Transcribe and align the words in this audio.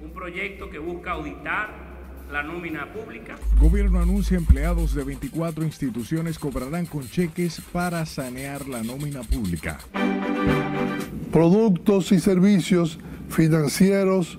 Un 0.00 0.12
proyecto 0.14 0.70
que 0.70 0.78
busca 0.78 1.12
auditar 1.12 1.84
la 2.32 2.42
nómina 2.42 2.92
pública. 2.92 3.36
Gobierno 3.60 4.00
anuncia 4.00 4.36
empleados 4.36 4.94
de 4.94 5.04
24 5.04 5.64
instituciones 5.64 6.38
cobrarán 6.38 6.86
con 6.86 7.08
cheques 7.08 7.60
para 7.72 8.04
sanear 8.06 8.66
la 8.66 8.82
nómina 8.82 9.22
pública. 9.22 9.78
Productos 11.32 12.10
y 12.12 12.18
servicios 12.18 12.98
financieros 13.28 14.38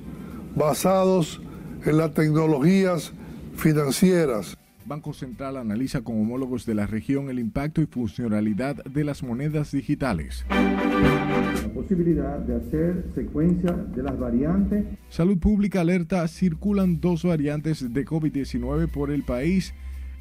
basados 0.55 1.41
en 1.85 1.97
las 1.97 2.13
tecnologías 2.13 3.13
financieras. 3.55 4.57
Banco 4.85 5.13
Central 5.13 5.57
analiza 5.57 6.01
con 6.01 6.21
homólogos 6.21 6.65
de 6.65 6.75
la 6.75 6.85
región 6.85 7.29
el 7.29 7.39
impacto 7.39 7.81
y 7.81 7.87
funcionalidad 7.87 8.83
de 8.83 9.03
las 9.03 9.23
monedas 9.23 9.71
digitales. 9.71 10.45
La 10.49 11.73
posibilidad 11.73 12.37
de 12.39 12.55
hacer 12.55 13.05
secuencia 13.15 13.71
de 13.71 14.03
las 14.03 14.17
variantes. 14.19 14.85
Salud 15.09 15.39
Pública 15.39 15.81
alerta, 15.81 16.27
circulan 16.27 17.01
dos 17.01 17.23
variantes 17.23 17.93
de 17.93 18.05
COVID-19 18.05 18.91
por 18.91 19.09
el 19.09 19.23
país 19.23 19.73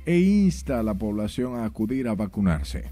e 0.07 0.19
insta 0.19 0.81
a 0.81 0.83
la 0.83 0.95
población 0.95 1.57
a 1.57 1.67
acudir 1.67 2.09
a 2.09 2.15
vacunarse. 2.15 2.91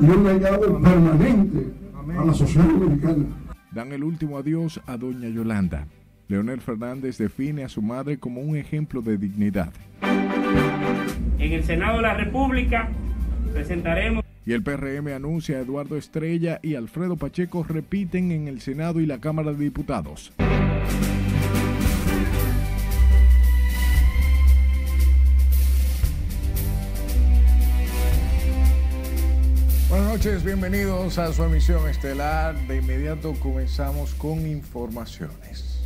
Y 0.00 0.04
un 0.04 0.24
legado 0.24 0.80
permanente 0.80 1.72
a 2.16 2.24
la 2.24 2.34
sociedad 2.34 2.66
dominicana. 2.66 3.24
Dan 3.72 3.92
el 3.92 4.04
último 4.04 4.38
adiós 4.38 4.80
a 4.86 4.96
doña 4.96 5.28
Yolanda. 5.28 5.86
Leonel 6.28 6.60
Fernández 6.60 7.16
define 7.16 7.64
a 7.64 7.70
su 7.70 7.80
madre 7.80 8.18
como 8.18 8.42
un 8.42 8.56
ejemplo 8.56 9.00
de 9.00 9.16
dignidad. 9.16 9.72
En 10.02 11.52
el 11.52 11.64
Senado 11.64 11.96
de 11.96 12.02
la 12.02 12.14
República 12.14 12.90
presentaremos... 13.54 14.22
Y 14.44 14.52
el 14.52 14.62
PRM 14.62 15.08
anuncia 15.08 15.56
a 15.56 15.60
Eduardo 15.60 15.96
Estrella 15.96 16.60
y 16.62 16.74
Alfredo 16.74 17.16
Pacheco 17.16 17.64
repiten 17.64 18.30
en 18.30 18.46
el 18.46 18.60
Senado 18.60 19.00
y 19.00 19.06
la 19.06 19.20
Cámara 19.20 19.52
de 19.52 19.64
Diputados. 19.64 20.32
Buenas 29.88 30.08
noches, 30.08 30.44
bienvenidos 30.44 31.16
a 31.16 31.32
su 31.32 31.42
emisión 31.44 31.88
estelar. 31.88 32.54
De 32.66 32.76
inmediato 32.76 33.32
comenzamos 33.40 34.14
con 34.14 34.46
informaciones. 34.46 35.77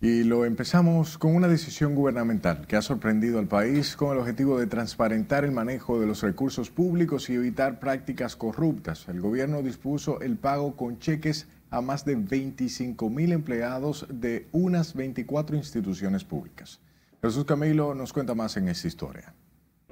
Y 0.00 0.22
lo 0.22 0.44
empezamos 0.44 1.18
con 1.18 1.34
una 1.34 1.48
decisión 1.48 1.96
gubernamental 1.96 2.68
que 2.68 2.76
ha 2.76 2.82
sorprendido 2.82 3.40
al 3.40 3.48
país 3.48 3.96
con 3.96 4.12
el 4.12 4.18
objetivo 4.18 4.56
de 4.56 4.68
transparentar 4.68 5.44
el 5.44 5.50
manejo 5.50 5.98
de 5.98 6.06
los 6.06 6.22
recursos 6.22 6.70
públicos 6.70 7.28
y 7.28 7.34
evitar 7.34 7.80
prácticas 7.80 8.36
corruptas. 8.36 9.08
El 9.08 9.20
gobierno 9.20 9.60
dispuso 9.60 10.20
el 10.20 10.36
pago 10.36 10.76
con 10.76 11.00
cheques 11.00 11.48
a 11.70 11.80
más 11.80 12.04
de 12.04 12.14
25 12.14 13.10
mil 13.10 13.32
empleados 13.32 14.06
de 14.08 14.46
unas 14.52 14.94
24 14.94 15.56
instituciones 15.56 16.22
públicas. 16.22 16.80
Jesús 17.20 17.44
Camilo 17.44 17.92
nos 17.92 18.12
cuenta 18.12 18.36
más 18.36 18.56
en 18.56 18.68
esta 18.68 18.86
historia. 18.86 19.34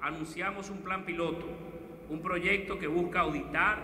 Anunciamos 0.01 0.71
un 0.71 0.79
plan 0.79 1.05
piloto, 1.05 1.47
un 2.11 2.23
proyecto 2.23 2.79
que 2.79 2.87
busca 2.87 3.23
auditar 3.23 3.79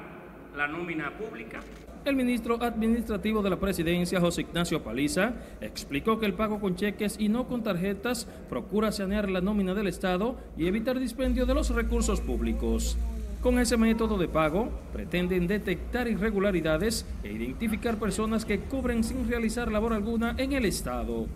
la 0.57 0.69
nómina 0.69 1.19
pública 1.19 1.59
el 2.05 2.17
ministro 2.17 2.63
administrativo 2.63 3.43
de 3.43 3.51
la 3.51 3.61
presidencia, 3.61 4.21
José 4.21 4.43
Ignacio 4.43 4.83
Paliza, 4.83 5.35
explicó 5.61 6.19
que 6.19 6.27
el 6.27 6.35
pago 6.35 6.61
con 6.61 6.77
cheques 6.77 7.17
y 7.19 7.29
no 7.29 7.47
con 7.47 7.63
tarjetas 7.63 8.27
procura 8.49 8.93
sanear 8.93 9.31
la 9.31 9.41
nómina 9.41 9.75
del 9.75 9.87
Estado 9.87 10.37
y 10.57 10.67
evitar 10.67 10.99
dispendio 10.99 11.47
de 11.47 11.55
los 11.55 11.71
recursos 11.71 12.21
públicos. 12.21 12.97
Con 13.41 13.59
ese 13.59 13.77
método 13.77 14.19
de 14.19 14.29
pago, 14.29 14.71
pretenden 14.93 15.47
detectar 15.47 16.09
irregularidades 16.09 17.07
e 17.25 17.33
identificar 17.33 17.99
personas 17.99 18.45
que 18.45 18.61
cobren 18.61 19.03
sin 19.03 19.29
realizar 19.29 19.71
labor 19.71 19.93
alguna 19.93 20.35
en 20.39 20.53
el 20.53 20.65
Estado. 20.65 21.27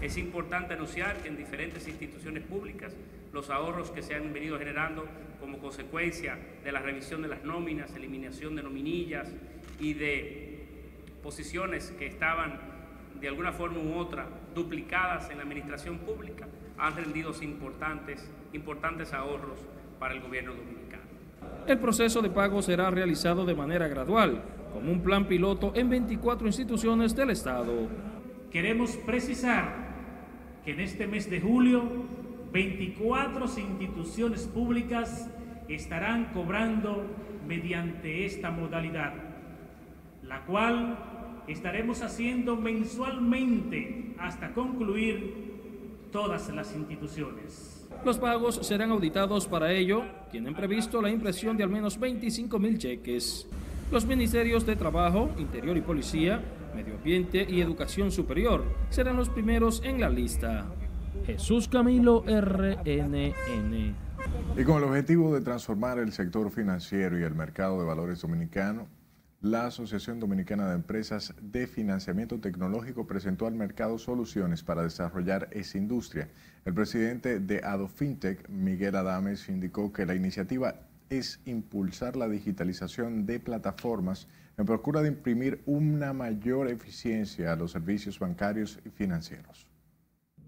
Es 0.00 0.16
importante 0.16 0.74
anunciar 0.74 1.18
que 1.18 1.28
en 1.28 1.36
diferentes 1.36 1.86
instituciones 1.86 2.44
públicas 2.44 2.94
los 3.32 3.50
ahorros 3.50 3.90
que 3.90 4.02
se 4.02 4.14
han 4.14 4.32
venido 4.32 4.58
generando 4.58 5.04
como 5.38 5.58
consecuencia 5.58 6.38
de 6.64 6.72
la 6.72 6.80
revisión 6.80 7.22
de 7.22 7.28
las 7.28 7.44
nóminas, 7.44 7.94
eliminación 7.94 8.56
de 8.56 8.62
nominillas, 8.62 9.28
y 9.80 9.94
de 9.94 10.66
posiciones 11.22 11.90
que 11.98 12.06
estaban 12.06 12.60
de 13.20 13.28
alguna 13.28 13.52
forma 13.52 13.80
u 13.80 13.94
otra 13.98 14.26
duplicadas 14.54 15.30
en 15.30 15.38
la 15.38 15.42
administración 15.42 15.98
pública 15.98 16.46
han 16.78 16.96
rendido 16.96 17.32
importantes, 17.42 18.30
importantes 18.52 19.12
ahorros 19.12 19.58
para 19.98 20.14
el 20.14 20.20
gobierno 20.20 20.54
dominicano. 20.54 21.02
El 21.66 21.78
proceso 21.78 22.22
de 22.22 22.30
pago 22.30 22.62
será 22.62 22.90
realizado 22.90 23.44
de 23.44 23.54
manera 23.54 23.86
gradual, 23.88 24.42
como 24.72 24.90
un 24.90 25.02
plan 25.02 25.26
piloto 25.26 25.72
en 25.74 25.90
24 25.90 26.46
instituciones 26.46 27.14
del 27.14 27.30
Estado. 27.30 27.88
Queremos 28.50 28.96
precisar 28.96 29.90
que 30.64 30.72
en 30.72 30.80
este 30.80 31.06
mes 31.06 31.28
de 31.28 31.40
julio 31.40 31.84
24 32.52 33.44
instituciones 33.44 34.46
públicas 34.46 35.30
estarán 35.68 36.32
cobrando 36.32 37.04
mediante 37.46 38.24
esta 38.26 38.50
modalidad 38.50 39.29
la 40.30 40.40
cual 40.46 40.96
estaremos 41.48 42.02
haciendo 42.02 42.54
mensualmente 42.54 44.14
hasta 44.16 44.54
concluir 44.54 46.08
todas 46.12 46.48
las 46.50 46.72
instituciones. 46.74 47.88
Los 48.04 48.18
pagos 48.18 48.60
serán 48.62 48.92
auditados 48.92 49.48
para 49.48 49.72
ello, 49.72 50.04
tienen 50.30 50.54
previsto 50.54 51.02
la 51.02 51.10
impresión 51.10 51.56
de 51.56 51.64
al 51.64 51.70
menos 51.70 51.98
25 51.98 52.58
mil 52.60 52.78
cheques. 52.78 53.48
Los 53.90 54.06
ministerios 54.06 54.64
de 54.64 54.76
Trabajo, 54.76 55.30
Interior 55.36 55.76
y 55.76 55.80
Policía, 55.80 56.40
Medio 56.76 56.94
Ambiente 56.94 57.44
y 57.48 57.60
Educación 57.60 58.12
Superior 58.12 58.64
serán 58.88 59.16
los 59.16 59.28
primeros 59.28 59.82
en 59.84 60.00
la 60.00 60.08
lista. 60.08 60.66
Jesús 61.26 61.66
Camilo 61.66 62.22
RNN. 62.22 63.34
Y 64.56 64.64
con 64.64 64.76
el 64.76 64.84
objetivo 64.84 65.34
de 65.34 65.40
transformar 65.40 65.98
el 65.98 66.12
sector 66.12 66.52
financiero 66.52 67.18
y 67.18 67.24
el 67.24 67.34
mercado 67.34 67.80
de 67.80 67.84
valores 67.84 68.20
dominicano, 68.22 68.86
la 69.40 69.66
Asociación 69.66 70.20
Dominicana 70.20 70.68
de 70.68 70.74
Empresas 70.74 71.34
de 71.40 71.66
Financiamiento 71.66 72.38
Tecnológico 72.40 73.06
presentó 73.06 73.46
al 73.46 73.54
mercado 73.54 73.98
soluciones 73.98 74.62
para 74.62 74.82
desarrollar 74.82 75.48
esa 75.52 75.78
industria. 75.78 76.28
El 76.66 76.74
presidente 76.74 77.40
de 77.40 77.62
AdoFintech, 77.64 78.50
Miguel 78.50 78.96
Adames, 78.96 79.48
indicó 79.48 79.94
que 79.94 80.04
la 80.04 80.14
iniciativa 80.14 80.74
es 81.08 81.40
impulsar 81.46 82.16
la 82.16 82.28
digitalización 82.28 83.24
de 83.24 83.40
plataformas 83.40 84.28
en 84.58 84.66
procura 84.66 85.00
de 85.00 85.08
imprimir 85.08 85.62
una 85.64 86.12
mayor 86.12 86.68
eficiencia 86.68 87.52
a 87.52 87.56
los 87.56 87.72
servicios 87.72 88.18
bancarios 88.18 88.78
y 88.84 88.90
financieros. 88.90 89.66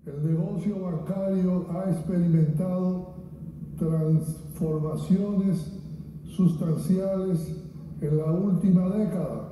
El 0.04 0.26
negocio 0.26 0.80
bancario 0.80 1.66
ha 1.70 1.90
experimentado 1.90 3.14
transformaciones 3.78 5.80
sustanciales 6.26 7.61
en 8.02 8.18
la 8.18 8.32
última 8.32 8.88
década, 8.88 9.48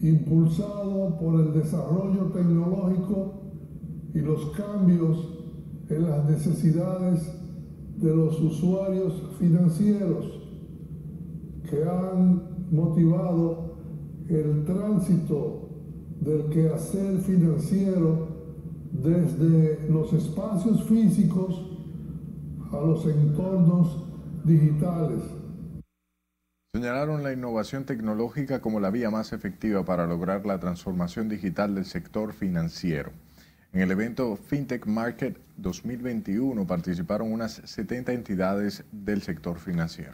impulsado 0.00 1.18
por 1.18 1.38
el 1.38 1.52
desarrollo 1.52 2.30
tecnológico 2.32 3.34
y 4.14 4.20
los 4.20 4.50
cambios 4.52 5.28
en 5.90 6.08
las 6.08 6.24
necesidades 6.28 7.30
de 7.98 8.16
los 8.16 8.40
usuarios 8.40 9.12
financieros 9.38 10.40
que 11.68 11.84
han 11.84 12.42
motivado 12.70 13.74
el 14.28 14.64
tránsito 14.64 15.68
del 16.20 16.44
quehacer 16.46 17.18
financiero 17.18 18.28
desde 18.92 19.88
los 19.90 20.12
espacios 20.14 20.84
físicos 20.84 21.66
a 22.72 22.80
los 22.80 23.04
entornos 23.06 24.04
digitales. 24.44 25.39
Señalaron 26.72 27.24
la 27.24 27.32
innovación 27.32 27.84
tecnológica 27.84 28.60
como 28.60 28.78
la 28.78 28.90
vía 28.90 29.10
más 29.10 29.32
efectiva 29.32 29.84
para 29.84 30.06
lograr 30.06 30.46
la 30.46 30.60
transformación 30.60 31.28
digital 31.28 31.74
del 31.74 31.84
sector 31.84 32.32
financiero. 32.32 33.10
En 33.72 33.80
el 33.80 33.90
evento 33.90 34.36
FinTech 34.36 34.86
Market 34.86 35.36
2021 35.56 36.64
participaron 36.68 37.32
unas 37.32 37.54
70 37.64 38.12
entidades 38.12 38.84
del 38.92 39.20
sector 39.20 39.58
financiero. 39.58 40.12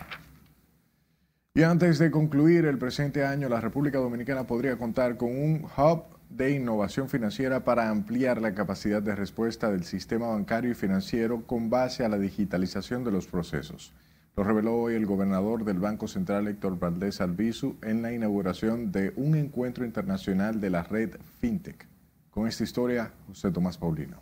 Y 1.53 1.63
antes 1.63 1.99
de 1.99 2.11
concluir 2.11 2.65
el 2.65 2.79
presente 2.79 3.27
año, 3.27 3.51
la 3.51 3.61
República 3.61 3.99
Dominicana 3.99 4.47
podría 4.47 4.79
contar 4.79 5.19
con 5.19 5.29
un 5.39 5.67
hub 5.77 6.05
de 6.31 6.53
innovación 6.53 7.11
financiera 7.11 7.65
para 7.65 7.91
ampliar 7.91 8.41
la 8.41 8.55
capacidad 8.55 9.03
de 9.03 9.15
respuesta 9.15 9.71
del 9.71 9.85
sistema 9.85 10.29
bancario 10.29 10.71
y 10.71 10.75
financiero 10.75 11.47
con 11.47 11.69
base 11.69 12.03
a 12.03 12.09
la 12.09 12.19
digitalización 12.19 13.05
de 13.05 13.11
los 13.11 13.27
procesos. 13.27 13.93
Lo 14.37 14.45
reveló 14.45 14.75
hoy 14.75 14.95
el 14.95 15.07
gobernador 15.07 15.65
del 15.65 15.79
Banco 15.79 16.07
Central, 16.07 16.47
Héctor 16.47 16.79
Valdés 16.79 17.23
Albizu, 17.23 17.77
en 17.83 18.03
la 18.03 18.13
inauguración 18.13 18.93
de 18.93 19.15
un 19.17 19.35
encuentro 19.35 19.87
internacional 19.87 20.61
de 20.61 20.69
la 20.69 20.83
red 20.83 21.17
FinTech. 21.41 21.89
Con 22.31 22.47
esta 22.47 22.63
historia, 22.63 23.15
José 23.29 23.51
Tomás 23.51 23.79
Paulino. 23.79 24.21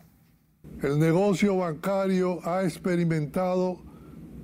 El 0.81 0.99
negocio 0.99 1.57
bancario 1.57 2.39
ha 2.47 2.63
experimentado 2.63 3.81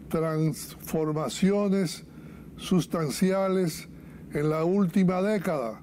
transformaciones 0.09 2.03
sustanciales 2.57 3.87
en 4.33 4.49
la 4.49 4.65
última 4.65 5.21
década. 5.21 5.81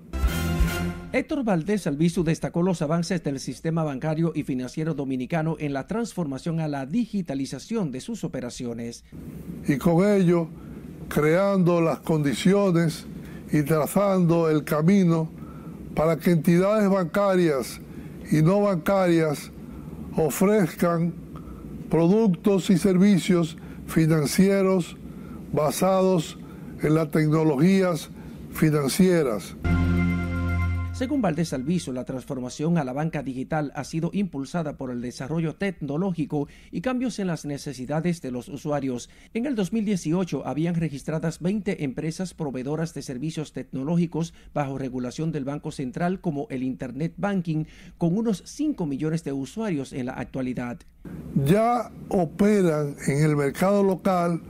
Héctor 1.11 1.43
Valdés 1.43 1.87
Albizu 1.87 2.23
destacó 2.23 2.63
los 2.63 2.83
avances 2.83 3.25
del 3.25 3.41
sistema 3.41 3.83
bancario 3.83 4.33
y 4.35 4.43
financiero 4.43 4.93
dominicano 4.93 5.57
en 5.59 5.73
la 5.73 5.87
transformación 5.87 6.61
a 6.61 6.69
la 6.69 6.85
digitalización 6.85 7.91
de 7.91 8.03
sus 8.03 8.25
operaciones. 8.25 9.05
Y 9.67 9.79
con 9.79 10.07
ello, 10.07 10.49
creando 11.09 11.81
las 11.81 12.01
condiciones 12.01 13.07
y 13.51 13.63
trazando 13.63 14.51
el 14.51 14.65
camino 14.65 15.31
para 15.95 16.19
que 16.19 16.33
entidades 16.33 16.91
bancarias 16.91 17.81
y 18.31 18.43
no 18.43 18.61
bancarias 18.61 19.51
ofrezcan 20.15 21.15
productos 21.89 22.69
y 22.69 22.77
servicios 22.77 23.57
financieros 23.87 24.99
basados 25.55 26.39
en 26.83 26.95
las 26.95 27.11
tecnologías 27.11 28.11
financieras. 28.53 29.57
Según 30.99 31.23
Valdés 31.23 31.53
Alviso, 31.53 31.93
la 31.93 32.05
transformación 32.05 32.77
a 32.77 32.83
la 32.83 32.93
banca 32.93 33.23
digital 33.23 33.71
ha 33.77 33.85
sido 33.85 34.11
impulsada 34.12 34.77
por 34.77 34.91
el 34.91 35.00
desarrollo 35.00 35.55
tecnológico 35.55 36.49
y 36.73 36.81
cambios 36.81 37.21
en 37.21 37.29
las 37.29 37.45
necesidades 37.45 38.21
de 38.21 38.33
los 38.33 38.49
usuarios. 38.49 39.09
En 39.33 39.47
el 39.47 39.55
2018 39.55 40.45
habían 40.45 40.75
registradas 40.75 41.39
20 41.39 41.85
empresas 41.85 42.35
proveedoras 42.35 42.95
de 42.95 43.03
servicios 43.03 43.53
tecnológicos 43.53 44.35
bajo 44.53 44.77
regulación 44.77 45.31
del 45.31 45.45
Banco 45.45 45.71
Central 45.71 46.21
como 46.21 46.49
el 46.50 46.65
Internet 46.65 47.15
Banking, 47.17 47.67
con 47.97 48.19
unos 48.19 48.43
5 48.45 48.85
millones 48.85 49.23
de 49.23 49.33
usuarios 49.33 49.93
en 49.93 50.06
la 50.06 50.15
actualidad. 50.15 50.81
Ya 51.45 51.93
operan 52.09 52.97
en 53.06 53.23
el 53.23 53.37
mercado 53.37 53.85
local 53.85 54.43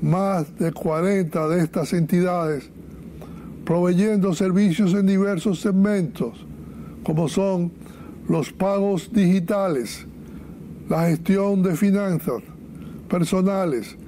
más 0.00 0.56
de 0.60 0.70
40 0.70 1.48
de 1.48 1.64
estas 1.64 1.92
entidades 1.92 2.70
proveyendo 3.68 4.32
servicios 4.32 4.94
en 4.94 5.04
diversos 5.04 5.60
segmentos, 5.60 6.46
como 7.02 7.28
son 7.28 7.70
los 8.26 8.50
pagos 8.50 9.12
digitales, 9.12 10.06
la 10.88 11.08
gestión 11.08 11.62
de 11.62 11.76
finanzas 11.76 12.42
personales 13.10 13.98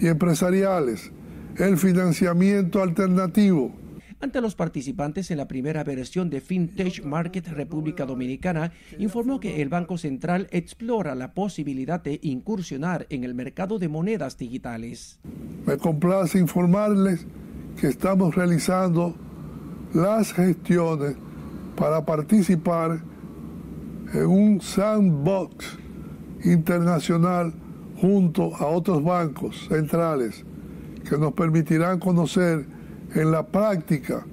y 0.00 0.08
empresariales, 0.08 1.12
el 1.58 1.78
financiamiento 1.78 2.82
alternativo. 2.82 3.72
Ante 4.18 4.40
los 4.40 4.56
participantes 4.56 5.30
en 5.30 5.38
la 5.38 5.46
primera 5.46 5.84
versión 5.84 6.28
de 6.28 6.40
FinTech 6.40 7.04
Market 7.04 7.46
República 7.50 8.06
Dominicana, 8.06 8.72
informó 8.98 9.38
que 9.38 9.62
el 9.62 9.68
Banco 9.68 9.96
Central 9.96 10.48
explora 10.50 11.14
la 11.14 11.34
posibilidad 11.34 12.02
de 12.02 12.18
incursionar 12.20 13.06
en 13.10 13.22
el 13.22 13.36
mercado 13.36 13.78
de 13.78 13.86
monedas 13.86 14.36
digitales. 14.38 15.20
Me 15.64 15.76
complace 15.76 16.36
informarles 16.36 17.28
que 17.80 17.88
estamos 17.88 18.34
realizando 18.34 19.14
las 19.92 20.32
gestiones 20.32 21.16
para 21.76 22.04
participar 22.04 23.00
en 24.12 24.26
un 24.26 24.60
sandbox 24.60 25.78
internacional 26.44 27.52
junto 28.00 28.54
a 28.56 28.66
otros 28.66 29.02
bancos 29.02 29.66
centrales 29.68 30.44
que 31.08 31.18
nos 31.18 31.32
permitirán 31.32 31.98
conocer 31.98 32.66
en 33.14 33.30
la 33.30 33.46
práctica, 33.46 34.26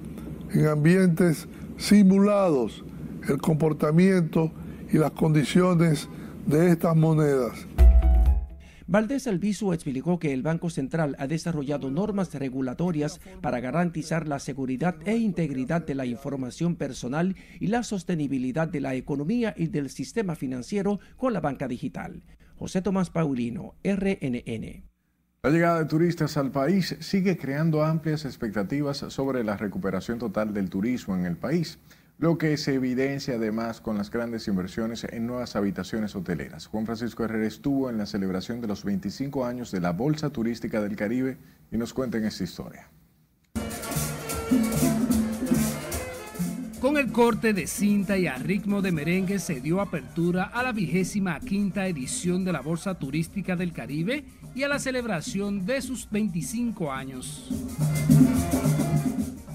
en 0.52 0.66
ambientes 0.66 1.48
simulados, 1.76 2.84
el 3.28 3.38
comportamiento 3.38 4.50
y 4.92 4.98
las 4.98 5.12
condiciones 5.12 6.08
de 6.46 6.70
estas 6.70 6.96
monedas. 6.96 7.66
Valdés 8.92 9.26
Albizu 9.26 9.72
explicó 9.72 10.18
que 10.18 10.34
el 10.34 10.42
Banco 10.42 10.68
Central 10.68 11.16
ha 11.18 11.26
desarrollado 11.26 11.90
normas 11.90 12.34
regulatorias 12.34 13.22
para 13.40 13.58
garantizar 13.58 14.28
la 14.28 14.38
seguridad 14.38 14.96
e 15.06 15.16
integridad 15.16 15.80
de 15.80 15.94
la 15.94 16.04
información 16.04 16.76
personal 16.76 17.34
y 17.58 17.68
la 17.68 17.84
sostenibilidad 17.84 18.68
de 18.68 18.82
la 18.82 18.94
economía 18.94 19.54
y 19.56 19.68
del 19.68 19.88
sistema 19.88 20.36
financiero 20.36 21.00
con 21.16 21.32
la 21.32 21.40
banca 21.40 21.68
digital. 21.68 22.22
José 22.58 22.82
Tomás 22.82 23.08
Paulino, 23.08 23.76
RNN. 23.82 24.84
La 25.42 25.50
llegada 25.50 25.78
de 25.78 25.86
turistas 25.86 26.36
al 26.36 26.50
país 26.50 26.94
sigue 27.00 27.38
creando 27.38 27.82
amplias 27.82 28.26
expectativas 28.26 28.98
sobre 29.08 29.42
la 29.42 29.56
recuperación 29.56 30.18
total 30.18 30.52
del 30.52 30.68
turismo 30.68 31.16
en 31.16 31.24
el 31.24 31.38
país 31.38 31.78
lo 32.22 32.38
que 32.38 32.56
se 32.56 32.74
evidencia 32.74 33.34
además 33.34 33.80
con 33.80 33.98
las 33.98 34.08
grandes 34.08 34.46
inversiones 34.46 35.02
en 35.02 35.26
nuevas 35.26 35.56
habitaciones 35.56 36.14
hoteleras. 36.14 36.68
Juan 36.68 36.86
Francisco 36.86 37.24
Herrera 37.24 37.48
estuvo 37.48 37.90
en 37.90 37.98
la 37.98 38.06
celebración 38.06 38.60
de 38.60 38.68
los 38.68 38.84
25 38.84 39.44
años 39.44 39.72
de 39.72 39.80
la 39.80 39.90
Bolsa 39.90 40.30
Turística 40.30 40.80
del 40.80 40.94
Caribe 40.94 41.36
y 41.72 41.76
nos 41.78 41.92
cuenta 41.92 42.18
en 42.18 42.26
esta 42.26 42.44
historia. 42.44 42.88
Con 46.80 46.96
el 46.96 47.10
corte 47.10 47.54
de 47.54 47.66
cinta 47.66 48.16
y 48.16 48.28
a 48.28 48.36
ritmo 48.36 48.82
de 48.82 48.92
merengue 48.92 49.40
se 49.40 49.60
dio 49.60 49.80
apertura 49.80 50.44
a 50.44 50.62
la 50.62 50.70
vigésima 50.70 51.40
quinta 51.40 51.88
edición 51.88 52.44
de 52.44 52.52
la 52.52 52.60
Bolsa 52.60 53.00
Turística 53.00 53.56
del 53.56 53.72
Caribe 53.72 54.24
y 54.54 54.62
a 54.62 54.68
la 54.68 54.78
celebración 54.78 55.66
de 55.66 55.82
sus 55.82 56.08
25 56.08 56.92
años. 56.92 57.50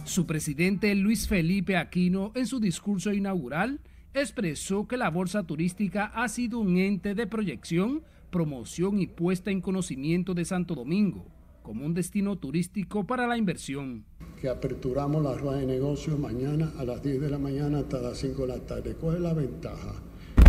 Su 0.07 0.25
presidente 0.25 0.95
Luis 0.95 1.27
Felipe 1.27 1.75
Aquino, 1.75 2.31
en 2.33 2.48
su 2.48 2.62
discurso 2.62 3.12
inaugural, 3.12 3.81
expresó 4.13 4.88
que 4.88 4.95
la 4.95 5.09
bolsa 5.09 5.44
turística 5.44 6.06
ha 6.06 6.30
sido 6.30 6.59
un 6.59 6.77
ente 6.77 7.13
de 7.13 7.27
proyección, 7.27 8.04
promoción 8.31 9.01
y 9.01 9.07
puesta 9.07 9.51
en 9.51 9.59
conocimiento 9.59 10.33
de 10.33 10.45
Santo 10.45 10.75
Domingo 10.75 11.25
como 11.62 11.86
un 11.86 11.94
destino 11.94 12.38
turístico 12.38 13.06
para 13.06 13.27
la 13.27 13.38
inversión. 13.38 14.06
Que 14.39 14.48
aperturamos 14.48 15.21
la 15.21 15.33
rueda 15.33 15.57
de 15.57 15.65
negocios 15.65 16.18
mañana 16.18 16.71
a 16.77 16.86
las 16.86 17.04
10 17.04 17.19
de 17.19 17.30
la 17.30 17.38
mañana 17.38 17.80
hasta 17.80 18.01
las 18.01 18.18
5 18.19 18.44
de 18.44 18.48
la 18.48 18.59
tarde. 18.59 18.95
¿Cuál 18.95 19.18
es 19.18 19.21
la 19.21 19.33
ventaja? 19.33 19.94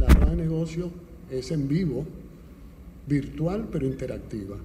La 0.00 0.06
rueda 0.14 0.31
de 0.31 0.37
negocios 0.37 0.93
es 1.28 1.50
en 1.50 1.66
vivo, 1.66 2.06
virtual 3.08 3.66
pero 3.72 3.87
interactiva. 3.87 4.56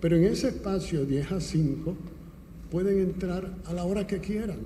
Pero 0.00 0.16
en 0.16 0.24
ese 0.24 0.48
espacio 0.48 1.06
10 1.06 1.30
a 1.30 1.40
5 1.40 1.96
pueden 2.74 2.98
entrar 2.98 3.52
a 3.66 3.72
la 3.72 3.84
hora 3.84 4.04
que 4.04 4.18
quieran. 4.18 4.58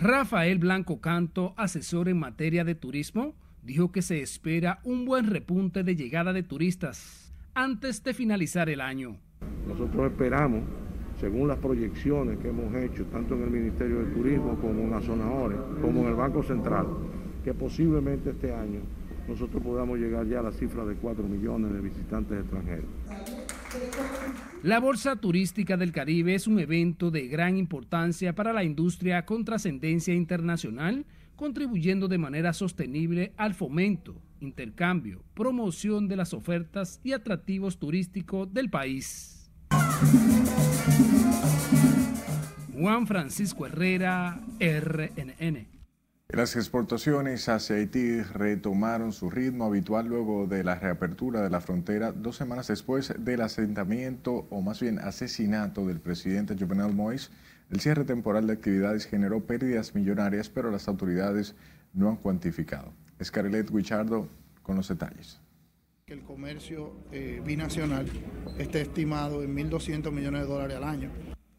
Rafael 0.00 0.58
Blanco 0.58 1.02
Canto, 1.02 1.52
asesor 1.58 2.08
en 2.08 2.18
materia 2.18 2.64
de 2.64 2.74
turismo, 2.74 3.34
dijo 3.62 3.92
que 3.92 4.00
se 4.00 4.22
espera 4.22 4.78
un 4.84 5.04
buen 5.04 5.26
repunte 5.26 5.82
de 5.84 5.96
llegada 5.96 6.32
de 6.32 6.42
turistas 6.42 7.34
antes 7.52 8.02
de 8.04 8.14
finalizar 8.14 8.70
el 8.70 8.80
año. 8.80 9.18
Nosotros 9.68 10.12
esperamos, 10.12 10.62
según 11.20 11.46
las 11.46 11.58
proyecciones 11.58 12.38
que 12.38 12.48
hemos 12.48 12.74
hecho, 12.74 13.04
tanto 13.12 13.34
en 13.34 13.42
el 13.42 13.50
Ministerio 13.50 13.98
de 13.98 14.06
Turismo 14.06 14.56
como 14.58 14.80
en 14.84 14.90
la 14.90 15.02
zona 15.02 15.30
ORE, 15.30 15.56
como 15.82 16.00
en 16.04 16.06
el 16.06 16.14
Banco 16.14 16.42
Central, 16.42 16.86
que 17.44 17.52
posiblemente 17.52 18.30
este 18.30 18.50
año 18.50 18.80
nosotros 19.28 19.62
podamos 19.62 19.98
llegar 19.98 20.26
ya 20.26 20.40
a 20.40 20.44
la 20.44 20.52
cifra 20.52 20.86
de 20.86 20.94
4 20.94 21.22
millones 21.22 21.70
de 21.70 21.80
visitantes 21.82 22.40
extranjeros. 22.40 22.88
La 24.62 24.80
Bolsa 24.80 25.16
Turística 25.16 25.76
del 25.76 25.92
Caribe 25.92 26.34
es 26.34 26.46
un 26.46 26.58
evento 26.58 27.10
de 27.10 27.28
gran 27.28 27.58
importancia 27.58 28.34
para 28.34 28.52
la 28.52 28.64
industria 28.64 29.26
con 29.26 29.44
trascendencia 29.44 30.14
internacional, 30.14 31.04
contribuyendo 31.36 32.08
de 32.08 32.16
manera 32.16 32.52
sostenible 32.52 33.32
al 33.36 33.54
fomento, 33.54 34.14
intercambio, 34.40 35.22
promoción 35.34 36.08
de 36.08 36.16
las 36.16 36.32
ofertas 36.32 37.00
y 37.04 37.12
atractivos 37.12 37.78
turísticos 37.78 38.52
del 38.54 38.70
país. 38.70 39.50
Juan 42.72 43.06
Francisco 43.06 43.66
Herrera, 43.66 44.40
RNN. 44.58 45.73
Las 46.30 46.56
exportaciones 46.56 47.48
hacia 47.48 47.76
Haití 47.76 48.20
retomaron 48.22 49.12
su 49.12 49.30
ritmo 49.30 49.66
habitual 49.66 50.08
luego 50.08 50.46
de 50.46 50.64
la 50.64 50.74
reapertura 50.74 51.42
de 51.42 51.50
la 51.50 51.60
frontera 51.60 52.10
dos 52.10 52.36
semanas 52.36 52.66
después 52.66 53.14
del 53.18 53.42
asentamiento 53.42 54.46
o 54.50 54.60
más 54.60 54.80
bien 54.80 54.98
asesinato 54.98 55.86
del 55.86 56.00
presidente 56.00 56.56
Jovenel 56.58 56.92
Moïse. 56.92 57.30
El 57.70 57.80
cierre 57.80 58.04
temporal 58.04 58.46
de 58.46 58.54
actividades 58.54 59.06
generó 59.06 59.44
pérdidas 59.44 59.94
millonarias, 59.94 60.48
pero 60.48 60.70
las 60.72 60.88
autoridades 60.88 61.54
no 61.92 62.08
han 62.08 62.16
cuantificado. 62.16 62.92
Scarlett 63.22 63.70
Guichardo 63.70 64.26
con 64.62 64.76
los 64.76 64.88
detalles. 64.88 65.40
El 66.06 66.22
comercio 66.22 66.94
eh, 67.12 67.42
binacional 67.44 68.06
está 68.58 68.78
estimado 68.80 69.42
en 69.42 69.54
1.200 69.54 70.10
millones 70.10 70.40
de 70.42 70.48
dólares 70.48 70.76
al 70.78 70.84
año 70.84 71.10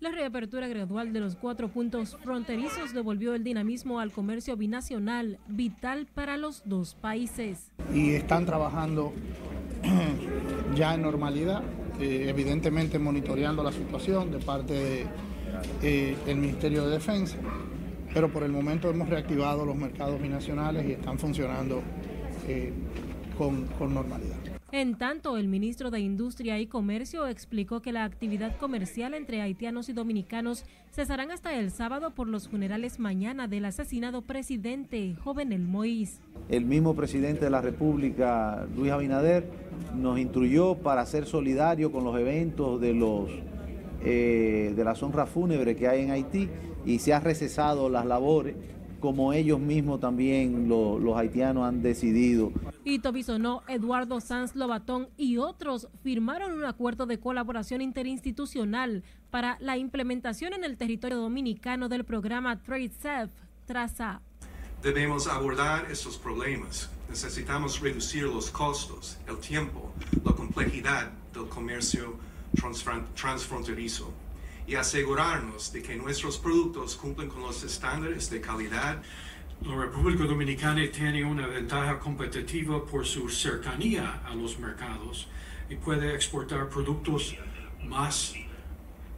la 0.05 0.12
reapertura 0.12 0.67
gradual 0.67 1.13
de 1.13 1.19
los 1.19 1.35
cuatro 1.35 1.67
puntos 1.67 2.15
fronterizos 2.24 2.93
devolvió 2.93 3.33
el 3.33 3.43
dinamismo 3.43 4.00
al 4.00 4.12
comercio 4.12 4.55
binacional, 4.55 5.39
vital 5.47 6.05
para 6.13 6.38
los 6.38 6.62
dos 6.63 6.93
países. 6.93 7.71
Y 7.91 8.12
están 8.12 8.45
trabajando 8.45 9.13
ya 10.75 10.93
en 10.93 11.01
normalidad, 11.01 11.63
eh, 12.00 12.27
evidentemente 12.29 13.00
monitoreando 13.00 13.63
la 13.63 13.71
situación 13.71 14.29
de 14.29 14.38
parte 14.38 14.74
del 15.81 16.15
eh, 16.27 16.35
Ministerio 16.35 16.85
de 16.85 16.91
Defensa, 16.91 17.38
pero 18.13 18.31
por 18.31 18.43
el 18.43 18.51
momento 18.51 18.91
hemos 18.91 19.09
reactivado 19.09 19.65
los 19.65 19.75
mercados 19.75 20.21
binacionales 20.21 20.85
y 20.85 20.91
están 20.91 21.17
funcionando 21.17 21.81
eh, 22.47 22.71
con 23.35 23.91
normalidad. 23.91 24.54
En 24.77 24.96
tanto, 24.96 25.38
el 25.38 25.48
ministro 25.48 25.89
de 25.89 26.01
Industria 26.01 26.60
y 26.60 26.67
Comercio 26.67 27.27
explicó 27.27 27.82
que 27.82 27.94
la 27.94 28.03
actividad 28.03 28.58
comercial 28.58 29.13
entre 29.13 29.39
haitianos 29.39 29.88
y 29.88 29.94
dominicanos 29.94 30.65
cesarán 30.91 31.32
hasta 31.32 31.58
el 31.58 31.72
sábado 31.72 32.12
por 32.12 32.27
los 32.27 32.50
funerales 32.50 33.00
mañana 33.00 33.48
del 33.48 33.63
asesinado 33.63 34.22
presidente 34.24 35.15
Jovenel 35.24 35.65
Moïse. 35.65 36.20
El 36.50 36.65
mismo 36.65 36.94
presidente 36.94 37.46
de 37.46 37.51
la 37.51 37.62
República, 37.62 38.67
Luis 38.75 38.91
Abinader, 38.91 39.50
nos 39.96 40.20
instruyó 40.20 40.75
para 40.75 41.05
ser 41.05 41.25
solidario 41.25 41.89
con 41.89 42.03
los 42.03 42.20
eventos 42.20 42.82
de 42.82 42.94
los 42.94 43.29
eh, 44.03 44.74
de 44.75 44.84
las 44.84 45.01
honras 45.01 45.29
fúnebres 45.29 45.77
que 45.77 45.88
hay 45.88 46.01
en 46.01 46.12
Haití 46.12 46.50
y 46.86 47.00
se 47.00 47.13
han 47.13 47.24
recesado 47.24 47.88
las 47.88 48.05
labores 48.05 48.55
como 48.99 49.33
ellos 49.33 49.59
mismos 49.59 49.99
también 49.99 50.67
los 50.67 51.17
haitianos 51.17 51.65
han 51.65 51.81
decidido. 51.81 52.51
Ito 52.83 53.11
Bisonó, 53.11 53.63
Eduardo 53.67 54.19
Sanz 54.19 54.55
Lobatón 54.55 55.09
y 55.17 55.37
otros 55.37 55.87
firmaron 56.03 56.53
un 56.53 56.65
acuerdo 56.65 57.05
de 57.05 57.19
colaboración 57.19 57.81
interinstitucional 57.81 59.03
para 59.31 59.57
la 59.59 59.77
implementación 59.77 60.53
en 60.53 60.63
el 60.63 60.77
territorio 60.77 61.17
dominicano 61.17 61.89
del 61.89 62.03
programa 62.03 62.61
Trade 62.61 62.91
Safe 63.01 63.33
Traza. 63.65 64.21
Debemos 64.81 65.27
abordar 65.27 65.89
estos 65.89 66.17
problemas. 66.17 66.91
Necesitamos 67.09 67.79
reducir 67.79 68.23
los 68.23 68.51
costos, 68.51 69.17
el 69.27 69.37
tiempo, 69.39 69.91
la 70.23 70.33
complejidad 70.33 71.11
del 71.33 71.47
comercio 71.47 72.17
transfronterizo 73.15 74.13
y 74.67 74.75
asegurarnos 74.75 75.72
de 75.72 75.81
que 75.81 75.95
nuestros 75.95 76.38
productos 76.38 76.95
cumplen 76.95 77.29
con 77.29 77.41
los 77.41 77.63
estándares 77.63 78.29
de 78.29 78.41
calidad. 78.41 79.01
La 79.62 79.75
República 79.75 80.25
Dominicana 80.25 80.81
tiene 80.91 81.24
una 81.24 81.48
ventaja 81.48 82.00
competitiva 82.00 82.86
por 82.86 83.05
su 83.05 83.29
cercanía 83.29 84.22
a 84.25 84.36
los 84.36 84.60
mercados 84.60 85.27
y 85.69 85.75
puede 85.75 86.13
exportar 86.13 86.69
productos 86.69 87.36
más 87.84 88.34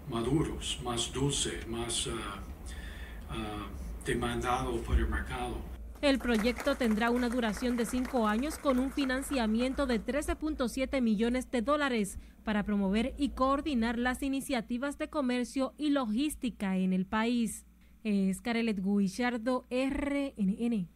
maduros, 0.10 0.80
más 0.84 1.12
dulces, 1.12 1.68
más 1.68 2.08
uh, 2.08 2.12
uh, 2.12 4.06
demandados 4.06 4.80
por 4.86 4.98
el 4.98 5.08
mercado. 5.08 5.76
El 6.01 6.20
proyecto 6.20 6.75
tendrá 6.75 7.10
una 7.10 7.27
duración 7.27 7.75
de 7.75 7.86
cinco 7.86 8.27
años 8.27 8.60
con 8.60 8.77
un 8.77 8.92
financiamiento 8.92 9.88
de 9.88 10.00
13.7 10.00 11.01
millones 11.01 11.50
de 11.50 11.63
dólares 11.63 12.20
para 12.44 12.62
promover 12.62 13.16
y 13.18 13.30
coordinar 13.30 13.98
las 13.98 14.22
iniciativas 14.22 15.00
de 15.00 15.10
comercio 15.10 15.74
y 15.75 15.89
logística 15.89 16.77
en 16.77 16.94
el 16.94 17.08
país. 17.08 17.66
Es 18.04 18.42
Carelet 18.42 18.80
Guillardo, 18.80 19.66
RNN. 19.72 20.88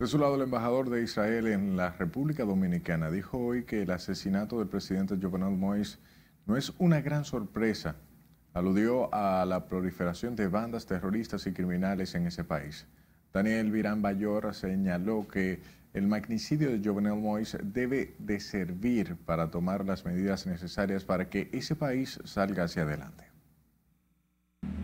De 0.00 0.06
su 0.06 0.18
lado, 0.18 0.34
el 0.34 0.42
embajador 0.42 0.90
de 0.90 1.04
Israel 1.04 1.46
en 1.46 1.76
la 1.76 1.90
República 1.92 2.44
Dominicana 2.44 3.08
dijo 3.08 3.38
hoy 3.38 3.64
que 3.64 3.82
el 3.82 3.90
asesinato 3.92 4.58
del 4.58 4.68
presidente 4.68 5.16
Jovenel 5.20 5.56
Moïse 5.56 5.98
no 6.46 6.56
es 6.56 6.72
una 6.78 7.00
gran 7.00 7.24
sorpresa. 7.24 7.96
Aludió 8.52 9.14
a 9.14 9.44
la 9.46 9.68
proliferación 9.68 10.34
de 10.34 10.48
bandas 10.48 10.86
terroristas 10.86 11.46
y 11.46 11.52
criminales 11.52 12.16
en 12.16 12.26
ese 12.26 12.42
país. 12.42 12.88
Daniel 13.32 13.70
Virán 13.70 14.02
Bayor 14.02 14.54
señaló 14.54 15.28
que 15.28 15.60
el 15.92 16.06
magnicidio 16.06 16.70
de 16.70 16.80
Jovenel 16.82 17.14
Moïse 17.14 17.58
debe 17.62 18.14
de 18.18 18.40
servir 18.40 19.16
para 19.24 19.50
tomar 19.50 19.84
las 19.84 20.04
medidas 20.04 20.46
necesarias 20.46 21.04
para 21.04 21.28
que 21.28 21.48
ese 21.52 21.74
país 21.76 22.20
salga 22.24 22.64
hacia 22.64 22.82
adelante. 22.82 23.24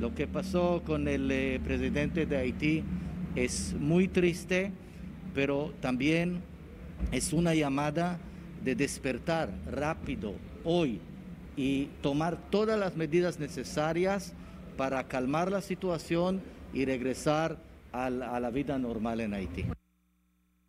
Lo 0.00 0.14
que 0.14 0.26
pasó 0.26 0.82
con 0.84 1.08
el 1.08 1.30
eh, 1.30 1.60
presidente 1.64 2.26
de 2.26 2.36
Haití 2.36 2.84
es 3.34 3.74
muy 3.74 4.08
triste, 4.08 4.72
pero 5.34 5.72
también 5.80 6.42
es 7.12 7.32
una 7.32 7.54
llamada 7.54 8.18
de 8.64 8.74
despertar 8.74 9.50
rápido 9.70 10.34
hoy 10.64 11.00
y 11.56 11.86
tomar 12.00 12.36
todas 12.50 12.78
las 12.78 12.96
medidas 12.96 13.38
necesarias 13.38 14.34
para 14.76 15.04
calmar 15.04 15.50
la 15.50 15.60
situación 15.60 16.42
y 16.74 16.84
regresar 16.84 17.58
a 18.04 18.40
la 18.40 18.50
vida 18.50 18.78
normal 18.78 19.20
en 19.20 19.34
Haití. 19.34 19.64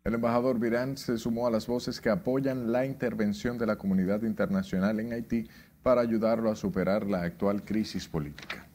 El 0.04 0.14
embajador 0.14 0.58
Virán 0.58 0.96
se 0.96 1.18
sumó 1.18 1.46
a 1.46 1.50
las 1.50 1.66
voces 1.66 2.00
que 2.00 2.08
apoyan 2.08 2.72
la 2.72 2.86
intervención 2.86 3.58
de 3.58 3.66
la 3.66 3.76
comunidad 3.76 4.22
internacional 4.22 5.00
en 5.00 5.12
Haití 5.12 5.46
para 5.82 6.00
ayudarlo 6.00 6.50
a 6.50 6.56
superar 6.56 7.06
la 7.06 7.22
actual 7.22 7.62
crisis 7.62 8.08
política. 8.08 8.66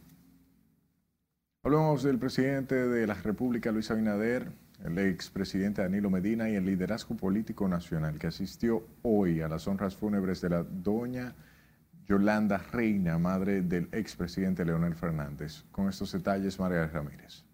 Hablamos 1.63 2.03
del 2.03 2.19
presidente 2.19 2.75
de 2.75 3.07
la 3.07 3.15
República, 3.15 3.72
Luis 3.72 3.89
Abinader, 3.89 4.51
el 4.83 5.00
expresidente 5.00 5.81
Danilo 5.81 6.10
Medina 6.10 6.50
y 6.50 6.55
el 6.55 6.65
liderazgo 6.65 7.15
político 7.15 7.67
nacional 7.67 8.19
que 8.19 8.27
asistió 8.27 8.86
hoy 9.01 9.41
a 9.41 9.48
las 9.48 9.67
honras 9.67 9.95
fúnebres 9.95 10.41
de 10.41 10.50
la 10.50 10.63
doña 10.63 11.33
Yolanda 12.05 12.57
Reina, 12.57 13.17
madre 13.17 13.62
del 13.62 13.88
expresidente 13.93 14.65
Leonel 14.65 14.95
Fernández. 14.95 15.63
Con 15.72 15.88
estos 15.88 16.12
detalles, 16.12 16.60
María 16.60 16.86
Ramírez. 16.88 17.45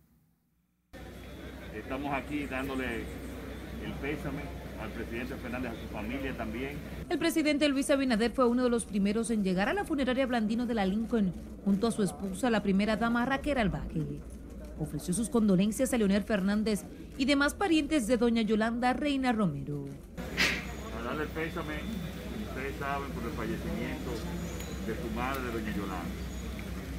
Estamos 1.79 2.13
aquí 2.13 2.45
dándole 2.45 3.03
el 3.85 3.93
pésame 4.01 4.41
al 4.81 4.89
presidente 4.91 5.35
Fernández, 5.35 5.71
a 5.71 5.81
su 5.81 5.87
familia 5.87 6.35
también. 6.35 6.77
El 7.09 7.17
presidente 7.17 7.67
Luis 7.69 7.89
Abinader 7.89 8.31
fue 8.31 8.47
uno 8.47 8.63
de 8.63 8.69
los 8.69 8.85
primeros 8.85 9.31
en 9.31 9.43
llegar 9.43 9.69
a 9.69 9.73
la 9.73 9.85
funeraria 9.85 10.25
Blandino 10.25 10.65
de 10.65 10.73
la 10.73 10.85
Lincoln 10.85 11.33
junto 11.63 11.87
a 11.87 11.91
su 11.91 12.03
esposa, 12.03 12.49
la 12.49 12.61
primera 12.61 12.97
dama 12.97 13.25
Raquel 13.25 13.57
Albaque. 13.57 14.03
Ofreció 14.77 15.13
sus 15.13 15.29
condolencias 15.29 15.93
a 15.93 15.97
Leonel 15.97 16.23
Fernández 16.23 16.83
y 17.17 17.25
demás 17.25 17.53
parientes 17.53 18.07
de 18.07 18.17
doña 18.17 18.41
Yolanda 18.41 18.93
Reina 18.93 19.31
Romero. 19.31 19.85
A 20.99 21.03
darle 21.03 21.23
el 21.23 21.29
pésame, 21.29 21.75
ustedes 22.47 22.75
saben, 22.77 23.09
por 23.11 23.23
el 23.23 23.31
fallecimiento 23.31 24.11
de 24.85 24.95
su 24.95 25.15
madre, 25.15 25.41
doña 25.51 25.75
Yolanda. 25.75 26.29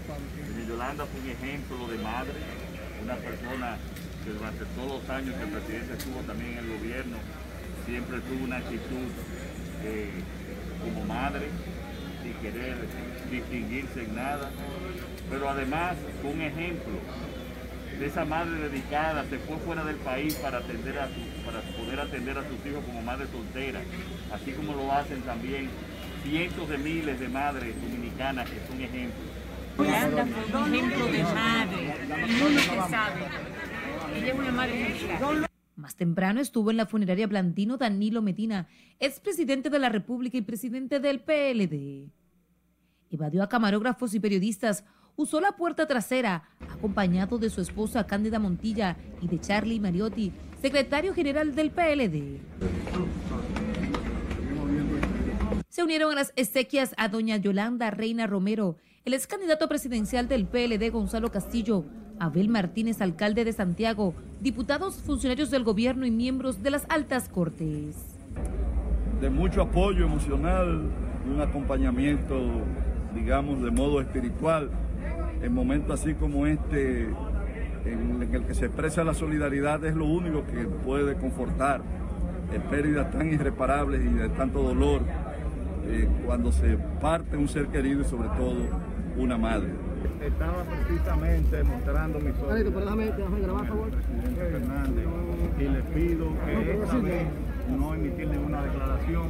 Doña 0.08 0.68
Yolanda 0.68 1.06
fue 1.06 1.20
un 1.20 1.30
ejemplo 1.30 1.88
de 1.88 1.98
madre, 1.98 2.32
una 3.02 3.14
persona 3.16 3.78
que 4.24 4.30
durante 4.30 4.64
todos 4.76 5.00
los 5.00 5.10
años 5.10 5.34
que 5.36 5.42
el 5.42 5.50
presidente 5.50 5.92
estuvo 5.94 6.20
también 6.20 6.52
en 6.52 6.58
el 6.58 6.78
gobierno, 6.78 7.16
siempre 7.86 8.20
tuvo 8.20 8.44
una 8.44 8.56
actitud 8.58 9.08
eh, 9.84 10.10
como 10.82 11.04
madre, 11.06 11.48
sin 12.22 12.34
querer 12.34 12.76
distinguirse 13.30 14.02
en 14.04 14.14
nada, 14.14 14.50
pero 15.30 15.48
además 15.48 15.96
un 16.22 16.40
ejemplo 16.40 16.94
de 17.98 18.06
esa 18.06 18.24
madre 18.24 18.68
dedicada, 18.68 19.24
se 19.28 19.38
fue 19.38 19.56
fuera 19.58 19.84
del 19.84 19.96
país 19.96 20.34
para, 20.36 20.58
atender 20.58 20.98
a 20.98 21.08
para 21.44 21.60
poder 21.76 22.00
atender 22.00 22.38
a 22.38 22.42
sus 22.48 22.64
hijos 22.66 22.84
como 22.84 23.02
madre 23.02 23.26
soltera, 23.30 23.80
así 24.32 24.52
como 24.52 24.74
lo 24.74 24.90
hacen 24.92 25.20
también 25.22 25.68
cientos 26.22 26.68
de 26.68 26.78
miles 26.78 27.20
de 27.20 27.28
madres 27.28 27.74
dominicanas 27.80 28.48
que 28.48 28.58
son 28.66 28.80
ejemplos. 28.80 29.26
un 29.78 30.74
ejemplo 30.74 31.06
de 31.06 31.22
madre, 31.24 31.94
y 32.28 32.90
sabe 32.90 33.69
más 35.76 35.96
temprano 35.96 36.40
estuvo 36.40 36.70
en 36.70 36.76
la 36.76 36.86
funeraria 36.86 37.26
Blandino 37.26 37.76
Danilo 37.76 38.22
Medina, 38.22 38.68
expresidente 38.98 39.70
de 39.70 39.78
la 39.78 39.88
República 39.88 40.36
y 40.36 40.42
presidente 40.42 41.00
del 41.00 41.20
PLD. 41.20 42.10
Evadió 43.10 43.42
a 43.42 43.48
camarógrafos 43.48 44.14
y 44.14 44.20
periodistas, 44.20 44.84
usó 45.16 45.40
la 45.40 45.52
puerta 45.52 45.86
trasera, 45.86 46.44
acompañado 46.68 47.38
de 47.38 47.50
su 47.50 47.60
esposa 47.60 48.06
Cándida 48.06 48.38
Montilla 48.38 48.96
y 49.20 49.28
de 49.28 49.40
Charlie 49.40 49.80
Mariotti, 49.80 50.32
secretario 50.60 51.14
general 51.14 51.54
del 51.54 51.70
PLD. 51.70 52.40
Se 55.68 55.82
unieron 55.82 56.12
a 56.12 56.16
las 56.16 56.32
exequias 56.36 56.94
a 56.98 57.08
doña 57.08 57.36
Yolanda 57.36 57.90
Reina 57.90 58.26
Romero, 58.26 58.76
el 59.04 59.14
ex 59.14 59.26
candidato 59.26 59.68
presidencial 59.68 60.28
del 60.28 60.46
PLD 60.46 60.90
Gonzalo 60.90 61.30
Castillo, 61.30 61.84
Abel 62.20 62.50
Martínez, 62.50 63.00
alcalde 63.00 63.46
de 63.46 63.52
Santiago, 63.54 64.14
diputados, 64.42 64.96
funcionarios 64.96 65.50
del 65.50 65.64
gobierno 65.64 66.04
y 66.04 66.10
miembros 66.10 66.62
de 66.62 66.70
las 66.70 66.84
altas 66.90 67.30
cortes. 67.30 67.96
De 69.22 69.30
mucho 69.30 69.62
apoyo 69.62 70.04
emocional, 70.04 70.82
un 71.26 71.40
acompañamiento, 71.40 72.38
digamos, 73.14 73.62
de 73.62 73.70
modo 73.70 74.02
espiritual, 74.02 74.70
en 75.42 75.54
momentos 75.54 75.98
así 75.98 76.12
como 76.12 76.46
este, 76.46 77.08
en, 77.86 78.28
el 78.30 78.44
que 78.44 78.54
se 78.54 78.66
expresa 78.66 79.02
la 79.02 79.14
solidaridad, 79.14 79.82
es 79.86 79.94
lo 79.94 80.04
único 80.04 80.44
que 80.44 80.64
puede 80.84 81.16
confortar. 81.16 81.80
En 82.52 82.62
pérdidas 82.62 83.10
tan 83.12 83.32
irreparables 83.32 84.04
y 84.04 84.12
de 84.12 84.28
tanto 84.30 84.62
dolor, 84.62 85.00
eh, 85.86 86.06
cuando 86.26 86.52
se 86.52 86.76
parte 87.00 87.38
un 87.38 87.48
ser 87.48 87.68
querido 87.68 88.02
y 88.02 88.04
sobre 88.04 88.28
todo 88.30 88.56
una 89.16 89.38
madre 89.38 89.70
estaba 90.20 90.64
precisamente 90.64 91.62
mostrando 91.64 92.20
mi 92.20 92.32
sobrino. 92.32 92.70
déjame, 92.70 93.04
déjame 93.06 93.40
grabar, 93.40 93.68
por 93.68 93.76
favor. 93.76 93.90
Fernández, 94.36 95.06
y 95.58 95.62
le 95.64 95.82
pido 95.82 96.26
que 96.44 96.72
esta 96.72 96.98
vez 96.98 97.26
no 97.68 97.94
emitir 97.94 98.28
ninguna 98.28 98.62
declaración 98.62 99.28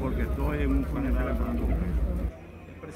porque 0.00 0.22
estoy 0.22 0.62
en 0.62 0.70
un 0.70 0.84
funeral 0.86 1.36
para 1.36 1.52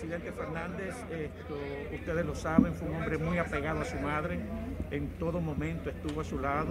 presidente 0.00 0.32
Fernández, 0.32 0.94
esto, 1.10 1.58
ustedes 1.94 2.24
lo 2.24 2.34
saben, 2.34 2.72
fue 2.72 2.88
un 2.88 2.96
hombre 2.96 3.18
muy 3.18 3.36
apegado 3.36 3.82
a 3.82 3.84
su 3.84 3.98
madre, 3.98 4.38
en 4.90 5.08
todo 5.18 5.42
momento 5.42 5.90
estuvo 5.90 6.22
a 6.22 6.24
su 6.24 6.38
lado, 6.38 6.68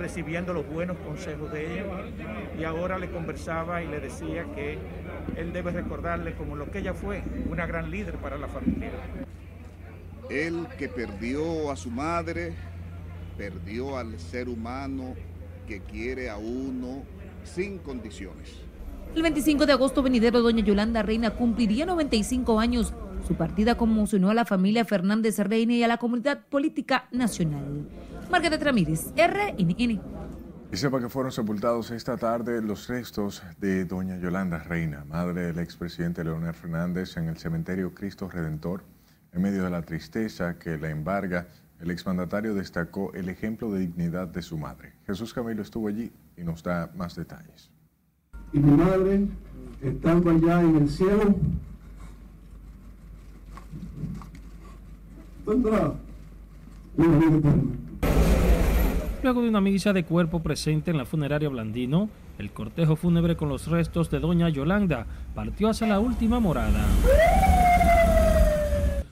recibiendo 0.00 0.52
los 0.52 0.66
buenos 0.66 0.96
consejos 0.96 1.52
de 1.52 1.72
ella, 1.72 1.84
y 2.58 2.64
ahora 2.64 2.98
le 2.98 3.08
conversaba 3.08 3.84
y 3.84 3.86
le 3.86 4.00
decía 4.00 4.46
que 4.52 4.78
él 5.36 5.52
debe 5.52 5.70
recordarle 5.70 6.34
como 6.34 6.56
lo 6.56 6.68
que 6.72 6.80
ella 6.80 6.92
fue, 6.92 7.22
una 7.48 7.66
gran 7.66 7.88
líder 7.88 8.16
para 8.16 8.36
la 8.36 8.48
familia. 8.48 8.90
Él 10.30 10.68
que 10.78 10.88
perdió 10.88 11.70
a 11.72 11.76
su 11.76 11.90
madre, 11.90 12.54
perdió 13.36 13.98
al 13.98 14.18
ser 14.18 14.48
humano 14.48 15.14
que 15.66 15.80
quiere 15.80 16.30
a 16.30 16.36
uno 16.36 17.02
sin 17.44 17.78
condiciones. 17.78 18.54
El 19.14 19.22
25 19.22 19.66
de 19.66 19.72
agosto 19.72 20.04
venidero, 20.04 20.40
doña 20.40 20.64
Yolanda 20.64 21.02
Reina 21.02 21.30
cumpliría 21.30 21.84
95 21.84 22.60
años. 22.60 22.94
Su 23.26 23.34
partida 23.34 23.76
conmocionó 23.76 24.30
a 24.30 24.34
la 24.34 24.44
familia 24.44 24.84
Fernández 24.84 25.38
Reina 25.38 25.74
y 25.74 25.82
a 25.82 25.88
la 25.88 25.98
comunidad 25.98 26.46
política 26.46 27.08
nacional. 27.10 27.88
Margarita 28.30 28.64
Ramírez, 28.64 29.12
RNN. 29.16 30.00
Y 30.72 30.76
sepa 30.76 31.00
que 31.00 31.08
fueron 31.08 31.32
sepultados 31.32 31.90
esta 31.90 32.16
tarde 32.16 32.62
los 32.62 32.86
restos 32.86 33.42
de 33.58 33.84
doña 33.84 34.16
Yolanda 34.18 34.58
Reina, 34.58 35.04
madre 35.04 35.46
del 35.46 35.58
expresidente 35.58 36.22
Leonel 36.22 36.54
Fernández, 36.54 37.16
en 37.16 37.28
el 37.28 37.36
cementerio 37.36 37.92
Cristo 37.92 38.28
Redentor. 38.28 38.84
En 39.32 39.42
medio 39.42 39.64
de 39.64 39.70
la 39.70 39.82
tristeza 39.82 40.58
que 40.58 40.78
la 40.78 40.90
embarga, 40.90 41.48
el 41.80 41.90
exmandatario 41.90 42.54
destacó 42.54 43.12
el 43.14 43.28
ejemplo 43.28 43.70
de 43.72 43.80
dignidad 43.80 44.28
de 44.28 44.42
su 44.42 44.58
madre. 44.58 44.92
Jesús 45.06 45.32
Camilo 45.32 45.62
estuvo 45.62 45.88
allí 45.88 46.12
y 46.36 46.42
nos 46.42 46.62
da 46.62 46.90
más 46.94 47.14
detalles 47.14 47.70
y 48.52 48.58
mi 48.58 48.76
madre, 48.76 49.26
estando 49.82 50.30
allá 50.30 50.60
en 50.60 50.76
el 50.76 50.88
cielo, 50.88 51.34
tendrá 55.46 55.92
una 56.96 57.18
vida 57.18 57.36
eterna. 57.36 57.62
Luego 59.22 59.42
de 59.42 59.48
una 59.48 59.60
misa 59.60 59.92
de 59.92 60.04
cuerpo 60.04 60.42
presente 60.42 60.90
en 60.90 60.96
la 60.96 61.04
funeraria 61.04 61.48
Blandino, 61.48 62.08
el 62.38 62.50
cortejo 62.50 62.96
fúnebre 62.96 63.36
con 63.36 63.50
los 63.50 63.66
restos 63.68 64.10
de 64.10 64.18
doña 64.18 64.48
Yolanda 64.48 65.06
partió 65.34 65.68
hacia 65.68 65.86
la 65.86 66.00
última 66.00 66.40
morada. 66.40 66.86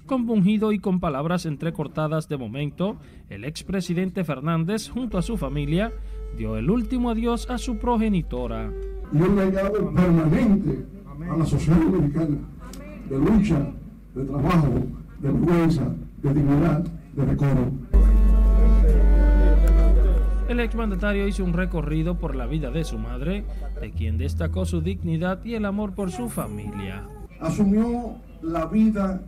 Compungido 0.09 0.73
y 0.73 0.79
con 0.79 1.01
palabras 1.01 1.45
entrecortadas 1.45 2.31
de 2.31 2.39
momento, 2.39 2.97
el 3.29 3.45
expresidente 3.45 4.25
Fernández, 4.25 4.89
junto 4.89 5.19
a 5.19 5.23
su 5.23 5.37
familia, 5.37 5.93
dio 6.39 6.57
el 6.57 6.71
último 6.71 7.11
adiós 7.11 7.49
a 7.51 7.59
su 7.59 7.77
progenitora 7.77 8.73
y 9.13 9.21
un 9.21 9.37
legado 9.37 9.93
permanente 9.93 10.87
a 11.31 11.37
la 11.37 11.45
sociedad 11.45 11.77
dominicana 11.77 12.39
de 13.11 13.19
lucha, 13.19 13.71
de 14.15 14.25
trabajo, 14.25 14.69
de 15.19 15.31
vergüenza, 15.31 15.95
de 16.23 16.35
dignidad, 16.35 16.85
de 17.13 17.27
decoro. 17.27 17.71
El 20.49 20.61
exmandatario 20.61 21.29
hizo 21.29 21.45
un 21.45 21.53
recorrido 21.53 22.19
por 22.19 22.35
la 22.35 22.47
vida 22.47 22.71
de 22.71 22.85
su 22.85 22.99
madre, 22.99 23.45
de 23.79 23.91
quien 23.91 24.17
destacó 24.17 24.65
su 24.65 24.81
dignidad 24.81 25.45
y 25.45 25.53
el 25.53 25.67
amor 25.67 25.95
por 25.95 26.11
su 26.11 26.31
familia. 26.31 27.07
Asumió 27.41 28.17
la 28.41 28.65
vida 28.65 29.21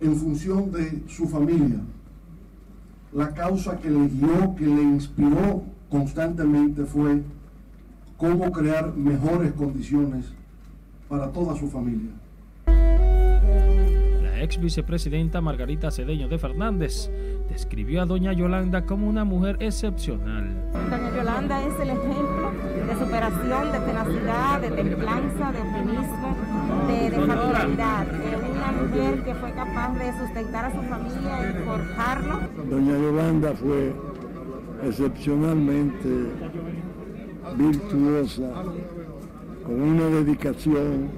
en 0.00 0.16
función 0.16 0.70
de 0.72 1.02
su 1.08 1.26
familia. 1.28 1.80
La 3.12 3.32
causa 3.32 3.78
que 3.78 3.90
le 3.90 4.08
guió, 4.08 4.54
que 4.56 4.66
le 4.66 4.82
inspiró 4.82 5.62
constantemente 5.90 6.84
fue 6.84 7.22
cómo 8.16 8.50
crear 8.50 8.94
mejores 8.94 9.52
condiciones 9.52 10.26
para 11.08 11.30
toda 11.30 11.56
su 11.56 11.68
familia. 11.68 12.10
La 12.66 14.42
ex 14.42 14.60
vicepresidenta 14.60 15.40
Margarita 15.40 15.90
Cedeño 15.90 16.28
de 16.28 16.38
Fernández 16.38 17.10
describió 17.48 18.02
a 18.02 18.06
doña 18.06 18.32
Yolanda 18.32 18.84
como 18.84 19.08
una 19.08 19.24
mujer 19.24 19.56
excepcional. 19.60 20.70
Doña 20.72 21.16
Yolanda 21.16 21.62
es 21.62 21.80
el 21.80 21.90
ejemplo 21.90 22.52
de 22.86 22.94
superación, 22.98 23.72
de 23.72 23.78
tenacidad, 23.78 24.60
de 24.60 24.70
templanza, 24.70 25.52
de 25.52 25.60
optimismo, 25.60 26.36
de, 26.86 27.10
de 27.10 27.26
familiaridad. 27.26 28.06
Mujer 28.82 29.24
que 29.24 29.34
fue 29.34 29.52
capaz 29.52 29.94
de 29.98 30.12
sustentar 30.18 30.64
a 30.66 30.70
su 30.70 30.82
familia 30.82 31.50
y 31.50 31.64
forjarlo. 31.64 32.40
Doña 32.70 32.98
Yolanda 32.98 33.52
fue 33.54 33.92
excepcionalmente 34.84 36.08
virtuosa, 37.56 38.64
con 39.64 39.82
una 39.82 40.06
dedicación 40.06 41.10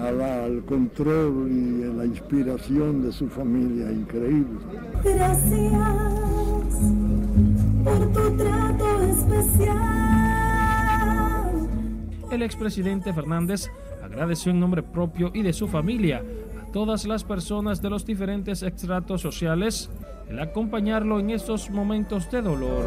al 0.00 0.62
control 0.64 1.50
y 1.50 1.82
a 1.84 1.92
la 1.92 2.04
inspiración 2.04 3.02
de 3.02 3.12
su 3.12 3.28
familia 3.28 3.90
increíble. 3.90 4.60
Gracias 5.02 5.72
por 7.84 8.12
tu 8.12 8.36
trato 8.36 9.02
especial. 9.02 10.08
El 12.30 12.42
expresidente 12.42 13.12
Fernández 13.12 13.68
agradeció 14.04 14.52
en 14.52 14.60
nombre 14.60 14.82
propio 14.82 15.30
y 15.34 15.42
de 15.42 15.52
su 15.52 15.66
familia 15.66 16.22
todas 16.72 17.06
las 17.06 17.24
personas 17.24 17.82
de 17.82 17.90
los 17.90 18.04
diferentes 18.04 18.62
extratos 18.62 19.20
sociales 19.20 19.90
el 20.28 20.40
acompañarlo 20.40 21.20
en 21.20 21.30
estos 21.30 21.70
momentos 21.70 22.30
de 22.30 22.42
dolor. 22.42 22.84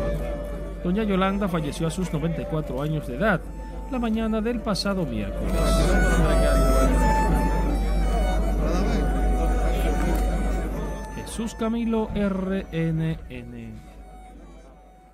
Doña 0.84 1.04
Yolanda 1.04 1.48
falleció 1.48 1.88
a 1.88 1.92
sus 1.92 2.12
94 2.14 2.82
años 2.82 3.08
de 3.08 3.16
edad 3.16 3.42
la 3.92 4.00
mañana 4.00 4.42
del 4.42 4.62
pasado 4.62 5.06
miércoles. 5.06 5.54
Jesús 11.16 11.56
Camilo 11.56 12.10
RNN. 12.16 13.92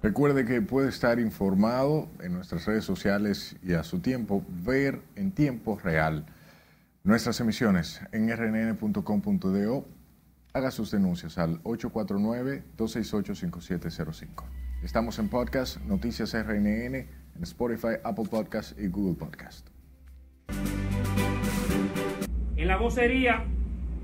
Recuerde 0.03 0.45
que 0.45 0.61
puede 0.61 0.89
estar 0.89 1.19
informado 1.19 2.07
en 2.21 2.33
nuestras 2.33 2.65
redes 2.65 2.85
sociales 2.85 3.55
y 3.63 3.73
a 3.73 3.83
su 3.83 3.99
tiempo 3.99 4.43
ver 4.47 5.01
en 5.15 5.31
tiempo 5.31 5.79
real 5.83 6.25
nuestras 7.07 7.39
emisiones 7.39 8.01
en 8.11 8.29
rnn.com.do. 8.29 9.87
Haga 10.53 10.71
sus 10.71 10.91
denuncias 10.91 11.37
al 11.37 11.63
849-268-5705. 11.63 14.43
Estamos 14.83 15.17
en 15.17 15.29
podcast 15.29 15.79
Noticias 15.83 16.33
RNN, 16.33 16.95
en 16.95 17.07
Spotify, 17.43 17.95
Apple 18.03 18.25
Podcast 18.29 18.77
y 18.77 18.89
Google 18.89 19.15
Podcast. 19.15 19.69
En 22.57 22.67
la 22.67 22.75
vocería, 22.75 23.45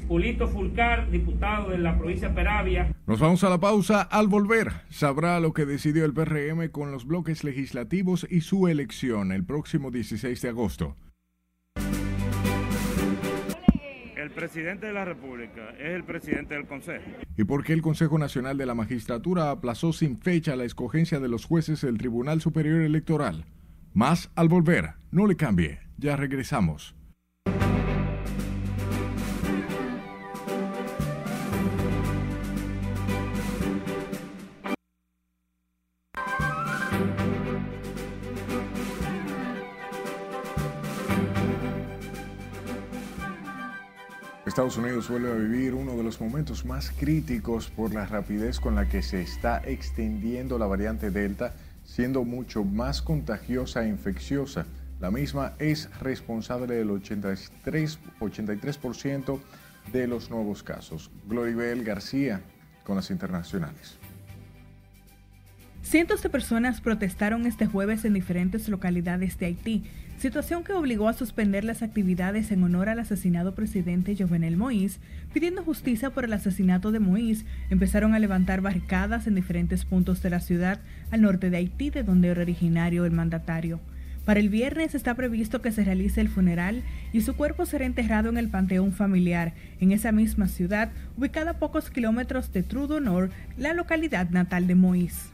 Julito 0.07 0.47
Fulcar, 0.47 1.11
diputado 1.11 1.71
de 1.71 1.79
la 1.79 1.97
provincia 1.97 2.29
de 2.29 2.35
Peravia. 2.35 2.95
Nos 3.05 3.19
vamos 3.19 3.43
a 3.43 3.49
la 3.49 3.59
pausa. 3.59 4.01
Al 4.01 4.29
volver, 4.29 4.71
sabrá 4.89 5.41
lo 5.41 5.51
que 5.51 5.65
decidió 5.65 6.05
el 6.05 6.13
PRM 6.13 6.69
con 6.69 6.93
los 6.93 7.05
bloques 7.05 7.43
legislativos 7.43 8.25
y 8.29 8.39
su 8.39 8.69
elección 8.69 9.33
el 9.33 9.43
próximo 9.43 9.91
16 9.91 10.41
de 10.41 10.47
agosto. 10.47 10.95
Presidente 14.33 14.87
de 14.87 14.93
la 14.93 15.05
República 15.05 15.69
es 15.79 15.91
el 15.91 16.03
presidente 16.03 16.53
del 16.55 16.67
Consejo. 16.67 17.03
¿Y 17.37 17.43
por 17.43 17.63
qué 17.63 17.73
el 17.73 17.81
Consejo 17.81 18.17
Nacional 18.17 18.57
de 18.57 18.65
la 18.65 18.75
Magistratura 18.75 19.51
aplazó 19.51 19.93
sin 19.93 20.17
fecha 20.17 20.55
la 20.55 20.65
escogencia 20.65 21.19
de 21.19 21.29
los 21.29 21.45
jueces 21.45 21.81
del 21.81 21.97
Tribunal 21.97 22.41
Superior 22.41 22.81
Electoral? 22.81 23.45
Más 23.93 24.31
al 24.35 24.49
volver. 24.49 24.93
No 25.11 25.27
le 25.27 25.35
cambie. 25.35 25.79
Ya 25.97 26.15
regresamos. 26.15 26.95
Estados 44.53 44.77
Unidos 44.77 45.09
vuelve 45.09 45.31
a 45.31 45.33
vivir 45.33 45.73
uno 45.73 45.97
de 45.97 46.03
los 46.03 46.21
momentos 46.21 46.63
más 46.63 46.91
críticos 46.91 47.71
por 47.71 47.91
la 47.91 48.05
rapidez 48.05 48.59
con 48.59 48.75
la 48.75 48.87
que 48.87 49.01
se 49.01 49.19
está 49.19 49.63
extendiendo 49.65 50.59
la 50.59 50.67
variante 50.67 51.09
Delta, 51.09 51.55
siendo 51.83 52.23
mucho 52.23 52.63
más 52.63 53.01
contagiosa 53.01 53.83
e 53.83 53.87
infecciosa. 53.87 54.67
La 54.99 55.09
misma 55.09 55.53
es 55.57 55.89
responsable 55.99 56.75
del 56.75 56.89
83%, 56.89 57.97
83 58.19 58.79
de 59.91 60.05
los 60.05 60.29
nuevos 60.29 60.61
casos. 60.61 61.09
Gloribel 61.27 61.83
García 61.83 62.41
con 62.83 62.95
las 62.95 63.09
internacionales. 63.09 63.97
Cientos 65.81 66.21
de 66.21 66.29
personas 66.29 66.79
protestaron 66.79 67.47
este 67.47 67.65
jueves 67.65 68.05
en 68.05 68.13
diferentes 68.13 68.69
localidades 68.69 69.39
de 69.39 69.47
Haití 69.47 69.83
situación 70.23 70.63
que 70.63 70.71
obligó 70.71 71.09
a 71.09 71.13
suspender 71.13 71.65
las 71.65 71.81
actividades 71.81 72.49
en 72.53 72.63
honor 72.63 72.87
al 72.87 72.99
asesinado 72.99 73.55
presidente 73.55 74.15
Jovenel 74.17 74.57
Moïse, 74.57 74.99
pidiendo 75.33 75.65
justicia 75.65 76.11
por 76.11 76.23
el 76.23 76.31
asesinato 76.31 76.93
de 76.93 77.01
Moïse, 77.01 77.43
empezaron 77.69 78.13
a 78.13 78.19
levantar 78.19 78.61
barricadas 78.61 79.27
en 79.27 79.35
diferentes 79.35 79.83
puntos 79.83 80.23
de 80.23 80.29
la 80.29 80.39
ciudad 80.39 80.79
al 81.11 81.23
norte 81.23 81.49
de 81.49 81.57
Haití, 81.57 81.89
de 81.89 82.03
donde 82.03 82.29
era 82.29 82.41
originario 82.41 83.03
el 83.03 83.11
mandatario. 83.11 83.81
Para 84.23 84.39
el 84.39 84.47
viernes 84.47 84.95
está 84.95 85.13
previsto 85.13 85.61
que 85.61 85.73
se 85.73 85.83
realice 85.83 86.21
el 86.21 86.29
funeral 86.29 86.83
y 87.11 87.19
su 87.19 87.35
cuerpo 87.35 87.65
será 87.65 87.83
enterrado 87.83 88.29
en 88.29 88.37
el 88.37 88.47
Panteón 88.47 88.93
Familiar, 88.93 89.51
en 89.81 89.91
esa 89.91 90.13
misma 90.13 90.47
ciudad, 90.47 90.89
ubicada 91.17 91.51
a 91.51 91.59
pocos 91.59 91.89
kilómetros 91.89 92.53
de 92.53 92.63
Trudonor, 92.63 93.29
la 93.57 93.73
localidad 93.73 94.29
natal 94.29 94.67
de 94.67 94.77
Moïse. 94.77 95.33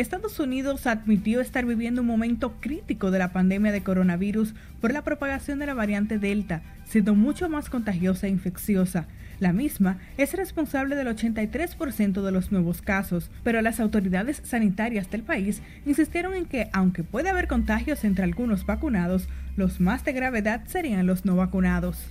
Estados 0.00 0.40
Unidos 0.40 0.86
admitió 0.86 1.42
estar 1.42 1.66
viviendo 1.66 2.00
un 2.00 2.06
momento 2.06 2.54
crítico 2.60 3.10
de 3.10 3.18
la 3.18 3.32
pandemia 3.32 3.70
de 3.70 3.82
coronavirus 3.82 4.54
por 4.80 4.92
la 4.92 5.02
propagación 5.02 5.58
de 5.58 5.66
la 5.66 5.74
variante 5.74 6.18
Delta, 6.18 6.62
siendo 6.86 7.14
mucho 7.14 7.50
más 7.50 7.68
contagiosa 7.68 8.26
e 8.26 8.30
infecciosa. 8.30 9.06
La 9.40 9.52
misma 9.52 9.98
es 10.16 10.32
responsable 10.32 10.96
del 10.96 11.08
83% 11.08 12.22
de 12.22 12.32
los 12.32 12.50
nuevos 12.50 12.80
casos, 12.80 13.30
pero 13.44 13.60
las 13.60 13.78
autoridades 13.78 14.40
sanitarias 14.44 15.10
del 15.10 15.22
país 15.22 15.60
insistieron 15.84 16.34
en 16.34 16.46
que, 16.46 16.70
aunque 16.72 17.04
puede 17.04 17.28
haber 17.28 17.46
contagios 17.46 18.04
entre 18.04 18.24
algunos 18.24 18.64
vacunados, 18.64 19.28
los 19.56 19.80
más 19.80 20.04
de 20.04 20.12
gravedad 20.12 20.62
serían 20.66 21.06
los 21.06 21.26
no 21.26 21.36
vacunados. 21.36 22.06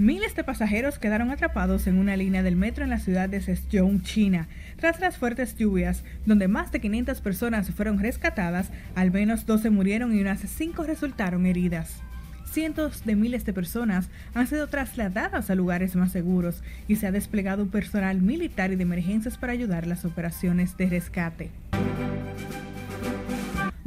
Miles 0.00 0.34
de 0.34 0.44
pasajeros 0.44 0.98
quedaron 0.98 1.30
atrapados 1.30 1.86
en 1.86 1.98
una 1.98 2.16
línea 2.16 2.42
del 2.42 2.56
metro 2.56 2.84
en 2.84 2.88
la 2.88 2.98
ciudad 2.98 3.28
de 3.28 3.38
Zhejiang, 3.38 4.00
China. 4.00 4.48
Tras 4.76 4.98
las 4.98 5.18
fuertes 5.18 5.58
lluvias, 5.58 6.04
donde 6.24 6.48
más 6.48 6.72
de 6.72 6.80
500 6.80 7.20
personas 7.20 7.70
fueron 7.70 7.98
rescatadas, 7.98 8.70
al 8.94 9.10
menos 9.10 9.44
12 9.44 9.68
murieron 9.68 10.16
y 10.16 10.22
unas 10.22 10.40
5 10.40 10.84
resultaron 10.84 11.44
heridas. 11.44 12.00
Cientos 12.50 13.04
de 13.04 13.14
miles 13.14 13.44
de 13.44 13.52
personas 13.52 14.08
han 14.32 14.46
sido 14.46 14.68
trasladadas 14.68 15.50
a 15.50 15.54
lugares 15.54 15.94
más 15.96 16.12
seguros 16.12 16.62
y 16.88 16.96
se 16.96 17.06
ha 17.06 17.12
desplegado 17.12 17.66
personal 17.66 18.22
militar 18.22 18.72
y 18.72 18.76
de 18.76 18.84
emergencias 18.84 19.36
para 19.36 19.52
ayudar 19.52 19.86
las 19.86 20.06
operaciones 20.06 20.78
de 20.78 20.88
rescate. 20.88 21.50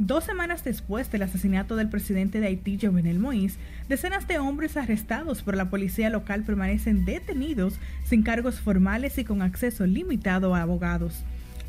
Dos 0.00 0.24
semanas 0.24 0.64
después 0.64 1.12
del 1.12 1.22
asesinato 1.22 1.76
del 1.76 1.88
presidente 1.88 2.40
de 2.40 2.48
Haití, 2.48 2.78
Jovenel 2.82 3.20
Moïse, 3.20 3.58
decenas 3.88 4.26
de 4.26 4.40
hombres 4.40 4.76
arrestados 4.76 5.42
por 5.42 5.56
la 5.56 5.70
policía 5.70 6.10
local 6.10 6.42
permanecen 6.42 7.04
detenidos 7.04 7.78
sin 8.02 8.24
cargos 8.24 8.58
formales 8.58 9.18
y 9.18 9.24
con 9.24 9.40
acceso 9.40 9.86
limitado 9.86 10.56
a 10.56 10.62
abogados. 10.62 11.22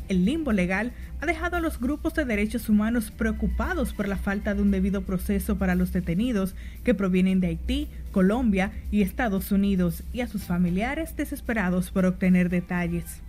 El 0.08 0.24
limbo 0.24 0.52
legal 0.52 0.92
ha 1.20 1.26
dejado 1.26 1.56
a 1.56 1.60
los 1.60 1.78
grupos 1.78 2.14
de 2.14 2.24
derechos 2.24 2.68
humanos 2.68 3.12
preocupados 3.12 3.92
por 3.92 4.08
la 4.08 4.16
falta 4.16 4.54
de 4.54 4.62
un 4.62 4.72
debido 4.72 5.02
proceso 5.02 5.56
para 5.56 5.76
los 5.76 5.92
detenidos 5.92 6.56
que 6.82 6.94
provienen 6.94 7.40
de 7.40 7.48
Haití, 7.48 7.88
Colombia 8.10 8.72
y 8.90 9.02
Estados 9.02 9.52
Unidos 9.52 10.02
y 10.12 10.22
a 10.22 10.26
sus 10.26 10.42
familiares 10.42 11.16
desesperados 11.16 11.92
por 11.92 12.06
obtener 12.06 12.50
detalles. 12.50 13.22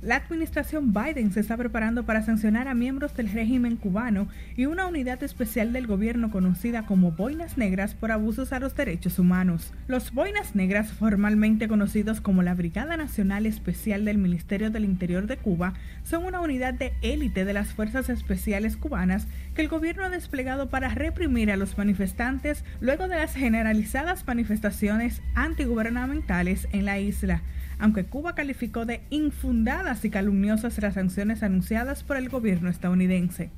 La 0.00 0.14
administración 0.14 0.94
Biden 0.94 1.32
se 1.32 1.40
está 1.40 1.56
preparando 1.56 2.04
para 2.04 2.22
sancionar 2.22 2.68
a 2.68 2.74
miembros 2.74 3.16
del 3.16 3.32
régimen 3.32 3.74
cubano 3.74 4.28
y 4.56 4.66
una 4.66 4.86
unidad 4.86 5.20
especial 5.24 5.72
del 5.72 5.88
gobierno 5.88 6.30
conocida 6.30 6.86
como 6.86 7.10
Boinas 7.10 7.58
Negras 7.58 7.94
por 7.94 8.12
abusos 8.12 8.52
a 8.52 8.60
los 8.60 8.76
derechos 8.76 9.18
humanos. 9.18 9.72
Los 9.88 10.12
Boinas 10.12 10.54
Negras, 10.54 10.92
formalmente 10.92 11.66
conocidos 11.66 12.20
como 12.20 12.44
la 12.44 12.54
Brigada 12.54 12.96
Nacional 12.96 13.44
Especial 13.44 14.04
del 14.04 14.18
Ministerio 14.18 14.70
del 14.70 14.84
Interior 14.84 15.26
de 15.26 15.36
Cuba, 15.36 15.74
son 16.04 16.24
una 16.24 16.40
unidad 16.40 16.74
de 16.74 16.92
élite 17.02 17.44
de 17.44 17.52
las 17.52 17.72
Fuerzas 17.72 18.08
Especiales 18.08 18.76
cubanas 18.76 19.26
que 19.56 19.62
el 19.62 19.68
gobierno 19.68 20.04
ha 20.04 20.10
desplegado 20.10 20.70
para 20.70 20.94
reprimir 20.94 21.50
a 21.50 21.56
los 21.56 21.76
manifestantes 21.76 22.62
luego 22.80 23.08
de 23.08 23.16
las 23.16 23.34
generalizadas 23.34 24.24
manifestaciones 24.24 25.22
antigubernamentales 25.34 26.68
en 26.70 26.84
la 26.84 27.00
isla 27.00 27.42
aunque 27.78 28.04
Cuba 28.04 28.34
calificó 28.34 28.84
de 28.84 29.00
infundadas 29.10 30.04
y 30.04 30.10
calumniosas 30.10 30.78
las 30.78 30.94
sanciones 30.94 31.42
anunciadas 31.42 32.02
por 32.02 32.16
el 32.16 32.28
gobierno 32.28 32.68
estadounidense. 32.68 33.50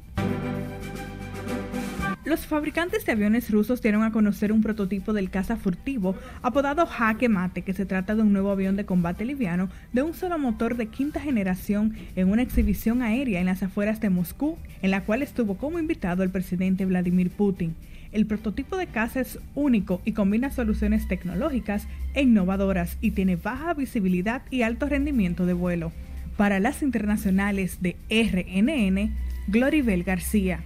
Los 2.30 2.46
fabricantes 2.46 3.04
de 3.06 3.12
aviones 3.12 3.50
rusos 3.50 3.80
dieron 3.82 4.02
a 4.02 4.12
conocer 4.12 4.52
un 4.52 4.62
prototipo 4.62 5.12
del 5.12 5.30
caza 5.30 5.56
furtivo 5.56 6.14
apodado 6.42 6.86
Jaque 6.86 7.28
Mate, 7.28 7.62
que 7.62 7.72
se 7.72 7.86
trata 7.86 8.14
de 8.14 8.22
un 8.22 8.32
nuevo 8.32 8.50
avión 8.50 8.76
de 8.76 8.84
combate 8.84 9.24
liviano 9.24 9.68
de 9.92 10.02
un 10.02 10.14
solo 10.14 10.38
motor 10.38 10.76
de 10.76 10.86
quinta 10.86 11.18
generación 11.18 11.96
en 12.14 12.30
una 12.30 12.42
exhibición 12.42 13.02
aérea 13.02 13.40
en 13.40 13.46
las 13.46 13.62
afueras 13.62 14.00
de 14.00 14.10
Moscú, 14.10 14.58
en 14.82 14.90
la 14.90 15.02
cual 15.04 15.22
estuvo 15.22 15.56
como 15.56 15.78
invitado 15.78 16.22
el 16.22 16.30
presidente 16.30 16.84
Vladimir 16.84 17.30
Putin. 17.30 17.74
El 18.12 18.26
prototipo 18.26 18.76
de 18.76 18.88
caza 18.88 19.20
es 19.20 19.38
único 19.54 20.02
y 20.04 20.12
combina 20.12 20.50
soluciones 20.50 21.06
tecnológicas 21.06 21.86
e 22.14 22.22
innovadoras 22.22 22.98
y 23.00 23.12
tiene 23.12 23.36
baja 23.36 23.72
visibilidad 23.72 24.42
y 24.50 24.62
alto 24.62 24.88
rendimiento 24.88 25.46
de 25.46 25.52
vuelo. 25.52 25.92
Para 26.36 26.58
las 26.58 26.82
internacionales 26.82 27.78
de 27.80 27.96
RNN, 28.10 29.14
Gloribel 29.46 30.02
García. 30.02 30.64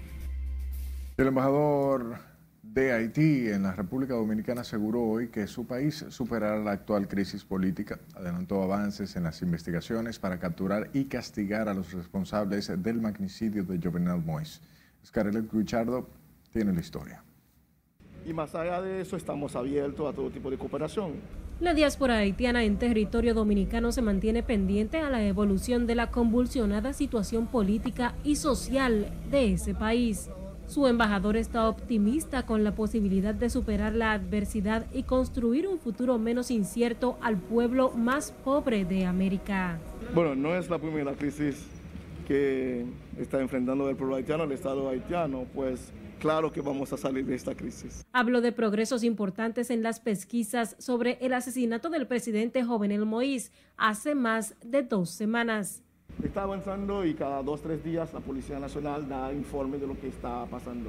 El 1.19 1.27
embajador 1.27 2.17
de 2.63 2.93
Haití 2.93 3.49
en 3.49 3.65
la 3.65 3.73
República 3.73 4.15
Dominicana 4.15 4.63
aseguró 4.63 5.03
hoy 5.03 5.29
que 5.29 5.47
su 5.47 5.67
país 5.67 6.07
superará 6.09 6.59
la 6.59 6.73
actual 6.73 7.09
crisis 7.09 7.45
política. 7.45 8.01
Adelantó 8.17 8.63
avances 8.63 9.17
en 9.17 9.25
las 9.25 9.43
investigaciones 9.43 10.19
para 10.19 10.39
capturar 10.39 10.89
y 10.95 11.05
castigar 11.05 11.69
a 11.69 11.75
los 11.75 11.93
responsables 11.93 12.73
del 12.83 13.03
magnicidio 13.03 13.65
de 13.65 13.79
Jovenel 13.79 14.23
Mois. 14.25 14.63
Scarlett 15.05 15.53
Guichardo 15.53 16.09
tiene 16.51 16.73
la 16.73 16.81
historia 16.81 17.24
y 18.27 18.33
más 18.33 18.55
allá 18.55 18.81
de 18.81 19.01
eso 19.01 19.17
estamos 19.17 19.55
abiertos 19.57 20.11
a 20.11 20.15
todo 20.15 20.31
tipo 20.31 20.51
de 20.51 20.59
cooperación. 20.59 21.13
La 21.61 21.73
diáspora 21.73 22.19
haitiana 22.19 22.65
en 22.65 22.79
territorio 22.79 23.33
dominicano 23.33 23.93
se 23.93 24.03
mantiene 24.03 24.43
pendiente 24.43 24.99
a 24.99 25.09
la 25.09 25.25
evolución 25.25 25.87
de 25.87 25.95
la 25.95 26.11
convulsionada 26.11 26.93
situación 26.93 27.47
política 27.47 28.15
y 28.25 28.37
social 28.37 29.07
de 29.31 29.53
ese 29.53 29.75
país. 29.75 30.31
Su 30.67 30.87
embajador 30.87 31.37
está 31.37 31.69
optimista 31.69 32.47
con 32.47 32.65
la 32.65 32.75
posibilidad 32.75 33.35
de 33.35 33.51
superar 33.51 33.95
la 33.95 34.13
adversidad 34.13 34.87
y 34.93 35.03
construir 35.03 35.69
un 35.69 35.79
futuro 35.79 36.19
menos 36.19 36.51
incierto 36.51 37.19
al 37.21 37.37
pueblo 37.37 37.91
más 37.91 38.33
pobre 38.45 38.85
de 38.85 39.05
América. 39.05 39.79
Bueno, 40.15 40.35
no 40.35 40.57
es 40.57 40.71
la 40.71 40.79
primera 40.79 41.13
crisis 41.13 41.67
que 42.27 42.85
está 43.19 43.41
enfrentando 43.41 43.89
el 43.91 43.97
pueblo 43.97 44.17
haitiano, 44.17 44.45
el 44.45 44.53
Estado 44.53 44.89
haitiano, 44.89 45.45
pues 45.55 45.93
claro 46.25 46.51
que 46.51 46.63
vamos 46.63 46.91
a 46.91 46.97
salir 46.97 47.27
de 47.27 47.35
esta 47.35 47.55
crisis. 47.55 48.07
Habló 48.15 48.41
de 48.41 48.51
progresos 48.51 49.05
importantes 49.05 49.69
en 49.69 49.83
las 49.83 50.01
pesquisas 50.01 50.75
sobre 50.79 51.19
el 51.21 51.35
asesinato 51.35 51.91
del 51.91 52.07
presidente 52.07 52.65
Jovenel 52.65 53.05
Moïse 53.05 53.51
hace 53.77 54.15
más 54.15 54.55
de 54.65 54.83
dos 54.83 55.11
semanas. 55.11 55.83
Está 56.25 56.45
avanzando 56.45 57.05
y 57.05 57.13
cada 57.13 57.43
dos, 57.43 57.61
tres 57.61 57.85
días 57.85 58.15
la 58.15 58.21
Policía 58.21 58.59
Nacional 58.59 59.07
da 59.07 59.35
informe 59.35 59.77
de 59.77 59.87
lo 59.87 60.01
que 60.01 60.09
está 60.09 60.47
pasando. 60.47 60.89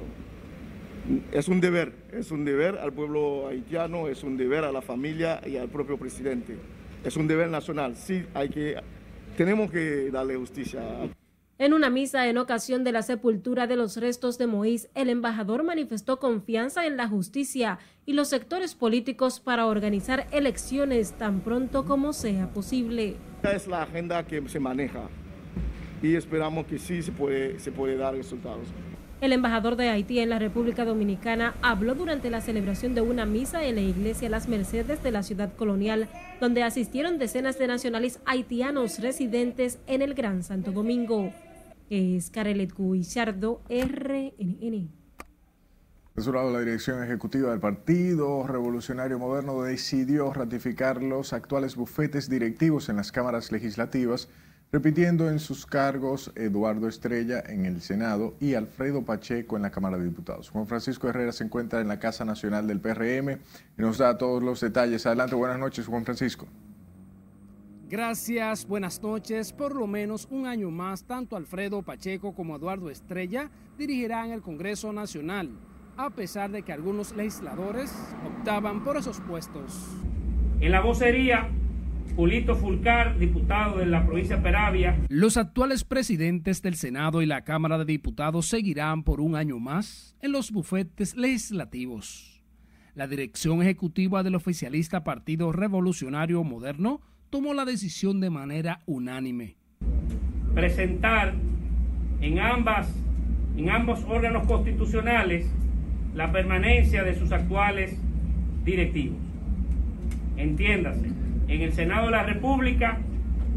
Es 1.32 1.48
un 1.48 1.60
deber, 1.60 1.92
es 2.12 2.30
un 2.30 2.46
deber 2.46 2.78
al 2.78 2.94
pueblo 2.94 3.48
haitiano, 3.48 4.08
es 4.08 4.24
un 4.24 4.38
deber 4.38 4.64
a 4.64 4.72
la 4.72 4.80
familia 4.80 5.42
y 5.46 5.58
al 5.58 5.68
propio 5.68 5.98
presidente. 5.98 6.56
Es 7.04 7.14
un 7.18 7.26
deber 7.28 7.50
nacional, 7.50 7.94
sí, 7.94 8.24
hay 8.32 8.48
que, 8.48 8.80
tenemos 9.36 9.70
que 9.70 10.10
darle 10.10 10.34
justicia. 10.36 10.80
En 11.58 11.72
una 11.72 11.88
misa 11.88 12.28
en 12.28 12.36
ocasión 12.36 12.84
de 12.84 12.92
la 12.92 13.00
sepultura 13.00 13.66
de 13.66 13.76
los 13.76 13.96
restos 13.96 14.36
de 14.36 14.46
Moïse, 14.46 14.90
el 14.94 15.08
embajador 15.08 15.64
manifestó 15.64 16.18
confianza 16.18 16.84
en 16.84 16.98
la 16.98 17.08
justicia 17.08 17.78
y 18.04 18.12
los 18.12 18.28
sectores 18.28 18.74
políticos 18.74 19.40
para 19.40 19.64
organizar 19.64 20.26
elecciones 20.32 21.12
tan 21.12 21.40
pronto 21.40 21.86
como 21.86 22.12
sea 22.12 22.50
posible. 22.50 23.16
Esta 23.36 23.56
es 23.56 23.66
la 23.68 23.84
agenda 23.84 24.22
que 24.26 24.46
se 24.50 24.60
maneja 24.60 25.08
y 26.02 26.14
esperamos 26.14 26.66
que 26.66 26.78
sí 26.78 27.00
se 27.00 27.10
puede, 27.10 27.58
se 27.58 27.72
puede 27.72 27.96
dar 27.96 28.14
resultados. 28.14 28.68
El 29.22 29.32
embajador 29.32 29.76
de 29.76 29.88
Haití 29.88 30.18
en 30.18 30.28
la 30.28 30.38
República 30.38 30.84
Dominicana 30.84 31.54
habló 31.62 31.94
durante 31.94 32.28
la 32.28 32.42
celebración 32.42 32.94
de 32.94 33.00
una 33.00 33.24
misa 33.24 33.64
en 33.64 33.76
la 33.76 33.80
iglesia 33.80 34.28
Las 34.28 34.46
Mercedes 34.46 35.02
de 35.02 35.10
la 35.10 35.22
ciudad 35.22 35.54
colonial, 35.54 36.06
donde 36.38 36.62
asistieron 36.62 37.16
decenas 37.18 37.58
de 37.58 37.66
nacionales 37.66 38.20
haitianos 38.26 38.98
residentes 38.98 39.78
en 39.86 40.02
el 40.02 40.12
Gran 40.12 40.42
Santo 40.42 40.70
Domingo 40.70 41.32
es 41.90 42.30
Carelet 42.30 42.72
Guillardo, 42.76 43.62
RNN. 43.68 44.90
La 46.16 46.60
dirección 46.60 47.02
ejecutiva 47.04 47.50
del 47.50 47.60
Partido 47.60 48.46
Revolucionario 48.46 49.18
Moderno 49.18 49.62
decidió 49.62 50.32
ratificar 50.32 51.02
los 51.02 51.34
actuales 51.34 51.76
bufetes 51.76 52.30
directivos 52.30 52.88
en 52.88 52.96
las 52.96 53.12
cámaras 53.12 53.52
legislativas, 53.52 54.30
repitiendo 54.72 55.28
en 55.28 55.38
sus 55.38 55.66
cargos 55.66 56.32
Eduardo 56.34 56.88
Estrella 56.88 57.42
en 57.46 57.66
el 57.66 57.82
Senado 57.82 58.34
y 58.40 58.54
Alfredo 58.54 59.04
Pacheco 59.04 59.56
en 59.56 59.62
la 59.62 59.70
Cámara 59.70 59.98
de 59.98 60.04
Diputados. 60.04 60.48
Juan 60.48 60.66
Francisco 60.66 61.06
Herrera 61.06 61.32
se 61.32 61.44
encuentra 61.44 61.82
en 61.82 61.88
la 61.88 61.98
Casa 61.98 62.24
Nacional 62.24 62.66
del 62.66 62.80
PRM 62.80 63.38
y 63.76 63.82
nos 63.82 63.98
da 63.98 64.16
todos 64.16 64.42
los 64.42 64.60
detalles. 64.60 65.04
Adelante, 65.04 65.34
buenas 65.34 65.58
noches, 65.58 65.86
Juan 65.86 66.06
Francisco. 66.06 66.48
Gracias, 67.88 68.66
buenas 68.66 69.00
noches. 69.00 69.52
Por 69.52 69.76
lo 69.76 69.86
menos 69.86 70.26
un 70.32 70.46
año 70.46 70.72
más, 70.72 71.04
tanto 71.04 71.36
Alfredo 71.36 71.82
Pacheco 71.82 72.34
como 72.34 72.56
Eduardo 72.56 72.90
Estrella 72.90 73.48
dirigirán 73.78 74.32
el 74.32 74.42
Congreso 74.42 74.92
Nacional, 74.92 75.50
a 75.96 76.10
pesar 76.10 76.50
de 76.50 76.62
que 76.62 76.72
algunos 76.72 77.14
legisladores 77.14 77.94
optaban 78.26 78.82
por 78.82 78.96
esos 78.96 79.20
puestos. 79.20 79.86
En 80.58 80.72
la 80.72 80.80
vocería 80.80 81.48
Julito 82.16 82.56
Fulcar, 82.56 83.18
diputado 83.20 83.78
de 83.78 83.86
la 83.86 84.04
provincia 84.04 84.36
de 84.36 84.42
Peravia. 84.42 84.98
Los 85.08 85.36
actuales 85.36 85.84
presidentes 85.84 86.62
del 86.62 86.74
Senado 86.74 87.22
y 87.22 87.26
la 87.26 87.44
Cámara 87.44 87.78
de 87.78 87.84
Diputados 87.84 88.46
seguirán 88.46 89.04
por 89.04 89.20
un 89.20 89.36
año 89.36 89.60
más 89.60 90.16
en 90.22 90.32
los 90.32 90.50
bufetes 90.50 91.14
legislativos. 91.14 92.42
La 92.96 93.06
dirección 93.06 93.62
ejecutiva 93.62 94.24
del 94.24 94.34
oficialista 94.34 95.04
Partido 95.04 95.52
Revolucionario 95.52 96.42
Moderno 96.42 97.00
tomó 97.30 97.54
la 97.54 97.64
decisión 97.64 98.20
de 98.20 98.30
manera 98.30 98.80
unánime. 98.86 99.56
Presentar 100.54 101.34
en, 102.20 102.38
ambas, 102.38 102.88
en 103.56 103.70
ambos 103.70 104.04
órganos 104.08 104.46
constitucionales 104.46 105.46
la 106.14 106.32
permanencia 106.32 107.02
de 107.02 107.14
sus 107.14 107.32
actuales 107.32 107.98
directivos. 108.64 109.18
Entiéndase, 110.36 111.10
en 111.48 111.62
el 111.62 111.72
Senado 111.72 112.06
de 112.06 112.12
la 112.12 112.22
República 112.22 112.98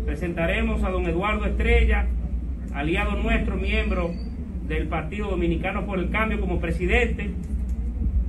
presentaremos 0.05 0.83
a 0.83 0.89
don 0.89 1.05
Eduardo 1.05 1.45
Estrella, 1.45 2.07
aliado 2.73 3.15
nuestro, 3.21 3.55
miembro 3.55 4.13
del 4.67 4.87
Partido 4.87 5.29
Dominicano 5.29 5.85
por 5.85 5.99
el 5.99 6.09
Cambio 6.09 6.39
como 6.39 6.59
presidente, 6.59 7.31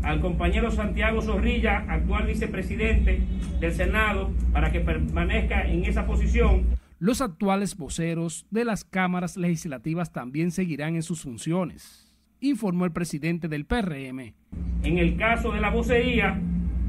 al 0.02 0.20
compañero 0.20 0.70
Santiago 0.70 1.22
Zorrilla, 1.22 1.84
actual 1.88 2.26
vicepresidente 2.26 3.20
del 3.60 3.72
Senado, 3.72 4.30
para 4.52 4.72
que 4.72 4.80
permanezca 4.80 5.66
en 5.68 5.84
esa 5.84 6.06
posición. 6.06 6.64
Los 6.98 7.20
actuales 7.20 7.76
voceros 7.76 8.46
de 8.50 8.64
las 8.64 8.84
cámaras 8.84 9.36
legislativas 9.36 10.12
también 10.12 10.50
seguirán 10.50 10.96
en 10.96 11.02
sus 11.02 11.22
funciones, 11.22 12.14
informó 12.40 12.84
el 12.84 12.92
presidente 12.92 13.48
del 13.48 13.64
PRM. 13.64 14.34
En 14.82 14.98
el 14.98 15.16
caso 15.16 15.52
de 15.52 15.60
la 15.60 15.70
vocería, 15.70 16.38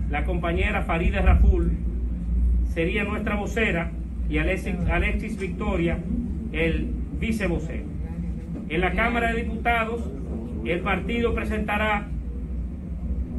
la 0.10 0.26
compañera 0.26 0.84
Faride 0.84 1.22
Raful 1.22 1.72
sería 2.74 3.04
nuestra 3.04 3.36
vocera 3.36 3.92
y 4.30 4.38
Alexis, 4.38 5.38
Victoria 5.38 6.00
el 6.52 6.90
vicevocero. 7.20 7.86
En 8.70 8.82
la 8.82 8.94
Cámara 8.94 9.34
de 9.34 9.44
Diputados, 9.44 10.02
el 10.66 10.80
partido 10.82 11.34
presentará 11.34 12.08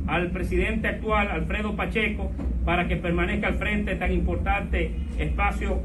al 0.07 0.31
presidente 0.31 0.89
actual, 0.89 1.29
Alfredo 1.29 1.77
Pacheco, 1.77 2.31
para 2.65 2.89
que 2.89 2.97
permanezca 2.97 3.49
al 3.49 3.55
frente 3.55 3.93
de 3.93 3.97
tan 3.97 4.13
importante 4.13 4.95
espacio 5.19 5.81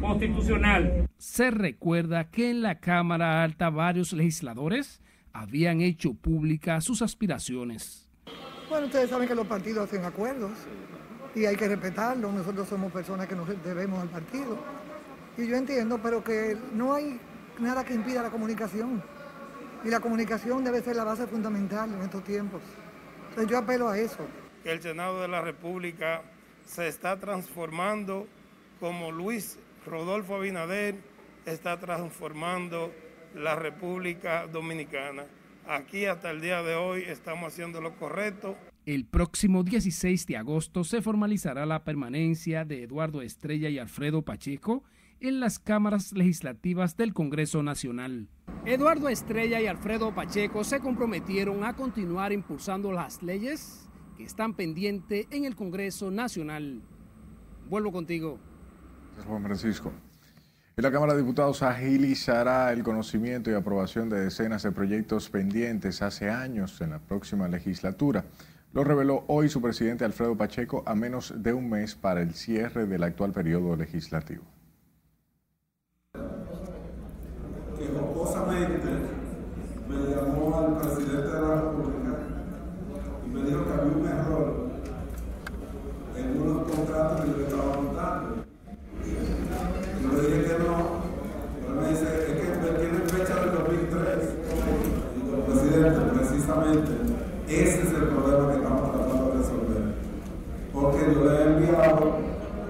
constitucional. 0.00 1.08
Se 1.18 1.50
recuerda 1.50 2.30
que 2.30 2.50
en 2.50 2.62
la 2.62 2.76
Cámara 2.76 3.42
Alta 3.42 3.70
varios 3.70 4.12
legisladores 4.12 5.00
habían 5.32 5.80
hecho 5.80 6.14
públicas 6.14 6.84
sus 6.84 7.02
aspiraciones. 7.02 8.08
Bueno, 8.68 8.86
ustedes 8.86 9.10
saben 9.10 9.26
que 9.26 9.34
los 9.34 9.46
partidos 9.46 9.88
hacen 9.88 10.04
acuerdos 10.04 10.52
y 11.34 11.46
hay 11.46 11.56
que 11.56 11.68
respetarlo. 11.68 12.30
Nosotros 12.32 12.68
somos 12.68 12.92
personas 12.92 13.26
que 13.26 13.34
nos 13.34 13.48
debemos 13.64 14.00
al 14.00 14.08
partido. 14.08 14.58
Y 15.36 15.46
yo 15.46 15.56
entiendo, 15.56 15.98
pero 16.02 16.22
que 16.22 16.56
no 16.74 16.92
hay 16.92 17.18
nada 17.60 17.84
que 17.84 17.94
impida 17.94 18.22
la 18.22 18.30
comunicación. 18.30 19.02
Y 19.84 19.88
la 19.88 20.00
comunicación 20.00 20.64
debe 20.64 20.82
ser 20.82 20.96
la 20.96 21.04
base 21.04 21.26
fundamental 21.26 21.92
en 21.94 22.02
estos 22.02 22.24
tiempos. 22.24 22.60
Entonces 23.38 23.56
yo 23.56 23.62
apelo 23.62 23.88
a 23.88 23.96
eso. 23.96 24.26
Que 24.64 24.72
el 24.72 24.82
Senado 24.82 25.22
de 25.22 25.28
la 25.28 25.40
República 25.40 26.22
se 26.64 26.88
está 26.88 27.20
transformando 27.20 28.26
como 28.80 29.12
Luis 29.12 29.60
Rodolfo 29.86 30.34
Abinader 30.34 30.96
está 31.46 31.78
transformando 31.78 32.92
la 33.36 33.54
República 33.54 34.48
Dominicana. 34.48 35.26
Aquí 35.68 36.06
hasta 36.06 36.32
el 36.32 36.40
día 36.40 36.64
de 36.64 36.74
hoy 36.74 37.04
estamos 37.06 37.52
haciendo 37.52 37.80
lo 37.80 37.94
correcto 37.94 38.56
el 38.86 39.04
próximo 39.04 39.64
16 39.64 40.26
de 40.26 40.38
agosto 40.38 40.82
se 40.82 41.02
formalizará 41.02 41.66
la 41.66 41.84
permanencia 41.84 42.64
de 42.64 42.84
Eduardo 42.84 43.20
Estrella 43.20 43.68
y 43.68 43.78
Alfredo 43.78 44.22
Pacheco 44.22 44.82
en 45.20 45.40
las 45.40 45.58
cámaras 45.58 46.12
legislativas 46.12 46.96
del 46.96 47.12
Congreso 47.12 47.62
Nacional. 47.62 48.30
Eduardo 48.68 49.08
Estrella 49.08 49.62
y 49.62 49.66
Alfredo 49.66 50.14
Pacheco 50.14 50.62
se 50.62 50.78
comprometieron 50.78 51.64
a 51.64 51.74
continuar 51.74 52.32
impulsando 52.32 52.92
las 52.92 53.22
leyes 53.22 53.88
que 54.18 54.24
están 54.24 54.52
pendientes 54.52 55.26
en 55.30 55.46
el 55.46 55.56
Congreso 55.56 56.10
Nacional. 56.10 56.82
Vuelvo 57.70 57.90
contigo. 57.92 58.38
Juan 59.26 59.42
Francisco. 59.42 59.90
En 60.76 60.84
la 60.84 60.92
Cámara 60.92 61.14
de 61.14 61.20
Diputados 61.22 61.62
agilizará 61.62 62.70
el 62.74 62.82
conocimiento 62.82 63.50
y 63.50 63.54
aprobación 63.54 64.10
de 64.10 64.20
decenas 64.20 64.64
de 64.64 64.72
proyectos 64.72 65.30
pendientes 65.30 66.02
hace 66.02 66.28
años 66.28 66.78
en 66.82 66.90
la 66.90 66.98
próxima 66.98 67.48
legislatura. 67.48 68.26
Lo 68.74 68.84
reveló 68.84 69.24
hoy 69.28 69.48
su 69.48 69.62
presidente 69.62 70.04
Alfredo 70.04 70.36
Pacheco 70.36 70.82
a 70.84 70.94
menos 70.94 71.32
de 71.42 71.54
un 71.54 71.70
mes 71.70 71.94
para 71.94 72.20
el 72.20 72.34
cierre 72.34 72.86
del 72.86 73.02
actual 73.02 73.32
periodo 73.32 73.76
legislativo. 73.76 74.44
Que 77.78 77.86
jocosamente 77.86 78.88
me 79.88 79.96
llamó 80.12 80.58
al 80.58 80.78
presidente 80.78 81.28
de 81.28 81.40
la 81.40 81.54
República 81.60 82.18
y 83.24 83.28
me 83.28 83.42
dijo 83.44 83.64
que 83.64 83.72
había 83.72 83.96
un 83.96 84.06
error 84.08 84.70
en 86.16 86.42
unos 86.42 86.68
contratos 86.68 87.20
que 87.20 87.30
yo 87.30 87.46
estaba 87.46 87.76
montando. 87.76 88.44
Yo 90.02 90.08
le 90.12 90.20
dije 90.28 90.42
que 90.42 90.58
no, 90.58 90.74
pero 91.60 91.80
me 91.80 91.88
dice, 91.90 92.04
es 92.04 92.34
que 92.34 92.46
me 92.58 92.78
tienen 92.80 93.08
fecha 93.08 93.34
del 93.42 93.52
2003. 93.52 94.34
Y 95.14 95.22
digo, 95.22 95.44
presidente, 95.44 96.00
precisamente, 96.18 96.92
ese 97.46 97.82
es 97.82 97.94
el 97.94 98.08
problema 98.08 98.50
que 98.50 98.56
estamos 98.58 98.90
tratando 98.90 99.24
de 99.24 99.38
resolver. 99.38 99.82
Porque 100.72 101.14
yo 101.14 101.24
le 101.24 101.30
he 101.30 101.42
enviado 101.44 102.18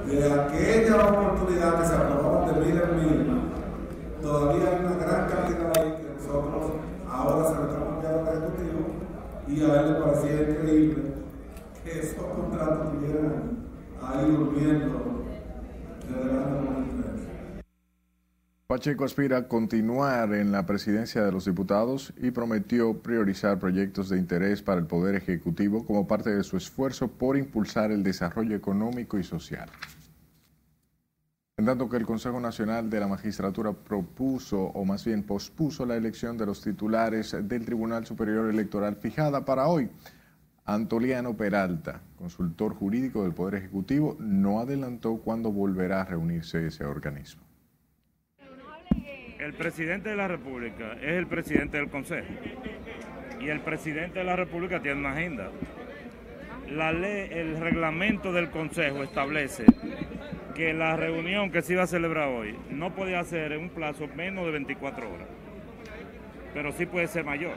de 0.07 0.33
aquella 0.33 0.97
oportunidad 1.07 1.81
que 1.81 1.87
se 1.89 1.95
aprobaron 1.95 2.45
de 2.47 2.61
mil 2.61 2.77
en 2.79 2.91
mil, 2.97 3.39
todavía 4.23 4.69
hay 4.69 4.85
una 4.85 4.97
gran 4.97 5.29
cantidad 5.29 5.73
ahí 5.79 5.91
que 5.97 6.05
nosotros 6.17 6.73
ahora 7.09 7.49
se 7.49 7.55
lo 7.55 7.63
estamos 7.69 7.89
enviando 7.95 8.31
al 8.31 8.37
Ejecutivo 8.37 8.81
y 9.47 9.63
a 9.63 9.81
él 9.81 9.93
le 9.93 10.01
parecía 10.01 10.51
increíble 10.51 11.03
que 11.83 12.01
esos 12.01 12.25
contratos 12.25 12.87
estuvieran 12.87 13.33
ahí 14.03 14.31
durmiendo 14.31 14.97
desde 16.09 16.23
el 16.23 16.29
año 16.31 16.57
2003. 16.57 17.65
Pacheco 18.79 19.05
aspira 19.05 19.39
a 19.39 19.49
continuar 19.49 20.33
en 20.35 20.53
la 20.53 20.65
presidencia 20.65 21.25
de 21.25 21.33
los 21.33 21.47
diputados 21.47 22.13
y 22.17 22.31
prometió 22.31 22.97
priorizar 23.03 23.59
proyectos 23.59 24.09
de 24.09 24.19
interés 24.19 24.63
para 24.63 24.81
el 24.81 24.87
Poder 24.87 25.17
Ejecutivo 25.17 25.85
como 25.85 26.07
parte 26.07 26.31
de 26.31 26.45
su 26.45 26.57
esfuerzo 26.57 27.09
por 27.09 27.37
impulsar 27.37 27.91
el 27.91 28.05
desarrollo 28.05 28.55
económico 28.55 29.19
y 29.19 29.25
social. 29.25 29.69
En 31.57 31.67
tanto 31.67 31.89
que 31.89 31.97
el 31.97 32.07
Consejo 32.07 32.39
Nacional 32.39 32.89
de 32.89 33.01
la 33.01 33.09
Magistratura 33.09 33.73
propuso, 33.73 34.61
o 34.61 34.85
más 34.85 35.05
bien 35.05 35.25
pospuso, 35.25 35.85
la 35.85 35.97
elección 35.97 36.39
de 36.39 36.47
los 36.47 36.63
titulares 36.63 37.37
del 37.49 37.65
Tribunal 37.65 38.07
Superior 38.07 38.49
Electoral 38.49 38.95
fijada 38.95 39.45
para 39.45 39.67
hoy, 39.67 39.91
Antoliano 40.67 41.37
Peralta, 41.37 42.01
consultor 42.17 42.77
jurídico 42.77 43.25
del 43.25 43.35
Poder 43.35 43.57
Ejecutivo, 43.57 44.17
no 44.21 44.61
adelantó 44.61 45.17
cuándo 45.17 45.51
volverá 45.51 46.03
a 46.03 46.05
reunirse 46.05 46.65
ese 46.69 46.85
organismo 46.85 47.48
el 49.39 49.55
presidente 49.55 50.11
de 50.11 50.17
la 50.17 50.29
República 50.29 50.95
es 50.95 51.13
el 51.13 51.27
presidente 51.27 51.77
del 51.77 51.89
Consejo 51.89 52.29
y 53.41 53.49
el 53.49 53.61
presidente 53.61 54.19
de 54.19 54.25
la 54.25 54.37
República 54.37 54.83
tiene 54.83 55.01
una 55.01 55.13
agenda. 55.13 55.51
La 56.71 56.93
ley, 56.93 57.29
el 57.31 57.59
reglamento 57.59 58.33
del 58.33 58.51
Consejo 58.51 59.03
establece 59.03 59.65
que 60.55 60.75
la 60.75 60.97
reunión 60.97 61.53
que 61.53 61.63
se 61.63 61.75
iba 61.75 61.85
a 61.85 61.87
celebrar 61.87 62.29
hoy 62.29 62.59
no 62.71 62.95
puede 62.95 63.17
hacer 63.17 63.53
en 63.53 63.63
un 63.63 63.71
plazo 63.71 64.09
menos 64.09 64.45
de 64.45 64.53
24 64.53 65.09
horas, 65.09 65.29
pero 66.53 66.73
sí 66.73 66.85
puede 66.85 67.07
ser 67.07 67.25
mayor. 67.25 67.57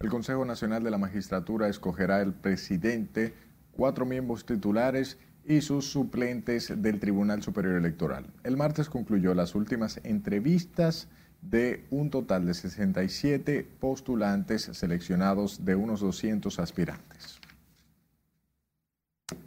El 0.00 0.10
Consejo 0.10 0.44
Nacional 0.44 0.82
de 0.82 0.90
la 0.90 0.98
Magistratura 0.98 1.68
escogerá 1.68 2.20
el 2.20 2.34
presidente, 2.34 3.32
cuatro 3.72 4.04
miembros 4.04 4.44
titulares 4.44 5.18
y 5.48 5.62
sus 5.62 5.90
suplentes 5.90 6.70
del 6.76 7.00
Tribunal 7.00 7.42
Superior 7.42 7.76
Electoral. 7.76 8.26
El 8.44 8.58
martes 8.58 8.90
concluyó 8.90 9.32
las 9.34 9.54
últimas 9.54 9.98
entrevistas 10.04 11.08
de 11.40 11.86
un 11.90 12.10
total 12.10 12.46
de 12.46 12.52
67 12.52 13.66
postulantes 13.80 14.70
seleccionados 14.72 15.64
de 15.64 15.74
unos 15.74 16.00
200 16.00 16.58
aspirantes. 16.58 17.40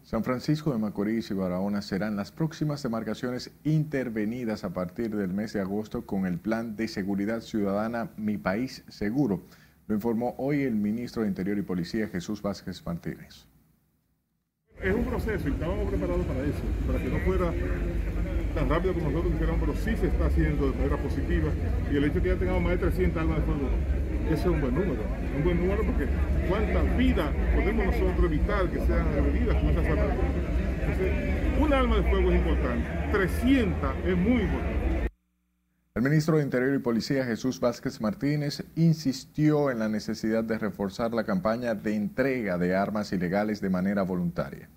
San 0.04 0.24
Francisco 0.24 0.72
de 0.72 0.80
Macorís 0.80 1.30
y 1.30 1.36
Barahona 1.36 1.82
serán 1.82 2.16
las 2.16 2.32
próximas 2.32 2.82
demarcaciones 2.82 3.52
intervenidas 3.64 4.64
a 4.64 4.74
partir 4.74 5.16
del 5.16 5.34
mes 5.34 5.54
de 5.54 5.62
agosto 5.62 6.06
con 6.06 6.26
el 6.26 6.40
Plan 6.40 6.76
de 6.76 6.88
Seguridad 6.88 7.42
Ciudadana 7.42 8.10
Mi 8.18 8.38
País 8.38 8.84
Seguro. 8.90 9.44
Lo 9.88 9.96
informó 9.96 10.36
hoy 10.38 10.64
el 10.64 10.76
ministro 10.76 11.22
de 11.22 11.30
Interior 11.30 11.58
y 11.58 11.64
Policía 11.64 12.08
Jesús 12.08 12.42
Vázquez 12.42 12.86
Martínez 12.86 13.51
es 14.84 14.96
un 14.96 15.06
proceso 15.06 15.48
y 15.48 15.52
estábamos 15.52 15.90
preparados 15.90 16.26
para 16.26 16.42
eso, 16.42 16.64
para 16.88 17.00
que 17.00 17.10
no 17.10 17.20
fuera 17.20 17.54
tan 18.56 18.70
rápido 18.70 18.94
como 18.94 19.10
nosotros 19.12 19.32
quisiéramos, 19.34 19.62
pero 19.62 19.74
sí 19.78 19.96
se 19.96 20.08
está 20.08 20.26
haciendo 20.26 20.72
de 20.72 20.78
manera 20.78 20.98
positiva. 20.98 21.50
Y 21.92 21.98
el 21.98 22.04
hecho 22.06 22.16
de 22.16 22.22
que 22.22 22.30
ya 22.30 22.36
tengamos 22.36 22.62
más 22.64 22.72
de 22.74 22.78
300 22.78 23.22
armas 23.22 23.38
de 23.38 23.44
fuego, 23.44 23.70
ese 24.26 24.42
es 24.42 24.46
un 24.46 24.62
buen 24.62 24.74
número. 24.74 25.02
Un 25.38 25.44
buen 25.44 25.58
número 25.58 25.84
porque 25.84 26.06
cuántas 26.50 26.98
vidas 26.98 27.30
podemos 27.56 27.86
nosotros 27.86 28.26
evitar 28.26 28.66
que 28.70 28.80
sean 28.80 29.08
agredidas 29.14 29.56
con 29.56 29.70
esas 29.70 29.86
armas 29.86 30.18
Entonces, 30.82 31.12
un 31.60 31.74
arma 31.74 31.96
de 31.98 32.04
fuego 32.04 32.32
es 32.32 32.38
importante, 32.38 32.86
300 33.12 33.90
es 34.08 34.18
muy 34.18 34.42
importante. 34.42 34.81
El 35.94 36.04
ministro 36.04 36.38
de 36.38 36.44
Interior 36.44 36.74
y 36.74 36.80
Policía 36.80 37.26
Jesús 37.26 37.60
Vázquez 37.60 38.00
Martínez 38.00 38.64
insistió 38.78 39.70
en 39.70 39.80
la 39.80 39.90
necesidad 39.90 40.42
de 40.42 40.58
reforzar 40.58 41.14
la 41.14 41.26
campaña 41.26 41.76
de 41.76 41.96
entrega 41.96 42.58
de 42.58 42.74
armas 42.78 43.12
ilegales 43.12 43.60
de 43.60 43.70
manera 43.70 44.04
voluntaria. 44.04 44.70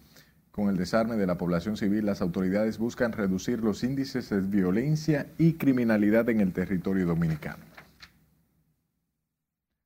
Con 0.51 0.69
el 0.69 0.77
desarme 0.77 1.15
de 1.15 1.29
la 1.29 1.39
población 1.39 1.77
civil, 1.77 2.05
las 2.05 2.21
autoridades 2.21 2.79
buscan 2.79 3.13
reducir 3.13 3.61
los 3.61 3.85
índices 3.85 4.29
de 4.29 4.41
violencia 4.41 5.29
y 5.39 5.53
criminalidad 5.53 6.29
en 6.31 6.41
el 6.41 6.53
territorio 6.53 7.07
dominicano. 7.07 7.63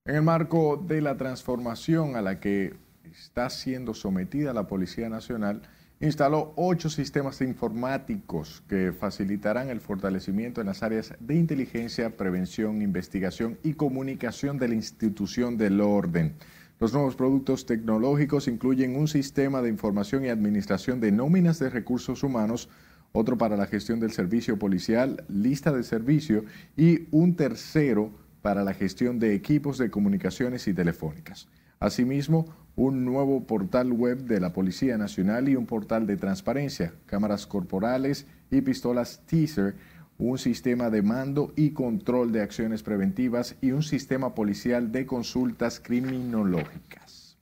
En 0.06 0.16
el 0.16 0.22
marco 0.22 0.78
de 0.78 1.02
la 1.02 1.18
transformación 1.18 2.16
a 2.16 2.22
la 2.22 2.40
que 2.40 2.74
está 3.04 3.50
siendo 3.50 3.92
sometida 3.92 4.54
la 4.54 4.66
Policía 4.66 5.10
Nacional, 5.10 5.60
instaló 6.00 6.52
ocho 6.56 6.88
sistemas 6.90 7.40
informáticos 7.40 8.62
que 8.68 8.92
facilitarán 8.92 9.68
el 9.68 9.80
fortalecimiento 9.80 10.60
en 10.60 10.68
las 10.68 10.82
áreas 10.82 11.14
de 11.18 11.34
inteligencia, 11.34 12.16
prevención, 12.16 12.82
investigación 12.82 13.58
y 13.64 13.74
comunicación 13.74 14.58
de 14.58 14.68
la 14.68 14.74
institución 14.74 15.56
del 15.56 15.80
orden. 15.80 16.34
Los 16.78 16.92
nuevos 16.92 17.16
productos 17.16 17.66
tecnológicos 17.66 18.46
incluyen 18.46 18.94
un 18.94 19.08
sistema 19.08 19.60
de 19.60 19.68
información 19.68 20.24
y 20.24 20.28
administración 20.28 21.00
de 21.00 21.10
nóminas 21.10 21.58
de 21.58 21.70
recursos 21.70 22.22
humanos, 22.22 22.68
otro 23.10 23.36
para 23.36 23.56
la 23.56 23.66
gestión 23.66 23.98
del 23.98 24.12
servicio 24.12 24.58
policial, 24.58 25.24
lista 25.28 25.72
de 25.72 25.82
servicio 25.82 26.44
y 26.76 27.08
un 27.10 27.34
tercero 27.34 28.12
para 28.42 28.62
la 28.62 28.74
gestión 28.74 29.18
de 29.18 29.34
equipos 29.34 29.78
de 29.78 29.90
comunicaciones 29.90 30.68
y 30.68 30.74
telefónicas. 30.74 31.48
Asimismo, 31.80 32.46
un 32.78 33.04
nuevo 33.04 33.42
portal 33.42 33.92
web 33.92 34.18
de 34.18 34.38
la 34.38 34.52
Policía 34.52 34.96
Nacional 34.96 35.48
y 35.48 35.56
un 35.56 35.66
portal 35.66 36.06
de 36.06 36.16
transparencia, 36.16 36.94
cámaras 37.06 37.44
corporales 37.44 38.24
y 38.52 38.60
pistolas 38.60 39.20
teaser, 39.26 39.74
un 40.16 40.38
sistema 40.38 40.88
de 40.88 41.02
mando 41.02 41.52
y 41.56 41.70
control 41.70 42.30
de 42.30 42.40
acciones 42.40 42.84
preventivas 42.84 43.56
y 43.60 43.72
un 43.72 43.82
sistema 43.82 44.32
policial 44.32 44.92
de 44.92 45.06
consultas 45.06 45.80
criminológicas. 45.80 47.36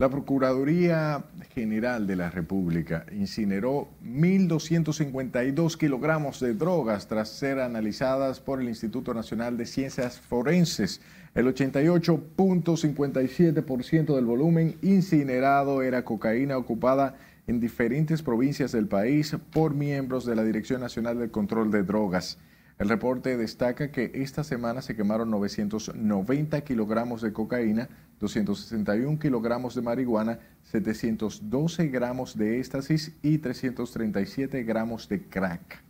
La 0.00 0.08
Procuraduría 0.08 1.24
General 1.54 2.06
de 2.08 2.16
la 2.16 2.30
República 2.30 3.04
incineró 3.12 3.90
1.252 4.02 5.76
kilogramos 5.76 6.40
de 6.40 6.54
drogas 6.54 7.06
tras 7.06 7.28
ser 7.28 7.60
analizadas 7.60 8.40
por 8.40 8.60
el 8.60 8.68
Instituto 8.68 9.14
Nacional 9.14 9.56
de 9.56 9.66
Ciencias 9.66 10.18
Forenses. 10.18 11.00
El 11.34 11.46
88.57% 11.46 14.16
del 14.16 14.24
volumen 14.24 14.74
incinerado 14.82 15.82
era 15.82 16.04
cocaína 16.04 16.58
ocupada 16.58 17.14
en 17.46 17.60
diferentes 17.60 18.22
provincias 18.22 18.72
del 18.72 18.88
país 18.88 19.36
por 19.52 19.74
miembros 19.74 20.26
de 20.26 20.34
la 20.34 20.42
Dirección 20.42 20.80
Nacional 20.80 21.20
del 21.20 21.30
Control 21.30 21.70
de 21.70 21.84
Drogas. 21.84 22.38
El 22.80 22.88
reporte 22.88 23.36
destaca 23.36 23.92
que 23.92 24.10
esta 24.14 24.42
semana 24.42 24.82
se 24.82 24.96
quemaron 24.96 25.30
990 25.30 26.62
kilogramos 26.62 27.22
de 27.22 27.32
cocaína, 27.32 27.88
261 28.18 29.20
kilogramos 29.20 29.76
de 29.76 29.82
marihuana, 29.82 30.40
712 30.64 31.86
gramos 31.88 32.36
de 32.36 32.58
éxtasis 32.58 33.16
y 33.22 33.38
337 33.38 34.64
gramos 34.64 35.08
de 35.08 35.28
crack. 35.28 35.84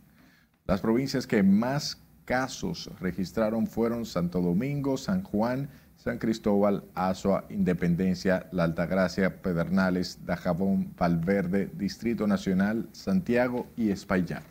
Las 0.67 0.81
provincias 0.81 1.25
que 1.25 1.41
más 1.41 1.99
casos 2.31 2.89
registraron 3.01 3.67
fueron 3.67 4.05
Santo 4.05 4.39
Domingo, 4.39 4.95
San 4.95 5.21
Juan, 5.21 5.67
San 5.97 6.17
Cristóbal, 6.17 6.85
Azua, 6.95 7.43
Independencia, 7.49 8.47
La 8.53 8.63
Altagracia, 8.63 9.41
Pedernales, 9.41 10.17
Dajabón, 10.25 10.93
Valverde, 10.97 11.69
Distrito 11.73 12.27
Nacional, 12.27 12.87
Santiago 12.93 13.67
y 13.75 13.89
Espaillat. 13.89 14.45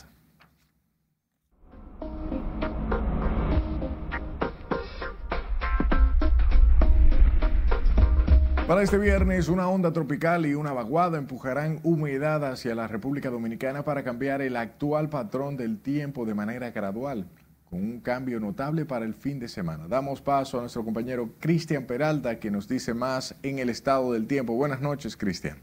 Para 8.66 8.83
este 8.83 8.99
viernes, 8.99 9.49
una 9.49 9.71
onda 9.71 9.90
tropical 9.90 10.45
y 10.45 10.55
una 10.55 10.75
vaguada 10.75 11.16
empujarán 11.16 11.81
humedad 11.83 12.45
hacia 12.45 12.75
la 12.75 12.88
República 12.88 13.31
Dominicana 13.31 13.85
para 13.85 14.05
cambiar 14.05 14.43
el 14.43 14.59
actual 14.59 15.09
patrón 15.09 15.57
del 15.57 15.79
tiempo 15.79 16.27
de 16.27 16.35
manera 16.35 16.71
gradual 16.73 17.27
con 17.70 17.80
un 17.80 18.00
cambio 18.00 18.40
notable 18.40 18.85
para 18.85 19.04
el 19.04 19.14
fin 19.14 19.38
de 19.38 19.46
semana. 19.46 19.87
Damos 19.87 20.20
paso 20.20 20.59
a 20.59 20.62
nuestro 20.62 20.85
compañero 20.85 21.37
Cristian 21.38 21.87
Peralta, 21.87 22.40
que 22.40 22.50
nos 22.50 22.66
dice 22.66 22.94
más 22.94 23.37
en 23.44 23.61
el 23.61 23.70
estado 23.70 24.12
del 24.12 24.26
tiempo. 24.26 24.54
Buenas 24.54 24.80
noches, 24.80 25.16
Cristian. 25.16 25.59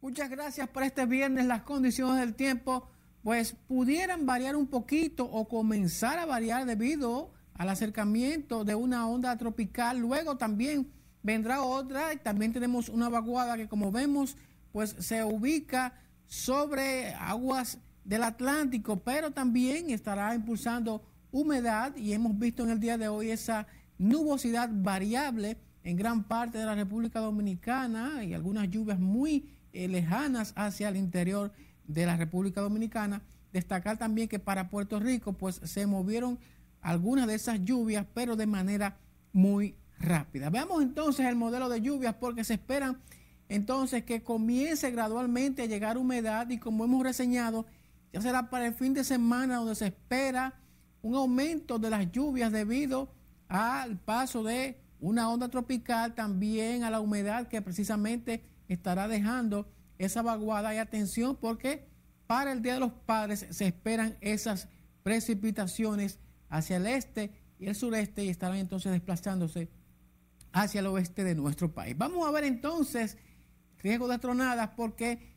Muchas 0.00 0.30
gracias 0.30 0.68
por 0.68 0.84
este 0.84 1.04
viernes. 1.06 1.46
Las 1.46 1.62
condiciones 1.62 2.20
del 2.20 2.34
tiempo 2.34 2.88
pues 3.24 3.56
pudieran 3.66 4.24
variar 4.24 4.54
un 4.54 4.68
poquito 4.68 5.24
o 5.24 5.48
comenzar 5.48 6.20
a 6.20 6.26
variar 6.26 6.64
debido 6.64 7.32
al 7.54 7.68
acercamiento 7.68 8.62
de 8.62 8.76
una 8.76 9.08
onda 9.08 9.36
tropical. 9.36 9.98
Luego 9.98 10.36
también 10.36 10.92
vendrá 11.24 11.62
otra 11.62 12.14
y 12.14 12.18
también 12.18 12.52
tenemos 12.52 12.88
una 12.88 13.08
vaguada 13.08 13.56
que 13.56 13.66
como 13.66 13.90
vemos 13.90 14.36
pues 14.70 14.94
se 15.00 15.24
ubica 15.24 15.94
sobre 16.26 17.12
aguas 17.14 17.78
del 18.06 18.22
Atlántico, 18.22 19.00
pero 19.00 19.32
también 19.32 19.90
estará 19.90 20.32
impulsando 20.34 21.02
humedad 21.32 21.94
y 21.96 22.12
hemos 22.12 22.38
visto 22.38 22.62
en 22.62 22.70
el 22.70 22.80
día 22.80 22.96
de 22.96 23.08
hoy 23.08 23.30
esa 23.30 23.66
nubosidad 23.98 24.70
variable 24.72 25.58
en 25.82 25.96
gran 25.96 26.22
parte 26.22 26.56
de 26.56 26.64
la 26.64 26.76
República 26.76 27.18
Dominicana 27.18 28.22
y 28.22 28.32
algunas 28.32 28.70
lluvias 28.70 29.00
muy 29.00 29.50
eh, 29.72 29.88
lejanas 29.88 30.52
hacia 30.54 30.88
el 30.88 30.96
interior 30.96 31.52
de 31.84 32.06
la 32.06 32.16
República 32.16 32.60
Dominicana. 32.60 33.22
Destacar 33.52 33.98
también 33.98 34.28
que 34.28 34.38
para 34.38 34.70
Puerto 34.70 35.00
Rico 35.00 35.32
pues 35.32 35.60
se 35.64 35.86
movieron 35.86 36.38
algunas 36.82 37.26
de 37.26 37.34
esas 37.34 37.64
lluvias, 37.64 38.06
pero 38.14 38.36
de 38.36 38.46
manera 38.46 38.98
muy 39.32 39.74
rápida. 39.98 40.48
Veamos 40.48 40.80
entonces 40.80 41.26
el 41.26 41.34
modelo 41.34 41.68
de 41.68 41.80
lluvias 41.80 42.14
porque 42.14 42.44
se 42.44 42.54
esperan 42.54 42.98
entonces 43.48 44.04
que 44.04 44.22
comience 44.22 44.90
gradualmente 44.92 45.62
a 45.62 45.66
llegar 45.66 45.98
humedad 45.98 46.48
y 46.50 46.58
como 46.58 46.84
hemos 46.84 47.02
reseñado, 47.02 47.66
ya 48.16 48.22
será 48.22 48.48
para 48.48 48.66
el 48.66 48.72
fin 48.72 48.94
de 48.94 49.04
semana 49.04 49.56
donde 49.56 49.74
se 49.74 49.88
espera 49.88 50.54
un 51.02 51.16
aumento 51.16 51.78
de 51.78 51.90
las 51.90 52.10
lluvias 52.10 52.50
debido 52.50 53.12
al 53.46 53.98
paso 53.98 54.42
de 54.42 54.80
una 55.00 55.28
onda 55.28 55.50
tropical, 55.50 56.14
también 56.14 56.82
a 56.82 56.88
la 56.88 57.00
humedad 57.00 57.46
que 57.46 57.60
precisamente 57.60 58.42
estará 58.68 59.06
dejando 59.06 59.70
esa 59.98 60.22
vaguada 60.22 60.74
y 60.74 60.78
atención 60.78 61.36
porque 61.36 61.90
para 62.26 62.52
el 62.52 62.62
Día 62.62 62.72
de 62.72 62.80
los 62.80 62.92
Padres 62.92 63.48
se 63.50 63.66
esperan 63.66 64.16
esas 64.22 64.68
precipitaciones 65.02 66.18
hacia 66.48 66.78
el 66.78 66.86
este 66.86 67.32
y 67.58 67.66
el 67.66 67.74
sureste 67.74 68.24
y 68.24 68.30
estarán 68.30 68.56
entonces 68.56 68.92
desplazándose 68.92 69.68
hacia 70.52 70.80
el 70.80 70.86
oeste 70.86 71.22
de 71.22 71.34
nuestro 71.34 71.74
país. 71.74 71.94
Vamos 71.98 72.26
a 72.26 72.30
ver 72.30 72.44
entonces 72.44 73.18
riesgo 73.76 74.08
de 74.08 74.18
tronadas 74.18 74.70
porque 74.74 75.35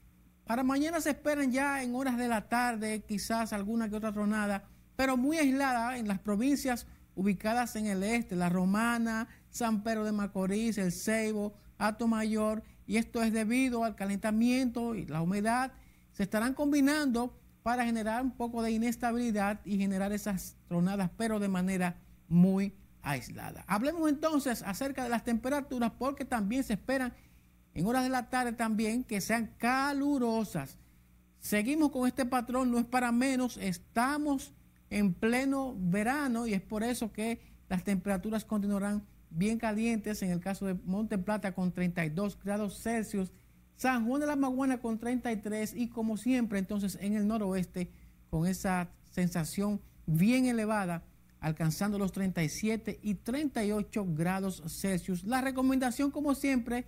para 0.50 0.64
mañana 0.64 1.00
se 1.00 1.12
esperan 1.12 1.52
ya 1.52 1.84
en 1.84 1.94
horas 1.94 2.18
de 2.18 2.28
la 2.28 2.50
tarde, 2.50 3.04
quizás 3.08 3.54
alguna 3.54 3.88
que 3.88 3.96
otra 3.96 4.12
tronada, 4.12 4.64
pero 4.96 5.16
muy 5.16 5.38
aislada 5.38 5.96
en 5.96 6.08
las 6.08 6.18
provincias 6.18 6.88
ubicadas 7.14 7.76
en 7.76 7.86
el 7.86 8.02
este, 8.02 8.36
la 8.36 8.50
Romana, 8.50 9.28
San 9.52 9.84
Pedro 9.84 10.06
de 10.06 10.12
Macorís, 10.12 10.80
el 10.80 10.92
Ceibo, 10.92 11.54
Ato 11.78 12.08
Mayor, 12.08 12.64
y 12.88 12.98
esto 12.98 13.22
es 13.22 13.32
debido 13.32 13.84
al 13.84 13.96
calentamiento 13.96 14.96
y 14.96 15.06
la 15.06 15.22
humedad, 15.22 15.72
se 16.14 16.24
estarán 16.24 16.56
combinando 16.56 17.38
para 17.62 17.86
generar 17.86 18.24
un 18.24 18.32
poco 18.32 18.64
de 18.64 18.72
inestabilidad 18.72 19.60
y 19.66 19.78
generar 19.78 20.14
esas 20.14 20.58
tronadas, 20.68 21.12
pero 21.16 21.40
de 21.40 21.48
manera 21.48 21.98
muy 22.28 22.74
aislada. 23.04 23.66
Hablemos 23.68 24.10
entonces 24.10 24.64
acerca 24.64 25.04
de 25.04 25.10
las 25.10 25.24
temperaturas, 25.24 25.92
porque 26.00 26.26
también 26.26 26.64
se 26.64 26.74
esperan 26.74 27.14
en 27.80 27.88
horas 27.88 28.04
de 28.04 28.10
la 28.10 28.30
tarde 28.30 28.52
también 28.52 29.06
que 29.06 29.22
sean 29.22 29.54
calurosas. 29.58 30.78
Seguimos 31.39 31.92
con 31.92 32.06
este 32.06 32.26
patrón, 32.26 32.72
no 32.72 32.78
es 32.78 32.86
para 32.86 33.13
menos, 33.13 33.56
estamos 33.56 34.54
en 34.89 35.13
pleno 35.13 35.76
verano 35.78 36.46
y 36.46 36.54
es 36.54 36.62
por 36.62 36.84
eso 36.84 37.13
que 37.13 37.39
las 37.70 37.86
temperaturas 37.86 38.44
continuarán 38.44 39.08
bien 39.30 39.58
calientes, 39.58 40.22
en 40.22 40.32
el 40.32 40.42
caso 40.42 40.65
de 40.65 40.74
Monte 40.74 41.18
Plata 41.18 41.54
con 41.54 41.72
32 41.72 42.38
grados 42.44 42.82
Celsius, 42.82 43.32
San 43.78 44.06
Juan 44.06 44.20
de 44.20 44.28
la 44.28 44.36
Maguana 44.36 44.82
con 44.82 45.00
33 45.00 45.74
y 45.74 45.88
como 45.88 46.18
siempre 46.18 46.60
entonces 46.60 46.98
en 47.00 47.15
el 47.15 47.28
noroeste 47.28 47.94
con 48.30 48.46
esa 48.46 48.89
sensación 49.10 49.80
bien 50.06 50.47
elevada 50.47 51.06
alcanzando 51.39 51.97
los 51.97 52.12
37 52.12 52.99
y 53.01 53.16
38 53.16 54.06
grados 54.10 54.64
Celsius. 54.68 55.24
La 55.24 55.39
recomendación 55.39 56.12
como 56.12 56.36
siempre 56.36 56.86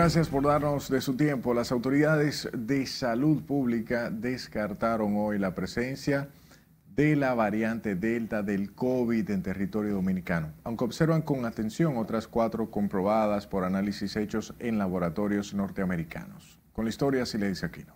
Gracias 0.02 0.30
por 0.30 0.42
darnos 0.42 0.90
de 0.90 1.00
su 1.00 1.16
tiempo. 1.16 1.54
Las 1.54 1.72
autoridades 1.72 2.50
de 2.58 2.88
salud 2.88 3.44
pública 3.44 4.10
descartaron 4.10 5.14
hoy 5.16 5.38
la 5.38 5.54
presencia 5.54 6.30
de 6.96 7.16
la 7.16 7.36
variante 7.36 7.94
Delta 7.94 8.42
del 8.42 8.74
COVID 8.74 9.30
en 9.30 9.44
territorio 9.44 9.94
dominicano, 9.94 10.54
aunque 10.64 10.86
observan 10.86 11.22
con 11.22 11.46
atención 11.46 11.98
otras 11.98 12.28
cuatro 12.28 12.72
comprobadas 12.72 13.46
por 13.46 13.64
análisis 13.64 14.16
hechos 14.16 14.56
en 14.58 14.80
laboratorios 14.80 15.54
norteamericanos. 15.54 16.60
Con 16.74 16.86
la 16.86 16.90
historia, 16.90 17.24
si 17.28 17.38
le 17.38 17.50
dice 17.50 17.68
Aquino. 17.68 17.94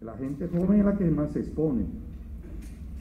La 0.00 0.16
gente 0.16 0.46
joven 0.46 0.78
es 0.78 0.86
la 0.86 0.96
que 0.96 1.06
más 1.06 1.32
se 1.32 1.40
expone, 1.40 1.86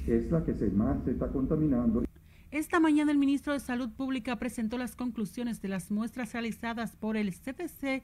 es 0.07 0.31
la 0.31 0.43
que 0.43 0.55
se 0.55 0.71
más 0.71 0.97
se 1.05 1.11
está 1.11 1.27
contaminando. 1.27 2.08
Esta 2.51 2.79
mañana 2.79 3.11
el 3.11 3.19
ministro 3.19 3.53
de 3.53 3.59
Salud 3.59 3.91
Pública 3.91 4.35
presentó 4.37 4.79
las 4.79 4.95
conclusiones 4.95 5.61
de 5.61 5.67
las 5.67 5.91
muestras 5.91 6.33
realizadas 6.33 6.95
por 6.95 7.15
el 7.15 7.31
CDC 7.31 8.01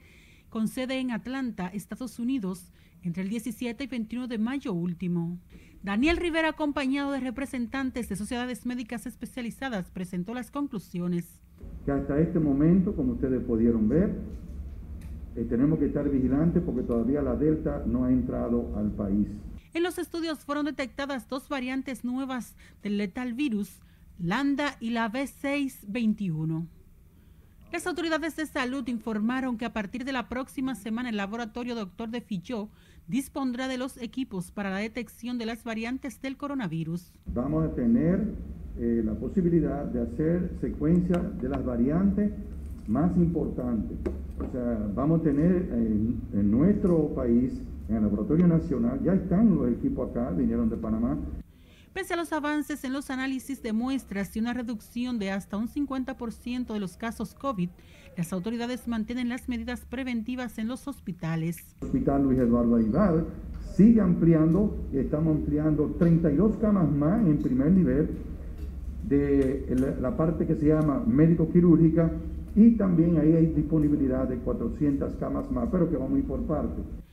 con 0.50 0.68
sede 0.68 1.00
en 1.00 1.10
Atlanta, 1.10 1.66
Estados 1.66 2.20
Unidos, 2.20 2.72
entre 3.02 3.24
el 3.24 3.28
17 3.28 3.82
y 3.82 3.86
21 3.88 4.28
de 4.28 4.38
mayo 4.38 4.72
último. 4.72 5.36
Daniel 5.82 6.16
Rivera, 6.16 6.50
acompañado 6.50 7.10
de 7.10 7.18
representantes 7.18 8.08
de 8.08 8.14
sociedades 8.14 8.66
médicas 8.66 9.04
especializadas, 9.06 9.90
presentó 9.90 10.32
las 10.32 10.52
conclusiones. 10.52 11.40
Que 11.84 11.90
hasta 11.90 12.20
este 12.20 12.38
momento, 12.38 12.94
como 12.94 13.14
ustedes 13.14 13.42
pudieron 13.42 13.88
ver, 13.88 14.14
eh, 15.34 15.44
tenemos 15.48 15.80
que 15.80 15.86
estar 15.86 16.08
vigilantes 16.08 16.62
porque 16.64 16.82
todavía 16.82 17.20
la 17.20 17.34
Delta 17.34 17.82
no 17.84 18.04
ha 18.04 18.12
entrado 18.12 18.76
al 18.76 18.92
país. 18.92 19.26
En 19.74 19.82
los 19.82 19.98
estudios 19.98 20.44
fueron 20.44 20.66
detectadas 20.66 21.28
dos 21.28 21.48
variantes 21.48 22.04
nuevas 22.04 22.54
del 22.84 22.96
letal 22.96 23.34
virus 23.34 23.80
Landa 24.18 24.76
y 24.80 24.90
la 24.90 25.12
B621. 25.12 26.66
Las 27.72 27.86
autoridades 27.86 28.36
de 28.36 28.46
salud 28.46 28.86
informaron 28.88 29.58
que 29.58 29.66
a 29.66 29.72
partir 29.72 30.04
de 30.04 30.12
la 30.12 30.28
próxima 30.28 30.74
semana 30.74 31.10
el 31.10 31.16
laboratorio 31.16 31.74
Doctor 31.74 32.08
de 32.08 32.22
Filló 32.22 32.70
dispondrá 33.08 33.68
de 33.68 33.76
los 33.76 34.00
equipos 34.00 34.50
para 34.50 34.70
la 34.70 34.78
detección 34.78 35.36
de 35.36 35.46
las 35.46 35.64
variantes 35.64 36.22
del 36.22 36.36
coronavirus. 36.36 37.12
Vamos 37.34 37.64
a 37.64 37.74
tener 37.74 38.24
eh, 38.78 39.02
la 39.04 39.14
posibilidad 39.14 39.84
de 39.84 40.00
hacer 40.00 40.50
secuencia 40.60 41.18
de 41.18 41.48
las 41.48 41.64
variantes 41.64 42.32
más 42.86 43.14
importantes. 43.16 43.98
O 44.38 44.50
sea, 44.52 44.90
vamos 44.94 45.20
a 45.20 45.24
tener 45.24 45.52
en, 45.72 46.20
en 46.32 46.50
nuestro 46.50 47.14
país, 47.14 47.52
en 47.88 47.96
el 47.96 48.02
Laboratorio 48.02 48.46
Nacional, 48.46 49.00
ya 49.04 49.12
están 49.12 49.54
los 49.54 49.68
equipos 49.70 50.10
acá, 50.10 50.30
vinieron 50.30 50.70
de 50.70 50.76
Panamá, 50.76 51.18
Pese 51.96 52.12
a 52.12 52.18
los 52.18 52.34
avances 52.34 52.84
en 52.84 52.92
los 52.92 53.08
análisis 53.08 53.62
de 53.62 53.72
muestras 53.72 54.36
y 54.36 54.40
una 54.40 54.52
reducción 54.52 55.18
de 55.18 55.30
hasta 55.30 55.56
un 55.56 55.66
50% 55.66 56.74
de 56.74 56.78
los 56.78 56.98
casos 56.98 57.32
COVID, 57.32 57.70
las 58.18 58.34
autoridades 58.34 58.86
mantienen 58.86 59.30
las 59.30 59.48
medidas 59.48 59.86
preventivas 59.86 60.58
en 60.58 60.68
los 60.68 60.88
hospitales. 60.88 61.74
El 61.80 61.86
Hospital 61.86 62.24
Luis 62.24 62.38
Eduardo 62.38 62.76
Aibar 62.76 63.24
sigue 63.74 64.02
ampliando, 64.02 64.76
estamos 64.92 65.38
ampliando 65.38 65.96
32 65.98 66.58
camas 66.58 66.92
más 66.92 67.26
en 67.26 67.38
primer 67.38 67.72
nivel 67.72 68.10
de 69.08 69.96
la 69.98 70.14
parte 70.18 70.46
que 70.46 70.54
se 70.54 70.66
llama 70.66 71.02
médico 71.06 71.50
quirúrgica 71.50 72.12
y 72.54 72.72
también 72.72 73.16
ahí 73.16 73.32
hay 73.32 73.46
disponibilidad 73.46 74.28
de 74.28 74.36
400 74.36 75.14
camas 75.14 75.50
más, 75.50 75.70
pero 75.72 75.88
que 75.88 75.96
vamos 75.96 76.16
a 76.16 76.18
ir 76.18 76.26
por 76.26 76.42
parte. 76.42 77.05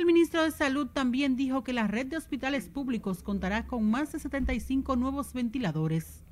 El 0.00 0.06
ministro 0.06 0.42
de 0.42 0.50
Salud 0.50 0.86
también 0.86 1.36
dijo 1.36 1.62
que 1.62 1.74
la 1.74 1.86
red 1.86 2.06
de 2.06 2.16
hospitales 2.16 2.70
públicos 2.70 3.22
contará 3.22 3.66
con 3.66 3.90
más 3.90 4.10
de 4.12 4.18
75 4.18 4.96
nuevos 4.96 5.34
ventiladores. 5.34 6.24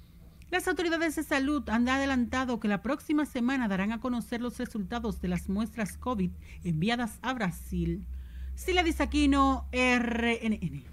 Las 0.51 0.67
autoridades 0.69 1.17
de 1.17 1.23
salud 1.23 1.69
han 1.69 1.87
adelantado 1.87 2.61
que 2.61 2.69
la 2.69 2.81
próxima 2.81 3.27
semana 3.27 3.69
darán 3.69 3.93
a 3.93 4.01
conocer 4.01 4.41
los 4.41 4.57
resultados 4.57 5.21
de 5.21 5.29
las 5.29 5.51
muestras 5.51 5.99
COVID 5.99 6.31
enviadas 6.65 7.19
a 7.21 7.35
Brasil. 7.35 8.07
Sila 8.55 8.83
Disaquino, 8.83 9.69
RNN. 9.71 10.85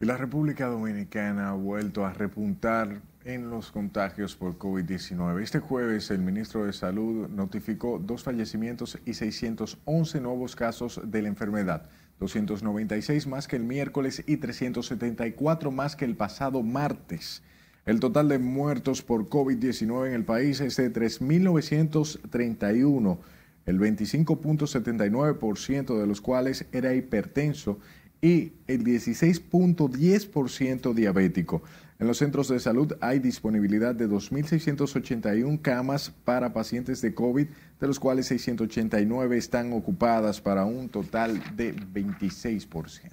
La 0.00 0.18
República 0.18 0.66
Dominicana 0.66 1.48
ha 1.48 1.54
vuelto 1.54 2.04
a 2.04 2.12
repuntar 2.12 3.00
en 3.24 3.48
los 3.48 3.72
contagios 3.72 4.36
por 4.36 4.58
COVID-19. 4.58 5.40
Este 5.40 5.60
jueves 5.60 6.10
el 6.10 6.20
ministro 6.20 6.66
de 6.66 6.74
Salud 6.74 7.26
notificó 7.30 7.98
dos 7.98 8.22
fallecimientos 8.22 8.98
y 9.06 9.14
611 9.14 10.20
nuevos 10.20 10.56
casos 10.56 11.00
de 11.04 11.22
la 11.22 11.28
enfermedad. 11.28 11.88
296 12.22 13.26
más 13.26 13.48
que 13.48 13.56
el 13.56 13.64
miércoles 13.64 14.22
y 14.26 14.36
374 14.36 15.72
más 15.72 15.96
que 15.96 16.04
el 16.04 16.14
pasado 16.16 16.62
martes. 16.62 17.42
El 17.84 17.98
total 17.98 18.28
de 18.28 18.38
muertos 18.38 19.02
por 19.02 19.28
COVID-19 19.28 20.06
en 20.06 20.12
el 20.12 20.24
país 20.24 20.60
es 20.60 20.76
de 20.76 20.92
3.931, 20.92 23.18
el 23.66 23.80
25.79% 23.80 25.98
de 25.98 26.06
los 26.06 26.20
cuales 26.20 26.64
era 26.70 26.94
hipertenso 26.94 27.80
y 28.20 28.52
el 28.68 28.84
16.10% 28.84 30.94
diabético. 30.94 31.64
En 32.02 32.08
los 32.08 32.18
centros 32.18 32.48
de 32.48 32.58
salud 32.58 32.94
hay 33.00 33.20
disponibilidad 33.20 33.94
de 33.94 34.08
2.681 34.08 35.62
camas 35.62 36.10
para 36.10 36.52
pacientes 36.52 37.00
de 37.00 37.14
COVID, 37.14 37.46
de 37.78 37.86
los 37.86 38.00
cuales 38.00 38.26
689 38.26 39.38
están 39.38 39.72
ocupadas 39.72 40.40
para 40.40 40.64
un 40.64 40.88
total 40.88 41.40
de 41.54 41.76
26%. 41.76 43.12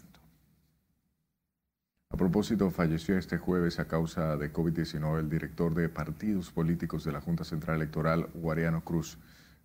A 2.09 2.17
propósito, 2.17 2.71
falleció 2.71 3.15
este 3.15 3.37
jueves 3.37 3.77
a 3.77 3.87
causa 3.87 4.35
de 4.37 4.51
COVID-19 4.51 5.19
el 5.19 5.29
director 5.29 5.75
de 5.75 5.87
partidos 5.87 6.49
políticos 6.49 7.03
de 7.03 7.11
la 7.11 7.21
Junta 7.21 7.43
Central 7.43 7.75
Electoral, 7.75 8.27
Guariano 8.33 8.83
Cruz. 8.83 9.19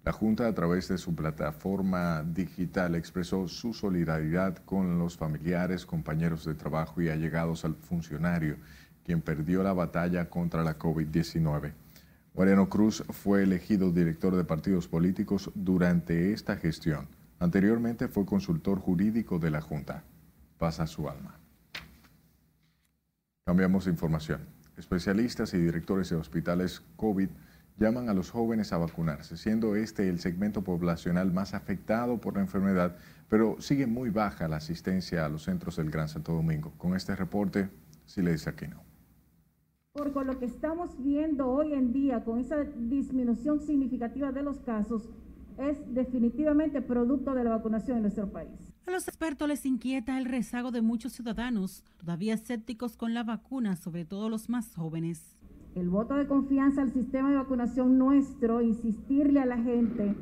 La 0.04 0.12
Junta, 0.12 0.46
a 0.46 0.54
través 0.54 0.88
de 0.88 0.98
su 0.98 1.14
plataforma 1.14 2.22
digital, 2.22 2.94
expresó 2.94 3.48
su 3.48 3.72
solidaridad 3.72 4.58
con 4.58 4.98
los 4.98 5.16
familiares, 5.16 5.86
compañeros 5.86 6.44
de 6.44 6.52
trabajo 6.52 7.00
y 7.00 7.08
allegados 7.08 7.64
al 7.64 7.74
funcionario 7.74 8.58
quien 9.04 9.20
perdió 9.20 9.62
la 9.62 9.72
batalla 9.72 10.28
contra 10.28 10.64
la 10.64 10.78
COVID-19. 10.78 11.72
Mariano 12.36 12.68
Cruz 12.68 13.04
fue 13.10 13.44
elegido 13.44 13.92
director 13.92 14.34
de 14.34 14.44
partidos 14.44 14.88
políticos 14.88 15.52
durante 15.54 16.32
esta 16.32 16.56
gestión. 16.56 17.06
Anteriormente 17.38 18.08
fue 18.08 18.26
consultor 18.26 18.80
jurídico 18.80 19.38
de 19.38 19.50
la 19.50 19.60
Junta. 19.60 20.02
Pasa 20.58 20.86
su 20.86 21.08
alma. 21.08 21.38
Cambiamos 23.46 23.84
de 23.84 23.92
información. 23.92 24.40
Especialistas 24.76 25.54
y 25.54 25.58
directores 25.58 26.10
de 26.10 26.16
hospitales 26.16 26.82
COVID 26.96 27.28
llaman 27.76 28.08
a 28.08 28.14
los 28.14 28.30
jóvenes 28.30 28.72
a 28.72 28.78
vacunarse, 28.78 29.36
siendo 29.36 29.76
este 29.76 30.08
el 30.08 30.18
segmento 30.18 30.62
poblacional 30.62 31.32
más 31.32 31.54
afectado 31.54 32.20
por 32.20 32.34
la 32.34 32.40
enfermedad, 32.40 32.96
pero 33.28 33.56
sigue 33.60 33.86
muy 33.86 34.10
baja 34.10 34.48
la 34.48 34.56
asistencia 34.56 35.24
a 35.24 35.28
los 35.28 35.44
centros 35.44 35.76
del 35.76 35.90
Gran 35.90 36.08
Santo 36.08 36.32
Domingo. 36.32 36.72
Con 36.78 36.96
este 36.96 37.14
reporte, 37.14 37.68
si 38.06 38.22
le 38.22 38.32
dice 39.94 40.00
aquí 40.00 40.04
no. 40.04 40.04
Por 40.04 40.12
con 40.12 40.26
lo 40.26 40.38
que 40.38 40.46
estamos 40.46 40.90
viendo 41.02 41.48
hoy 41.48 41.72
en 41.72 41.92
día, 41.92 42.24
con 42.24 42.38
esa 42.38 42.64
disminución 42.64 43.60
significativa 43.60 44.32
de 44.32 44.42
los 44.42 44.58
casos, 44.60 45.08
es 45.58 45.78
definitivamente 45.94 46.82
producto 46.82 47.34
de 47.34 47.44
la 47.44 47.50
vacunación 47.50 47.98
en 47.98 48.02
nuestro 48.02 48.30
país. 48.30 48.50
A 48.86 48.90
los 48.90 49.08
expertos 49.08 49.48
les 49.48 49.64
inquieta 49.64 50.18
el 50.18 50.26
rezago 50.26 50.70
de 50.70 50.82
muchos 50.82 51.12
ciudadanos, 51.12 51.84
todavía 51.98 52.34
escépticos 52.34 52.96
con 52.96 53.14
la 53.14 53.22
vacuna, 53.22 53.76
sobre 53.76 54.04
todo 54.04 54.28
los 54.28 54.48
más 54.48 54.74
jóvenes. 54.74 55.36
el 55.74 55.88
voto 55.90 56.14
de 56.14 56.28
confianza 56.28 56.82
al 56.82 56.92
sistema 56.92 57.30
de 57.30 57.36
vacunación 57.36 57.98
nuestro, 57.98 58.60
insistirle 58.60 59.40
a 59.40 59.46
la 59.46 59.58
gente 59.58 60.14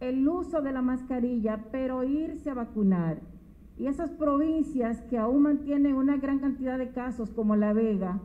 el 0.00 0.28
uso 0.28 0.62
de 0.62 0.72
la 0.72 0.82
mascarilla, 0.82 1.66
pero 1.70 2.02
irse 2.02 2.50
a 2.50 2.54
vacunar. 2.54 3.20
Y 3.78 3.86
esas 3.86 4.10
provincias 4.10 5.02
que 5.02 5.16
aún 5.16 5.42
mantienen 5.42 5.94
una 5.94 6.16
gran 6.16 6.40
cantidad 6.40 6.76
de 6.76 6.90
casos 6.90 7.30
como 7.30 7.54
La 7.54 7.72
Vega, 7.72 8.20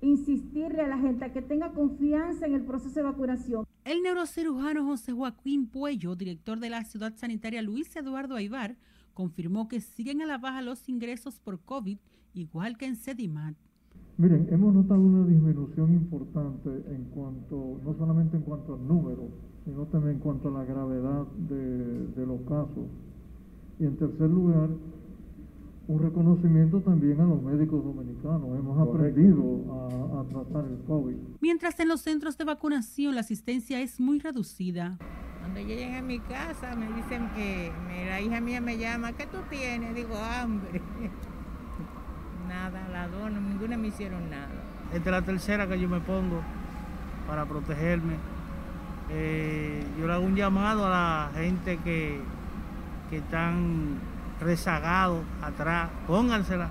insistirle 0.00 0.82
a 0.82 0.88
la 0.88 0.98
gente 0.98 1.24
a 1.24 1.32
que 1.32 1.42
tenga 1.42 1.72
confianza 1.72 2.46
en 2.46 2.54
el 2.54 2.62
proceso 2.62 2.94
de 2.94 3.02
vacunación. 3.02 3.64
El 3.84 4.02
neurocirujano 4.02 4.84
José 4.84 5.12
Joaquín 5.12 5.66
Puello, 5.66 6.14
director 6.14 6.60
de 6.60 6.70
la 6.70 6.84
Ciudad 6.84 7.14
Sanitaria 7.16 7.62
Luis 7.62 7.94
Eduardo 7.96 8.36
Aibar, 8.36 8.76
confirmó 9.14 9.68
que 9.68 9.80
siguen 9.80 10.22
a 10.22 10.26
la 10.26 10.38
baja 10.38 10.62
los 10.62 10.88
ingresos 10.88 11.40
por 11.40 11.60
COVID, 11.60 11.98
igual 12.34 12.76
que 12.76 12.86
en 12.86 12.96
Sedimat. 12.96 13.56
Miren, 14.16 14.48
hemos 14.50 14.74
notado 14.74 15.00
una 15.00 15.26
disminución 15.26 15.92
importante 15.92 16.68
en 16.68 17.04
cuanto, 17.14 17.80
no 17.84 17.94
solamente 17.96 18.36
en 18.36 18.42
cuanto 18.42 18.74
al 18.74 18.86
número, 18.86 19.28
sino 19.64 19.86
también 19.86 20.16
en 20.16 20.20
cuanto 20.20 20.48
a 20.48 20.52
la 20.52 20.64
gravedad 20.64 21.26
de, 21.48 22.06
de 22.08 22.26
los 22.26 22.40
casos. 22.42 22.86
Y 23.78 23.84
en 23.84 23.96
tercer 23.96 24.28
lugar, 24.28 24.70
un 25.88 26.02
reconocimiento 26.02 26.80
también 26.82 27.18
a 27.18 27.24
los 27.24 27.42
médicos 27.42 27.82
dominicanos. 27.82 28.58
Hemos 28.58 28.78
aprendido 28.78 29.42
a, 29.72 30.20
a, 30.20 30.24
tratar 30.24 30.70
el 30.70 30.84
COVID. 30.86 31.16
Mientras 31.40 31.80
en 31.80 31.88
los 31.88 32.02
centros 32.02 32.36
de 32.36 32.44
vacunación 32.44 33.14
la 33.14 33.22
asistencia 33.22 33.80
es 33.80 33.98
muy 33.98 34.20
reducida. 34.20 34.98
Cuando 35.40 35.60
lleguen 35.60 35.94
a 35.94 36.02
mi 36.02 36.20
casa 36.20 36.76
me 36.76 36.92
dicen 36.92 37.30
que 37.34 37.72
la 38.06 38.20
hija 38.20 38.38
mía 38.40 38.60
me 38.60 38.76
llama, 38.76 39.14
¿qué 39.14 39.26
tú 39.26 39.38
tienes? 39.48 39.94
Digo, 39.94 40.14
hambre. 40.14 40.82
nada, 42.48 42.86
las 42.92 43.10
dos, 43.10 43.30
ninguna 43.30 43.78
me 43.78 43.88
hicieron 43.88 44.28
nada. 44.28 44.48
Esta 44.92 45.08
es 45.08 45.16
la 45.16 45.22
tercera 45.22 45.66
que 45.66 45.80
yo 45.80 45.88
me 45.88 46.00
pongo 46.00 46.42
para 47.26 47.46
protegerme. 47.46 48.16
Eh, 49.10 49.82
yo 49.98 50.06
le 50.06 50.12
hago 50.12 50.24
un 50.26 50.36
llamado 50.36 50.86
a 50.86 50.90
la 50.90 51.30
gente 51.34 51.78
que, 51.78 52.20
que 53.08 53.16
están 53.16 53.96
rezagado 54.40 55.22
atrás, 55.42 55.90
póngansela, 56.06 56.70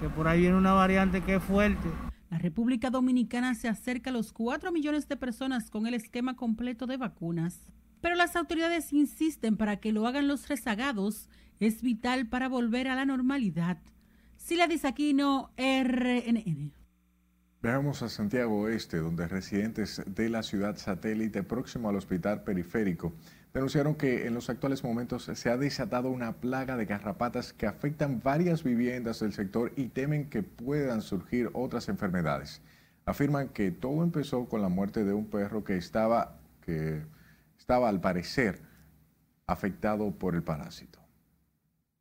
que 0.00 0.08
por 0.08 0.28
ahí 0.28 0.40
viene 0.40 0.56
una 0.56 0.72
variante 0.72 1.22
que 1.22 1.36
es 1.36 1.42
fuerte. 1.42 1.88
La 2.30 2.38
República 2.38 2.90
Dominicana 2.90 3.54
se 3.54 3.68
acerca 3.68 4.10
a 4.10 4.12
los 4.12 4.32
4 4.32 4.70
millones 4.70 5.08
de 5.08 5.16
personas 5.16 5.70
con 5.70 5.86
el 5.86 5.94
esquema 5.94 6.36
completo 6.36 6.86
de 6.86 6.96
vacunas. 6.96 7.70
Pero 8.00 8.14
las 8.14 8.36
autoridades 8.36 8.92
insisten 8.92 9.56
para 9.56 9.78
que 9.78 9.92
lo 9.92 10.06
hagan 10.06 10.28
los 10.28 10.48
rezagados. 10.48 11.28
Es 11.58 11.82
vital 11.82 12.28
para 12.28 12.48
volver 12.48 12.88
a 12.88 12.94
la 12.94 13.04
normalidad. 13.04 13.78
Sila 14.36 14.68
Disaquino, 14.68 15.50
RNN. 15.56 16.72
Veamos 17.60 18.02
a 18.02 18.08
Santiago 18.08 18.60
Oeste, 18.60 18.98
donde 18.98 19.26
residentes 19.26 20.00
de 20.06 20.28
la 20.28 20.44
ciudad 20.44 20.76
satélite 20.76 21.42
próximo 21.42 21.88
al 21.88 21.96
hospital 21.96 22.44
periférico 22.44 23.12
denunciaron 23.52 23.94
que 23.94 24.26
en 24.26 24.34
los 24.34 24.50
actuales 24.50 24.84
momentos 24.84 25.24
se 25.24 25.50
ha 25.50 25.56
desatado 25.56 26.10
una 26.10 26.34
plaga 26.34 26.76
de 26.76 26.84
garrapatas 26.84 27.52
que 27.52 27.66
afectan 27.66 28.20
varias 28.22 28.62
viviendas 28.62 29.20
del 29.20 29.32
sector 29.32 29.72
y 29.76 29.88
temen 29.88 30.28
que 30.28 30.42
puedan 30.42 31.02
surgir 31.02 31.50
otras 31.54 31.88
enfermedades. 31.88 32.60
Afirman 33.06 33.48
que 33.48 33.70
todo 33.70 34.02
empezó 34.02 34.46
con 34.46 34.60
la 34.60 34.68
muerte 34.68 35.04
de 35.04 35.14
un 35.14 35.30
perro 35.30 35.64
que 35.64 35.76
estaba, 35.76 36.38
que 36.64 37.02
estaba 37.58 37.88
al 37.88 38.00
parecer 38.00 38.60
afectado 39.46 40.10
por 40.10 40.34
el 40.34 40.42
parásito. 40.42 40.98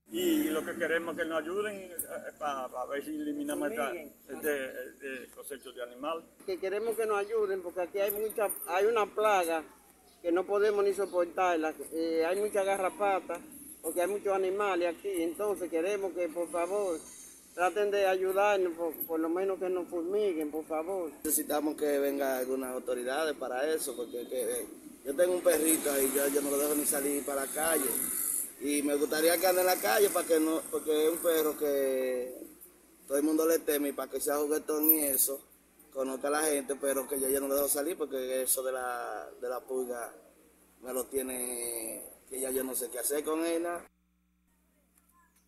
Y 0.09 0.45
lo 0.45 0.63
que 0.65 0.75
queremos 0.75 1.15
es 1.17 1.23
que 1.23 1.29
nos 1.29 1.41
ayuden 1.41 1.91
para 2.39 2.85
ver 2.89 3.03
si 3.03 3.15
eliminamos 3.15 3.71
este, 3.71 4.89
este 4.89 5.29
cosecho 5.35 5.71
de 5.73 5.83
animal. 5.83 6.23
Que 6.45 6.57
queremos 6.57 6.95
que 6.95 7.05
nos 7.05 7.17
ayuden 7.17 7.61
porque 7.61 7.81
aquí 7.81 7.99
hay 7.99 8.11
mucha, 8.11 8.47
hay 8.67 8.85
una 8.85 9.05
plaga 9.05 9.63
que 10.27 10.33
no 10.33 10.45
podemos 10.45 10.83
ni 10.83 10.93
soportarla. 10.93 11.73
Eh, 11.93 12.25
hay 12.27 12.35
mucha 12.41 12.61
garrapata, 12.61 13.39
porque 13.81 14.01
hay 14.01 14.07
muchos 14.09 14.33
animales 14.33 14.93
aquí, 14.93 15.23
entonces 15.23 15.69
queremos 15.69 16.11
que 16.11 16.27
por 16.27 16.51
favor 16.51 16.99
traten 17.55 17.91
de 17.91 18.05
ayudarnos, 18.05 18.73
por, 19.07 19.21
lo 19.21 19.29
menos 19.29 19.57
que 19.57 19.69
nos 19.69 19.87
fumiguen, 19.87 20.51
por 20.51 20.65
favor. 20.65 21.11
Necesitamos 21.23 21.77
que 21.77 21.97
vengan 21.99 22.39
algunas 22.39 22.73
autoridades 22.73 23.37
para 23.37 23.73
eso, 23.73 23.95
porque 23.95 24.65
yo 25.05 25.15
tengo 25.15 25.33
un 25.33 25.41
perrito 25.41 25.93
ahí, 25.93 26.11
yo, 26.13 26.27
yo 26.27 26.41
no 26.41 26.51
lo 26.51 26.57
dejo 26.57 26.75
ni 26.75 26.85
salir 26.85 27.23
para 27.23 27.45
la 27.45 27.51
calle. 27.53 27.89
Y 28.59 28.81
me 28.81 28.95
gustaría 28.95 29.37
que 29.37 29.47
ande 29.47 29.61
en 29.61 29.67
la 29.67 29.77
calle 29.77 30.09
para 30.09 30.27
que 30.27 30.41
no, 30.41 30.61
porque 30.69 31.05
es 31.05 31.09
un 31.09 31.19
perro 31.19 31.57
que 31.57 32.33
todo 33.07 33.17
el 33.17 33.23
mundo 33.23 33.47
le 33.47 33.59
teme 33.59 33.89
y 33.89 33.93
para 33.93 34.11
que 34.11 34.19
sea 34.19 34.35
juguetón 34.35 34.91
y 34.91 35.05
eso 35.05 35.39
conozca 35.97 36.27
a 36.27 36.31
la 36.31 36.43
gente, 36.43 36.75
pero 36.79 37.07
que 37.07 37.19
yo 37.19 37.27
ya 37.27 37.39
no 37.39 37.47
le 37.47 37.55
dejo 37.55 37.67
salir 37.67 37.97
porque 37.97 38.43
eso 38.43 38.61
de 38.61 38.71
la, 38.71 39.27
de 39.41 39.49
la 39.49 39.59
pulga 39.61 40.13
me 40.83 40.93
lo 40.93 41.07
tiene, 41.07 42.03
que 42.29 42.39
ya 42.39 42.51
yo 42.51 42.63
no 42.63 42.75
sé 42.75 42.87
qué 42.91 42.99
hacer 42.99 43.23
con 43.23 43.43
ella. 43.43 43.83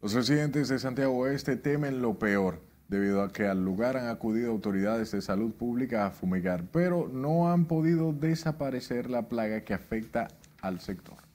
Los 0.01 0.13
residentes 0.13 0.67
de 0.67 0.79
Santiago 0.79 1.15
Oeste 1.19 1.55
temen 1.55 2.01
lo 2.01 2.17
peor, 2.17 2.61
debido 2.87 3.21
a 3.21 3.31
que 3.31 3.45
al 3.45 3.63
lugar 3.63 3.95
han 3.95 4.07
acudido 4.07 4.49
autoridades 4.49 5.11
de 5.11 5.21
salud 5.21 5.51
pública 5.53 6.07
a 6.07 6.11
fumigar, 6.11 6.63
pero 6.71 7.07
no 7.07 7.51
han 7.51 7.67
podido 7.67 8.11
desaparecer 8.11 9.07
la 9.07 9.29
plaga 9.29 9.63
que 9.63 9.75
afecta 9.75 10.29
al 10.61 10.79
sector. 10.79 11.28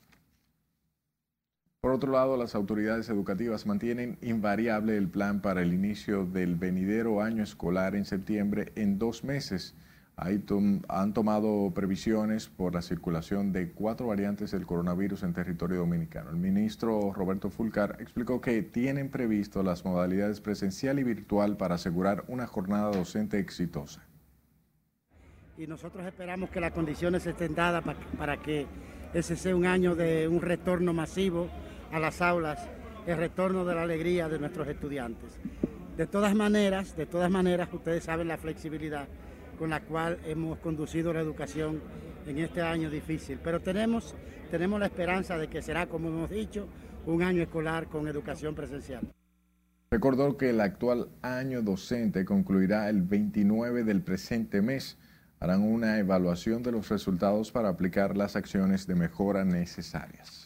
Por 1.85 1.93
otro 1.93 2.13
lado, 2.13 2.39
las 2.39 2.55
autoridades 2.55 3.11
educativas 3.11 3.67
mantienen 3.67 4.17
invariable 4.23 4.97
el 4.97 5.07
plan 5.07 5.43
para 5.43 5.61
el 5.61 5.75
inicio 5.75 6.25
del 6.25 6.55
venidero 6.55 7.21
año 7.21 7.43
escolar 7.43 7.95
en 7.95 8.07
septiembre 8.07 8.73
en 8.75 8.99
dos 8.99 9.23
meses. 9.23 9.75
Ahí 10.17 10.43
han 10.89 11.13
tomado 11.13 11.71
previsiones 11.75 12.49
por 12.49 12.73
la 12.73 12.81
circulación 12.81 13.53
de 13.53 13.71
cuatro 13.73 14.07
variantes 14.07 14.53
del 14.53 14.65
coronavirus 14.65 15.25
en 15.25 15.35
territorio 15.35 15.77
dominicano. 15.81 16.31
El 16.31 16.39
ministro 16.39 17.13
Roberto 17.13 17.51
Fulcar 17.51 17.99
explicó 18.01 18.41
que 18.41 18.63
tienen 18.63 19.11
previsto 19.11 19.63
las 19.63 19.85
modalidades 19.85 20.41
presencial 20.41 20.99
y 20.99 21.03
virtual 21.03 21.59
para 21.59 21.75
asegurar 21.75 22.25
una 22.29 22.47
jornada 22.47 22.93
docente 22.93 23.39
exitosa. 23.39 24.03
Y 25.59 25.67
nosotros 25.67 26.07
esperamos 26.07 26.49
que 26.49 26.61
las 26.61 26.73
condiciones 26.73 27.27
estén 27.27 27.55
dadas 27.55 27.85
para 28.17 28.39
que 28.39 28.67
ese 29.13 29.37
sea 29.37 29.55
un 29.55 29.67
año 29.67 29.95
de 29.95 30.27
un 30.27 30.41
retorno 30.41 30.95
masivo 30.95 31.51
a 31.93 31.99
las 31.99 32.21
aulas 32.21 32.59
el 33.07 33.17
retorno 33.17 33.65
de 33.65 33.75
la 33.75 33.83
alegría 33.83 34.29
de 34.29 34.39
nuestros 34.39 34.67
estudiantes. 34.69 35.39
De 35.97 36.07
todas 36.07 36.35
maneras, 36.35 36.97
de 36.97 37.07
todas 37.07 37.31
maneras, 37.31 37.69
ustedes 37.73 38.05
saben 38.05 38.29
la 38.29 38.39
flexibilidad 38.39 39.07
con 39.59 39.71
la 39.71 39.81
cual 39.81 40.19
hemos 40.27 40.59
conducido 40.59 41.13
la 41.13 41.21
educación 41.21 41.81
en 42.27 42.39
este 42.39 42.63
año 42.63 42.91
difícil, 42.91 43.39
pero 43.43 43.61
tenemos, 43.61 44.15
tenemos 44.51 44.81
la 44.81 44.87
esperanza 44.87 45.39
de 45.39 45.49
que 45.49 45.63
será, 45.63 45.87
como 45.87 46.09
hemos 46.09 46.31
dicho, 46.31 46.67
un 47.07 47.23
año 47.23 47.43
escolar 47.43 47.87
con 47.87 48.09
educación 48.09 48.55
presencial. 48.55 49.03
Recordó 49.91 50.37
que 50.37 50.51
el 50.51 50.61
actual 50.61 51.09
año 51.23 51.63
docente 51.63 52.25
concluirá 52.25 52.89
el 52.89 53.03
29 53.03 53.85
del 53.85 54.03
presente 54.03 54.61
mes. 54.61 54.99
Harán 55.39 55.63
una 55.63 55.99
evaluación 55.99 56.63
de 56.63 56.73
los 56.73 56.89
resultados 56.89 57.53
para 57.53 57.69
aplicar 57.69 58.17
las 58.17 58.35
acciones 58.35 58.87
de 58.87 58.95
mejora 58.97 59.45
necesarias. 59.45 60.44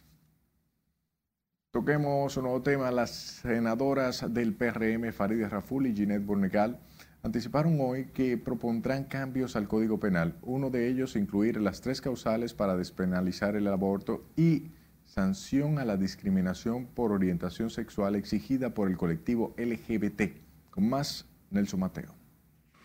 Toquemos 1.79 2.37
un 2.37 2.43
nuevo 2.43 2.61
tema. 2.61 2.91
Las 2.91 3.11
senadoras 3.43 4.35
del 4.35 4.53
PRM, 4.53 5.13
Farideh 5.13 5.49
Raful 5.49 5.87
y 5.87 5.95
Ginette 5.95 6.27
Bornegal, 6.27 6.81
anticiparon 7.23 7.79
hoy 7.81 8.07
que 8.07 8.37
propondrán 8.37 9.05
cambios 9.05 9.55
al 9.55 9.69
Código 9.69 10.01
Penal. 10.01 10.37
Uno 10.43 10.71
de 10.71 10.89
ellos 10.89 11.15
incluir 11.15 11.61
las 11.61 11.81
tres 11.81 12.01
causales 12.01 12.53
para 12.53 12.77
despenalizar 12.77 13.55
el 13.55 13.69
aborto 13.69 14.25
y 14.35 14.73
sanción 15.05 15.79
a 15.79 15.85
la 15.85 15.97
discriminación 15.97 16.87
por 16.87 17.13
orientación 17.13 17.71
sexual 17.71 18.17
exigida 18.17 18.75
por 18.75 18.89
el 18.89 18.97
colectivo 18.97 19.55
LGBT. 19.57 20.33
Con 20.71 20.89
más, 20.89 21.27
Nelson 21.53 21.79
Mateo. 21.79 22.13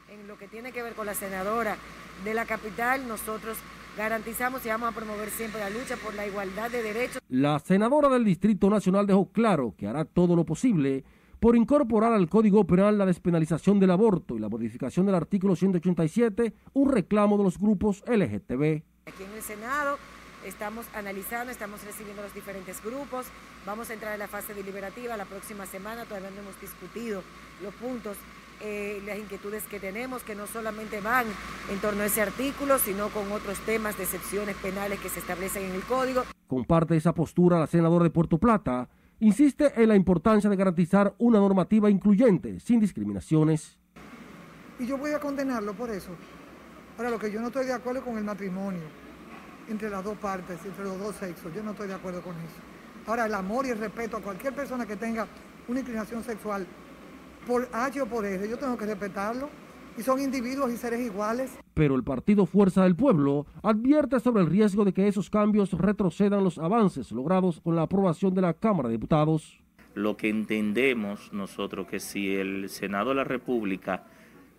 En 0.07 0.27
lo 0.27 0.37
que 0.37 0.47
tiene 0.47 0.71
que 0.71 0.83
ver 0.83 0.93
con 0.93 1.07
la 1.07 1.15
senadora 1.15 1.77
de 2.23 2.35
la 2.35 2.45
capital, 2.45 3.07
nosotros 3.07 3.57
garantizamos 3.97 4.65
y 4.65 4.69
vamos 4.69 4.89
a 4.89 4.95
promover 4.95 5.29
siempre 5.29 5.59
la 5.59 5.69
lucha 5.69 5.97
por 5.97 6.13
la 6.15 6.25
igualdad 6.25 6.71
de 6.71 6.81
derechos. 6.81 7.21
La 7.29 7.59
senadora 7.59 8.09
del 8.09 8.25
Distrito 8.25 8.69
Nacional 8.69 9.05
dejó 9.05 9.31
claro 9.31 9.75
que 9.77 9.87
hará 9.87 10.05
todo 10.05 10.35
lo 10.35 10.45
posible 10.45 11.03
por 11.39 11.55
incorporar 11.55 12.13
al 12.13 12.29
Código 12.29 12.65
Penal 12.65 12.97
la 12.97 13.05
despenalización 13.05 13.79
del 13.79 13.91
aborto 13.91 14.35
y 14.35 14.39
la 14.39 14.49
modificación 14.49 15.05
del 15.05 15.15
artículo 15.15 15.55
187, 15.55 16.53
un 16.73 16.91
reclamo 16.91 17.37
de 17.37 17.43
los 17.43 17.59
grupos 17.59 18.01
LGTB. 18.07 18.81
Aquí 19.05 19.23
en 19.23 19.33
el 19.35 19.41
Senado 19.41 19.97
estamos 20.45 20.85
analizando, 20.93 21.51
estamos 21.51 21.83
recibiendo 21.83 22.21
los 22.21 22.33
diferentes 22.33 22.81
grupos, 22.81 23.25
vamos 23.65 23.89
a 23.89 23.93
entrar 23.93 24.13
en 24.13 24.19
la 24.19 24.27
fase 24.27 24.53
deliberativa 24.53 25.17
la 25.17 25.25
próxima 25.25 25.65
semana, 25.65 26.05
todavía 26.05 26.31
no 26.31 26.41
hemos 26.41 26.59
discutido 26.61 27.23
los 27.61 27.73
puntos 27.75 28.17
eh, 28.61 29.01
las 29.05 29.17
inquietudes 29.17 29.63
que 29.63 29.79
tenemos, 29.79 30.23
que 30.23 30.35
no 30.35 30.47
solamente 30.47 31.01
van 31.01 31.25
en 31.71 31.79
torno 31.79 32.03
a 32.03 32.05
ese 32.05 32.21
artículo, 32.21 32.79
sino 32.79 33.09
con 33.09 33.31
otros 33.31 33.59
temas 33.59 33.97
de 33.97 34.03
excepciones 34.03 34.55
penales 34.57 34.99
que 34.99 35.09
se 35.09 35.19
establecen 35.19 35.63
en 35.63 35.75
el 35.75 35.83
código. 35.83 36.23
Comparte 36.47 36.95
esa 36.95 37.13
postura 37.13 37.59
la 37.59 37.67
senadora 37.67 38.03
de 38.03 38.09
Puerto 38.09 38.37
Plata. 38.37 38.89
Insiste 39.19 39.71
en 39.81 39.89
la 39.89 39.95
importancia 39.95 40.49
de 40.49 40.55
garantizar 40.55 41.13
una 41.17 41.39
normativa 41.39 41.89
incluyente, 41.89 42.59
sin 42.59 42.79
discriminaciones. 42.79 43.77
Y 44.79 44.87
yo 44.87 44.97
voy 44.97 45.11
a 45.11 45.19
condenarlo 45.19 45.73
por 45.73 45.89
eso, 45.89 46.11
Ahora, 46.97 47.09
lo 47.09 47.17
que 47.17 47.31
yo 47.31 47.41
no 47.41 47.47
estoy 47.47 47.65
de 47.65 47.73
acuerdo 47.73 48.03
con 48.03 48.17
el 48.17 48.23
matrimonio 48.23 48.83
entre 49.67 49.89
las 49.89 50.03
dos 50.03 50.17
partes, 50.17 50.59
entre 50.63 50.83
los 50.83 50.99
dos 50.99 51.15
sexos, 51.15 51.51
yo 51.53 51.63
no 51.63 51.71
estoy 51.71 51.87
de 51.87 51.95
acuerdo 51.95 52.21
con 52.21 52.35
eso. 52.35 52.61
Ahora, 53.07 53.25
el 53.25 53.33
amor 53.33 53.65
y 53.65 53.69
el 53.69 53.79
respeto 53.79 54.17
a 54.17 54.21
cualquier 54.21 54.53
persona 54.53 54.85
que 54.85 54.95
tenga 54.95 55.27
una 55.67 55.79
inclinación 55.79 56.23
sexual, 56.23 56.67
por 57.45 57.67
H 57.71 58.01
o 58.01 58.05
por 58.05 58.25
R, 58.25 58.49
yo 58.49 58.57
tengo 58.57 58.77
que 58.77 58.85
respetarlo. 58.85 59.49
Y 59.95 60.01
son 60.01 60.19
individuos 60.19 60.71
y 60.71 60.77
seres 60.77 61.01
iguales. 61.01 61.51
Pero 61.75 61.95
el 61.95 62.03
partido 62.03 62.47
Fuerza 62.47 62.83
del 62.83 62.95
Pueblo 62.95 63.45
advierte 63.61 64.19
sobre 64.19 64.41
el 64.41 64.49
riesgo 64.49 64.85
de 64.85 64.93
que 64.93 65.07
esos 65.07 65.29
cambios 65.29 65.71
retrocedan 65.73 66.43
los 66.43 66.57
avances 66.57 67.11
logrados 67.11 67.61
con 67.61 67.75
la 67.75 67.83
aprobación 67.83 68.33
de 68.33 68.41
la 68.41 68.55
Cámara 68.55 68.89
de 68.89 68.93
Diputados. 68.93 69.59
Lo 69.93 70.17
que 70.17 70.29
entendemos 70.29 71.31
nosotros 71.31 71.85
que 71.85 71.99
si 71.99 72.33
el 72.33 72.69
Senado 72.69 73.09
de 73.09 73.15
la 73.17 73.23
República 73.23 74.05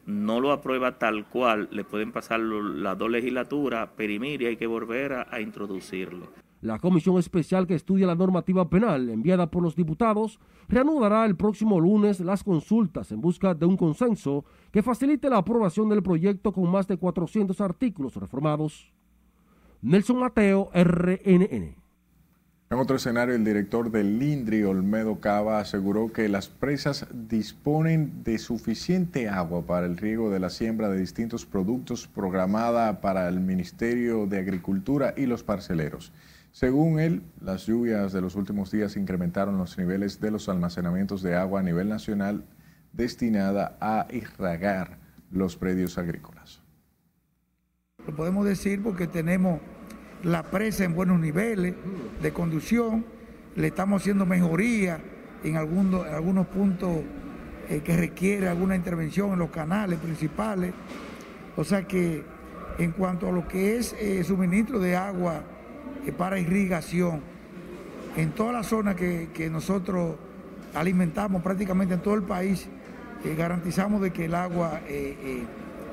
no 0.07 0.39
lo 0.39 0.53
aprueba 0.53 0.99
tal 0.99 1.27
cual, 1.29 1.69
le 1.73 1.83
pueden 1.83 2.13
pasar 2.13 2.39
las 2.39 2.97
dos 2.97 3.11
legislaturas, 3.11 3.89
perimir 3.97 4.43
y 4.43 4.47
hay 4.47 4.57
que 4.57 4.69
volver 4.69 5.15
a, 5.15 5.27
a 5.31 5.41
introducirlo. 5.41 6.29
La 6.65 6.79
comisión 6.79 7.19
especial 7.19 7.67
que 7.67 7.75
estudia 7.75 8.07
la 8.07 8.15
normativa 8.15 8.71
penal 8.71 9.11
enviada 9.11 9.51
por 9.51 9.63
los 9.63 9.77
diputados 9.77 10.41
reanudará 10.67 11.27
el 11.27 11.37
próximo 11.37 11.79
lunes 11.79 12.21
las 12.21 12.43
consultas 12.43 13.13
en 13.13 13.21
busca 13.21 13.53
de 13.53 13.67
un 13.67 13.77
consenso 13.77 14.47
que 14.73 14.83
facilite 14.83 15.29
la 15.29 15.37
aprobación 15.37 15.91
del 15.91 16.03
proyecto 16.03 16.55
con 16.55 16.71
más 16.71 16.89
de 16.89 16.97
400 16.97 17.61
artículos 17.61 18.17
reformados. 18.17 18.91
Nelson 19.83 20.19
Mateo, 20.19 20.71
RNN. 20.73 21.77
En 22.71 22.79
otro 22.79 22.97
escenario, 22.97 23.35
el 23.35 23.45
director 23.45 23.91
del 23.91 24.19
Lindri, 24.19 24.63
Olmedo 24.63 25.21
Cava, 25.21 25.59
aseguró 25.61 26.15
que 26.15 26.31
las 26.31 26.49
presas 26.49 27.07
disponen 27.13 28.25
de 28.25 28.39
suficiente 28.39 29.29
agua 29.29 29.67
para 29.67 29.85
el 29.85 29.99
riego 29.99 30.31
de 30.31 30.41
la 30.41 30.49
siembra 30.49 30.89
de 30.89 30.99
distintos 30.99 31.45
productos 31.45 32.07
programada 32.07 33.03
para 33.03 33.29
el 33.29 33.41
Ministerio 33.41 34.27
de 34.27 34.39
Agricultura 34.39 35.13
y 35.15 35.27
los 35.27 35.43
parceleros. 35.43 36.11
Según 36.55 37.01
él, 37.01 37.25
las 37.41 37.67
lluvias 37.67 38.13
de 38.13 38.21
los 38.21 38.37
últimos 38.37 38.71
días 38.71 38.97
incrementaron 38.97 39.59
los 39.59 39.77
niveles 39.77 40.21
de 40.21 40.31
los 40.31 40.49
almacenamientos 40.49 41.21
de 41.21 41.35
agua 41.35 41.59
a 41.59 41.63
nivel 41.65 41.89
nacional 41.89 42.45
destinada 42.93 43.77
a 43.81 44.07
irrigar 44.13 44.99
los 45.33 45.57
predios 45.57 45.99
agrícolas. 45.99 46.63
Lo 48.07 48.15
podemos 48.15 48.47
decir 48.47 48.81
porque 48.85 49.09
tenemos 49.09 49.61
la 50.23 50.45
presa 50.45 50.85
en 50.85 50.95
buenos 50.95 51.19
niveles 51.19 51.75
de 52.23 52.33
conducción, 52.33 53.05
le 53.57 53.67
estamos 53.67 54.03
haciendo 54.03 54.25
mejoría 54.25 55.01
en 55.43 55.57
algunos, 55.57 56.07
algunos 56.07 56.47
puntos 56.47 57.01
eh, 57.69 57.81
que 57.83 57.97
requiere 57.97 58.47
alguna 58.49 58.77
intervención 58.77 59.33
en 59.33 59.41
los 59.41 59.51
canales 59.51 59.99
principales. 59.99 60.73
O 61.57 61.65
sea 61.65 61.83
que 61.83 62.23
en 62.79 62.93
cuanto 62.93 63.29
a 63.29 63.33
lo 63.33 63.49
que 63.49 63.77
es 63.77 63.93
eh, 63.95 64.23
suministro 64.23 64.79
de 64.79 64.95
agua, 64.95 65.43
para 66.17 66.39
irrigación 66.39 67.21
en 68.17 68.31
toda 68.33 68.53
la 68.53 68.63
zona 68.63 68.95
que, 68.95 69.49
nosotros 69.51 70.17
alimentamos 70.75 71.43
prácticamente 71.43 71.95
en 71.95 72.01
todo 72.01 72.15
el 72.15 72.23
país, 72.23 72.69
eh, 73.25 73.35
garantizamos 73.35 74.01
de 74.01 74.13
que 74.13 74.27
el 74.27 74.35
agua 74.35 74.81
eh, 74.89 75.17
eh, 75.21 75.45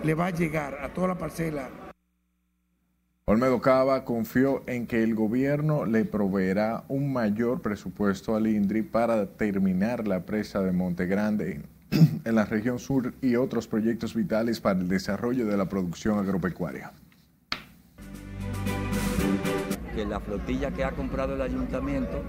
le 0.04 0.14
va 0.14 0.28
a 0.28 0.30
llegar 0.32 0.78
a 0.84 0.90
toda 0.90 1.10
la 1.10 1.18
parcela. 1.18 1.70
Olmedo 3.26 3.62
Cava 3.62 4.04
confió 4.04 4.64
en 4.68 4.88
que 4.88 5.04
el 5.04 5.16
gobierno 5.16 5.86
le 5.86 6.04
proveerá 6.04 6.84
un 6.90 7.14
mayor 7.14 7.62
presupuesto 7.62 8.36
al 8.36 8.48
INDRI 8.48 8.82
para 8.82 9.26
terminar 9.26 10.08
la 10.08 10.26
presa 10.26 10.62
de 10.62 10.72
Monte 10.72 11.06
Grande 11.06 11.62
en 12.26 12.36
la 12.36 12.46
región 12.46 12.80
sur 12.80 13.14
y 13.22 13.36
otros 13.36 13.68
proyectos 13.68 14.16
vitales 14.16 14.60
para 14.60 14.80
el 14.80 14.88
desarrollo 14.88 15.46
de 15.46 15.56
la 15.56 15.70
producción 15.70 16.20
agropecuaria 16.20 16.92
que 19.94 20.06
la 20.06 20.20
flotilla 20.20 20.72
que 20.72 20.84
ha 20.84 20.92
comprado 20.92 21.36
el 21.36 21.42
ayuntamiento, 21.42 22.24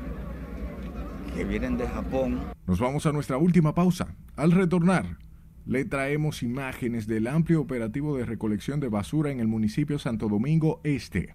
que 1.34 1.44
vienen 1.44 1.76
de 1.76 1.88
Japón. 1.88 2.40
Nos 2.66 2.80
vamos 2.80 3.06
a 3.06 3.12
nuestra 3.12 3.36
última 3.36 3.74
pausa. 3.74 4.14
Al 4.36 4.52
retornar, 4.52 5.18
le 5.64 5.84
traemos 5.84 6.42
imágenes 6.42 7.06
del 7.06 7.26
amplio 7.26 7.60
operativo 7.60 8.16
de 8.16 8.26
recolección 8.26 8.80
de 8.80 8.88
basura 8.88 9.30
en 9.30 9.40
el 9.40 9.48
municipio 9.48 9.98
Santo 9.98 10.28
Domingo 10.28 10.80
Este. 10.84 11.34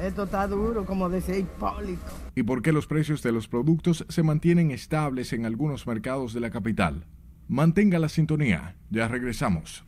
Esto 0.00 0.24
está 0.24 0.48
duro, 0.48 0.84
como 0.84 1.08
decía 1.08 1.38
Hipólito. 1.38 2.02
¿Y 2.34 2.42
por 2.42 2.60
qué 2.60 2.72
los 2.72 2.88
precios 2.88 3.22
de 3.22 3.30
los 3.30 3.46
productos 3.46 4.04
se 4.08 4.22
mantienen 4.24 4.72
estables 4.72 5.32
en 5.32 5.46
algunos 5.46 5.86
mercados 5.86 6.34
de 6.34 6.40
la 6.40 6.50
capital? 6.50 7.06
Mantenga 7.48 7.98
la 7.98 8.08
sintonía, 8.08 8.76
ya 8.90 9.06
regresamos. 9.06 9.84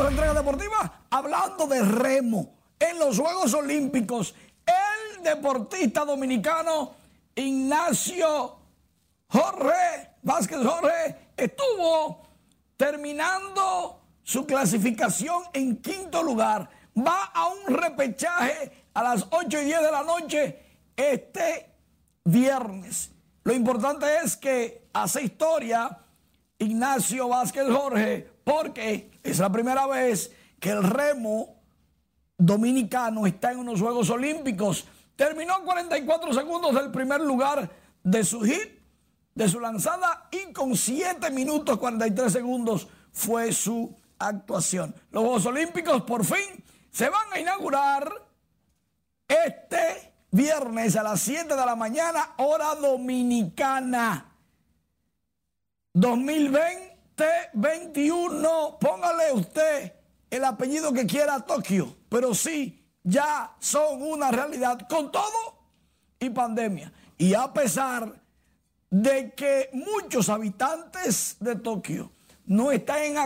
Entrega 0.00 0.34
deportiva 0.34 1.04
hablando 1.10 1.66
de 1.66 1.82
remo. 1.82 2.54
En 2.78 2.98
los 2.98 3.18
Juegos 3.18 3.54
Olímpicos, 3.54 4.34
el 4.66 5.22
deportista 5.22 6.04
dominicano 6.04 6.92
Ignacio 7.34 8.58
Jorge 9.28 10.10
Vázquez 10.22 10.58
Jorge 10.58 11.32
estuvo 11.36 12.26
terminando 12.76 14.00
su 14.22 14.46
clasificación 14.46 15.44
en 15.52 15.76
quinto 15.76 16.22
lugar. 16.22 16.68
Va 16.96 17.24
a 17.34 17.48
un 17.48 17.74
repechaje 17.74 18.86
a 18.94 19.02
las 19.02 19.26
8 19.30 19.62
y 19.62 19.64
10 19.64 19.82
de 19.82 19.90
la 19.90 20.02
noche 20.02 20.58
este 20.96 21.70
viernes. 22.24 23.10
Lo 23.44 23.52
importante 23.52 24.06
es 24.24 24.36
que 24.36 24.88
hace 24.92 25.22
historia 25.22 25.98
Ignacio 26.58 27.28
Vázquez 27.28 27.64
Jorge 27.70 28.31
porque 28.44 29.10
es 29.22 29.38
la 29.38 29.50
primera 29.50 29.86
vez 29.86 30.32
que 30.58 30.70
el 30.70 30.82
remo 30.82 31.56
dominicano 32.38 33.26
está 33.26 33.52
en 33.52 33.58
unos 33.58 33.80
Juegos 33.80 34.10
Olímpicos. 34.10 34.86
Terminó 35.16 35.62
44 35.64 36.32
segundos 36.32 36.74
del 36.74 36.90
primer 36.90 37.20
lugar 37.20 37.70
de 38.02 38.24
su 38.24 38.40
hit, 38.42 38.80
de 39.34 39.48
su 39.48 39.60
lanzada, 39.60 40.28
y 40.30 40.52
con 40.52 40.76
7 40.76 41.30
minutos 41.30 41.78
43 41.78 42.32
segundos 42.32 42.88
fue 43.12 43.52
su 43.52 43.94
actuación. 44.18 44.94
Los 45.10 45.22
Juegos 45.22 45.46
Olímpicos 45.46 46.02
por 46.02 46.24
fin 46.24 46.64
se 46.90 47.08
van 47.08 47.32
a 47.32 47.40
inaugurar 47.40 48.10
este 49.28 50.12
viernes 50.30 50.96
a 50.96 51.02
las 51.02 51.20
7 51.20 51.54
de 51.54 51.66
la 51.66 51.76
mañana, 51.76 52.34
hora 52.38 52.74
dominicana. 52.74 54.28
2020 55.94 56.91
21, 57.52 58.78
póngale 58.80 59.32
usted 59.32 59.92
el 60.30 60.44
apellido 60.44 60.92
que 60.92 61.06
quiera 61.06 61.36
a 61.36 61.40
Tokio, 61.40 61.96
pero 62.08 62.34
sí, 62.34 62.82
ya 63.02 63.54
son 63.58 64.02
una 64.02 64.30
realidad 64.30 64.86
con 64.88 65.12
todo 65.12 65.58
y 66.18 66.30
pandemia. 66.30 66.92
Y 67.18 67.34
a 67.34 67.52
pesar 67.52 68.20
de 68.90 69.32
que 69.34 69.70
muchos 69.72 70.28
habitantes 70.28 71.36
de 71.40 71.56
Tokio 71.56 72.12
no 72.46 72.72
están 72.72 73.02
en, 73.02 73.16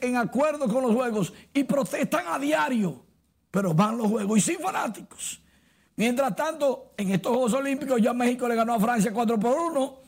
en 0.00 0.16
acuerdo 0.16 0.68
con 0.68 0.82
los 0.82 0.94
juegos 0.94 1.32
y 1.52 1.64
protestan 1.64 2.24
a 2.28 2.38
diario, 2.38 3.04
pero 3.50 3.74
van 3.74 3.98
los 3.98 4.08
juegos 4.08 4.38
y 4.38 4.40
sin 4.40 4.58
fanáticos. 4.58 5.42
Mientras 5.96 6.34
tanto, 6.36 6.92
en 6.96 7.10
estos 7.10 7.32
Juegos 7.32 7.54
Olímpicos 7.54 8.00
ya 8.00 8.12
México 8.12 8.46
le 8.46 8.54
ganó 8.54 8.74
a 8.74 8.80
Francia 8.80 9.12
4 9.12 9.38
por 9.38 9.58
1 9.58 10.07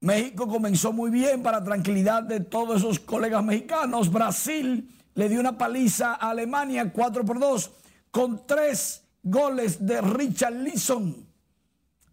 México 0.00 0.48
comenzó 0.48 0.92
muy 0.92 1.10
bien 1.10 1.42
para 1.42 1.62
tranquilidad 1.62 2.22
de 2.22 2.40
todos 2.40 2.78
esos 2.78 2.98
colegas 2.98 3.44
mexicanos. 3.44 4.10
Brasil 4.10 4.88
le 5.14 5.28
dio 5.28 5.40
una 5.40 5.58
paliza 5.58 6.14
a 6.14 6.30
Alemania 6.30 6.90
4 6.90 7.24
por 7.24 7.38
2 7.38 7.70
con 8.10 8.46
tres 8.46 9.02
goles 9.22 9.84
de 9.84 10.00
Richard 10.00 10.54
Leeson 10.54 11.26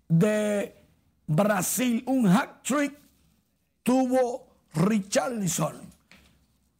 de 0.10 0.76
Brasil. 1.28 2.04
Un 2.08 2.28
hat 2.28 2.62
trick 2.62 2.94
tuvo 3.84 4.48
Richard 4.74 5.32
Leeson. 5.32 5.76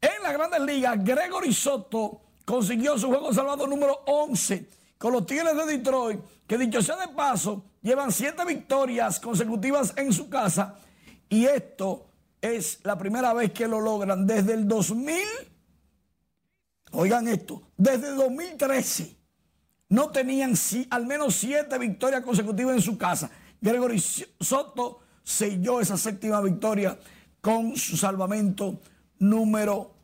En 0.02 0.24
la 0.24 0.34
Grandes 0.34 0.62
Ligas, 0.62 1.02
Gregory 1.06 1.54
Soto 1.54 2.22
consiguió 2.44 2.98
su 2.98 3.08
juego 3.08 3.34
salvado 3.34 3.66
número 3.66 4.02
11 4.08 4.70
con 4.98 5.14
los 5.14 5.26
Tigres 5.26 5.56
de 5.56 5.66
Detroit, 5.66 6.20
que 6.46 6.58
dicho 6.58 6.82
sea 6.82 6.98
de 6.98 7.08
paso, 7.10 7.64
llevan 7.82 8.12
siete 8.12 8.44
victorias 8.44 9.22
consecutivas 9.22 9.94
en 9.96 10.12
su 10.12 10.30
casa 10.30 10.76
y 11.30 11.46
esto 11.46 12.10
es 12.42 12.80
la 12.84 12.98
primera 12.98 13.34
vez 13.34 13.52
que 13.52 13.68
lo 13.68 13.80
logran 13.80 14.26
desde 14.26 14.54
el 14.54 14.68
2000. 14.68 15.18
Oigan 16.92 17.28
esto, 17.28 17.64
desde 17.76 18.10
el 18.10 18.16
2013 18.16 19.18
no 19.90 20.10
tenían 20.10 20.54
al 20.90 21.06
menos 21.06 21.36
siete 21.36 21.78
victorias 21.78 22.22
consecutivas 22.22 22.76
en 22.76 22.82
su 22.82 22.98
casa. 22.98 23.30
Gregory 23.62 24.00
Soto 24.00 25.00
selló 25.24 25.80
esa 25.80 25.98
séptima 25.98 26.42
victoria 26.42 26.98
con 27.42 27.76
su 27.76 27.96
salvamento 27.96 28.82
número 29.20 29.96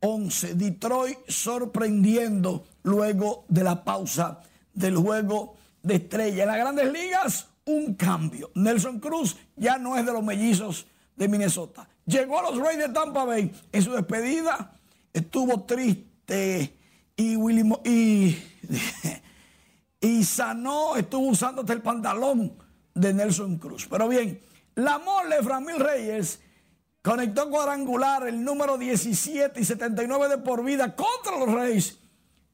11. 0.00 0.54
Detroit 0.54 1.18
sorprendiendo 1.28 2.66
luego 2.82 3.44
de 3.48 3.64
la 3.64 3.84
pausa 3.84 4.40
del 4.72 4.96
juego 4.96 5.56
de 5.82 5.96
estrella. 5.96 6.42
En 6.42 6.48
las 6.48 6.58
grandes 6.58 6.92
ligas, 6.92 7.48
un 7.68 7.94
cambio. 7.94 8.50
Nelson 8.54 8.98
Cruz 8.98 9.36
ya 9.54 9.78
no 9.78 9.96
es 9.96 10.04
de 10.04 10.12
los 10.12 10.24
mellizos 10.24 10.86
de 11.14 11.28
Minnesota. 11.28 11.88
Llegó 12.06 12.38
a 12.38 12.50
los 12.50 12.58
Rays 12.58 12.78
de 12.78 12.88
Tampa 12.88 13.24
Bay. 13.24 13.52
En 13.70 13.82
su 13.82 13.92
despedida 13.92 14.72
estuvo 15.12 15.64
triste 15.64 16.74
y, 17.14 17.36
Willy 17.36 17.70
y, 17.84 18.38
y 20.00 20.24
sanó, 20.24 20.96
estuvo 20.96 21.28
usando 21.28 21.60
hasta 21.60 21.74
el 21.74 21.82
pantalón 21.82 22.54
de 22.94 23.12
Nelson 23.12 23.58
Cruz. 23.58 23.86
Pero 23.90 24.08
bien, 24.08 24.40
la 24.74 24.98
mole 24.98 25.42
Framil 25.42 25.78
Reyes 25.78 26.40
conectó 27.02 27.50
cuadrangular 27.50 28.26
el 28.26 28.42
número 28.42 28.78
17 28.78 29.60
y 29.60 29.64
79 29.64 30.28
de 30.28 30.38
por 30.38 30.64
vida 30.64 30.96
contra 30.96 31.38
los 31.38 31.52
Reyes. 31.52 31.98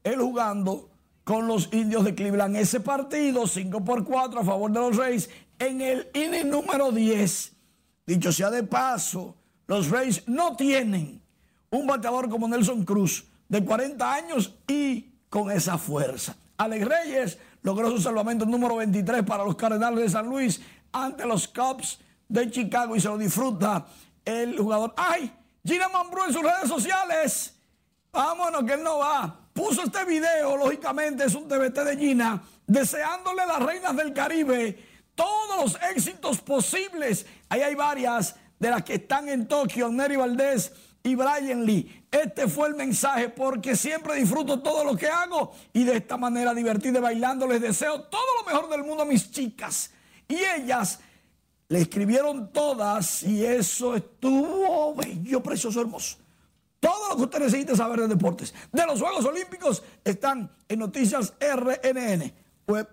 Él 0.03 0.19
jugando 0.19 0.89
con 1.25 1.47
los 1.47 1.73
indios 1.73 2.05
de 2.05 2.15
Cleveland. 2.15 2.55
Ese 2.55 2.79
partido, 2.79 3.47
5 3.47 3.83
por 3.83 4.05
4 4.05 4.39
a 4.39 4.45
favor 4.45 4.71
de 4.71 4.79
los 4.79 4.95
Reyes, 4.95 5.29
en 5.59 5.81
el 5.81 6.09
inning 6.13 6.49
número 6.49 6.91
10. 6.91 7.51
Dicho 8.05 8.31
sea 8.31 8.51
de 8.51 8.63
paso, 8.63 9.35
los 9.67 9.89
Reyes 9.89 10.23
no 10.27 10.55
tienen 10.55 11.21
un 11.71 11.87
bateador 11.87 12.29
como 12.29 12.47
Nelson 12.47 12.85
Cruz, 12.85 13.25
de 13.49 13.65
40 13.65 14.13
años 14.13 14.53
y 14.67 15.13
con 15.29 15.51
esa 15.51 15.77
fuerza. 15.77 16.37
Alex 16.57 16.87
Reyes 16.87 17.37
logró 17.63 17.89
su 17.89 17.99
salvamento 17.99 18.45
número 18.45 18.75
23 18.77 19.23
para 19.23 19.43
los 19.43 19.55
Cardenales 19.55 19.99
de 19.99 20.09
San 20.09 20.27
Luis 20.27 20.61
ante 20.91 21.25
los 21.25 21.47
Cubs 21.47 21.99
de 22.29 22.49
Chicago 22.51 22.95
y 22.95 23.01
se 23.01 23.07
lo 23.07 23.17
disfruta 23.17 23.87
el 24.23 24.57
jugador. 24.57 24.93
¡Ay! 24.95 25.33
Gina 25.65 25.89
Mambrú 25.89 26.23
en 26.25 26.33
sus 26.33 26.43
redes 26.43 26.69
sociales. 26.69 27.59
Vámonos, 28.11 28.63
que 28.63 28.73
él 28.73 28.83
no 28.83 28.99
va. 28.99 29.44
Puso 29.55 29.83
este 29.83 30.03
video, 30.03 30.57
lógicamente 30.57 31.23
es 31.23 31.33
un 31.33 31.47
TBT 31.47 31.79
de 31.85 31.95
Gina, 31.95 32.43
deseándole 32.67 33.41
a 33.41 33.45
las 33.45 33.63
reinas 33.63 33.95
del 33.95 34.11
Caribe 34.11 34.77
todos 35.15 35.61
los 35.61 35.81
éxitos 35.91 36.41
posibles. 36.41 37.25
Ahí 37.47 37.61
hay 37.61 37.73
varias 37.73 38.35
de 38.59 38.69
las 38.69 38.83
que 38.83 38.95
están 38.95 39.29
en 39.29 39.47
Tokio, 39.47 39.87
Neri 39.87 40.17
Valdés 40.17 40.73
y 41.03 41.15
Brian 41.15 41.65
Lee. 41.65 42.05
Este 42.11 42.49
fue 42.49 42.67
el 42.67 42.75
mensaje 42.75 43.29
porque 43.29 43.77
siempre 43.77 44.15
disfruto 44.15 44.59
todo 44.59 44.83
lo 44.83 44.97
que 44.97 45.07
hago 45.07 45.53
y 45.71 45.85
de 45.85 45.95
esta 45.95 46.17
manera 46.17 46.53
divertida 46.53 46.99
bailando 46.99 47.47
les 47.47 47.61
deseo 47.61 48.01
todo 48.01 48.25
lo 48.41 48.51
mejor 48.51 48.69
del 48.69 48.83
mundo 48.83 49.03
a 49.03 49.05
mis 49.05 49.31
chicas. 49.31 49.89
Y 50.27 50.35
ellas 50.35 50.99
le 51.69 51.79
escribieron 51.79 52.51
todas 52.51 53.23
y 53.23 53.45
eso 53.45 53.95
estuvo 53.95 54.93
bello, 54.95 55.41
precioso, 55.41 55.79
hermoso. 55.79 56.24
Todo 56.85 57.09
lo 57.09 57.15
que 57.15 57.23
usted 57.23 57.39
necesite 57.39 57.75
saber 57.75 58.01
de 58.01 58.07
deportes, 58.09 58.53
de 58.71 58.85
los 58.85 59.01
Juegos 59.01 59.25
Olímpicos, 59.25 59.81
están 60.03 60.51
en 60.69 60.77
Noticias 60.77 61.33
RNN, 61.39 62.31
web, 62.67 62.87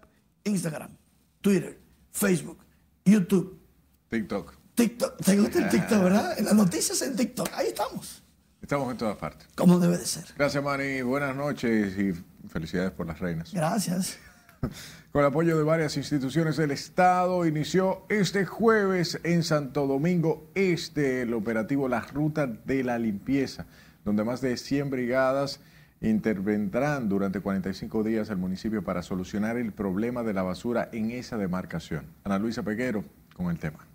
Instagram, 0.44 0.96
Twitter, 1.42 1.78
Facebook, 2.10 2.64
YouTube. 3.04 3.60
TikTok. 4.08 4.54
TikTok. 4.74 5.22
¿Te 5.22 5.36
gusta 5.38 5.58
el 5.58 5.68
TikTok, 5.68 5.98
verdad? 6.04 6.38
En 6.38 6.46
las 6.46 6.54
noticias 6.54 7.02
en 7.02 7.16
TikTok. 7.16 7.50
Ahí 7.52 7.66
estamos. 7.66 8.22
Estamos 8.62 8.90
en 8.90 8.96
todas 8.96 9.18
partes. 9.18 9.46
Como 9.54 9.78
debe 9.78 9.98
de 9.98 10.06
ser. 10.06 10.24
Gracias, 10.38 10.64
Manny. 10.64 11.02
Buenas 11.02 11.36
noches 11.36 11.98
y 11.98 12.14
felicidades 12.48 12.92
por 12.92 13.06
las 13.06 13.20
reinas. 13.20 13.52
Gracias. 13.52 14.16
Con 15.12 15.20
el 15.20 15.26
apoyo 15.26 15.56
de 15.58 15.64
varias 15.64 15.96
instituciones 15.96 16.56
del 16.56 16.70
Estado, 16.70 17.44
inició 17.46 18.04
este 18.08 18.46
jueves 18.46 19.20
en 19.24 19.42
Santo 19.42 19.86
Domingo 19.86 20.46
Este 20.54 21.22
el 21.22 21.34
operativo 21.34 21.88
La 21.88 22.00
Ruta 22.00 22.46
de 22.46 22.84
la 22.84 22.98
Limpieza, 22.98 23.66
donde 24.04 24.24
más 24.24 24.40
de 24.40 24.56
100 24.56 24.90
brigadas 24.90 25.60
intervendrán 26.00 27.08
durante 27.08 27.40
45 27.40 28.02
días 28.02 28.30
al 28.30 28.38
municipio 28.38 28.82
para 28.82 29.02
solucionar 29.02 29.56
el 29.56 29.72
problema 29.72 30.22
de 30.22 30.32
la 30.32 30.42
basura 30.42 30.88
en 30.92 31.10
esa 31.10 31.36
demarcación. 31.36 32.06
Ana 32.24 32.38
Luisa 32.38 32.62
Peguero 32.62 33.04
con 33.36 33.50
el 33.50 33.58
tema. 33.58 33.86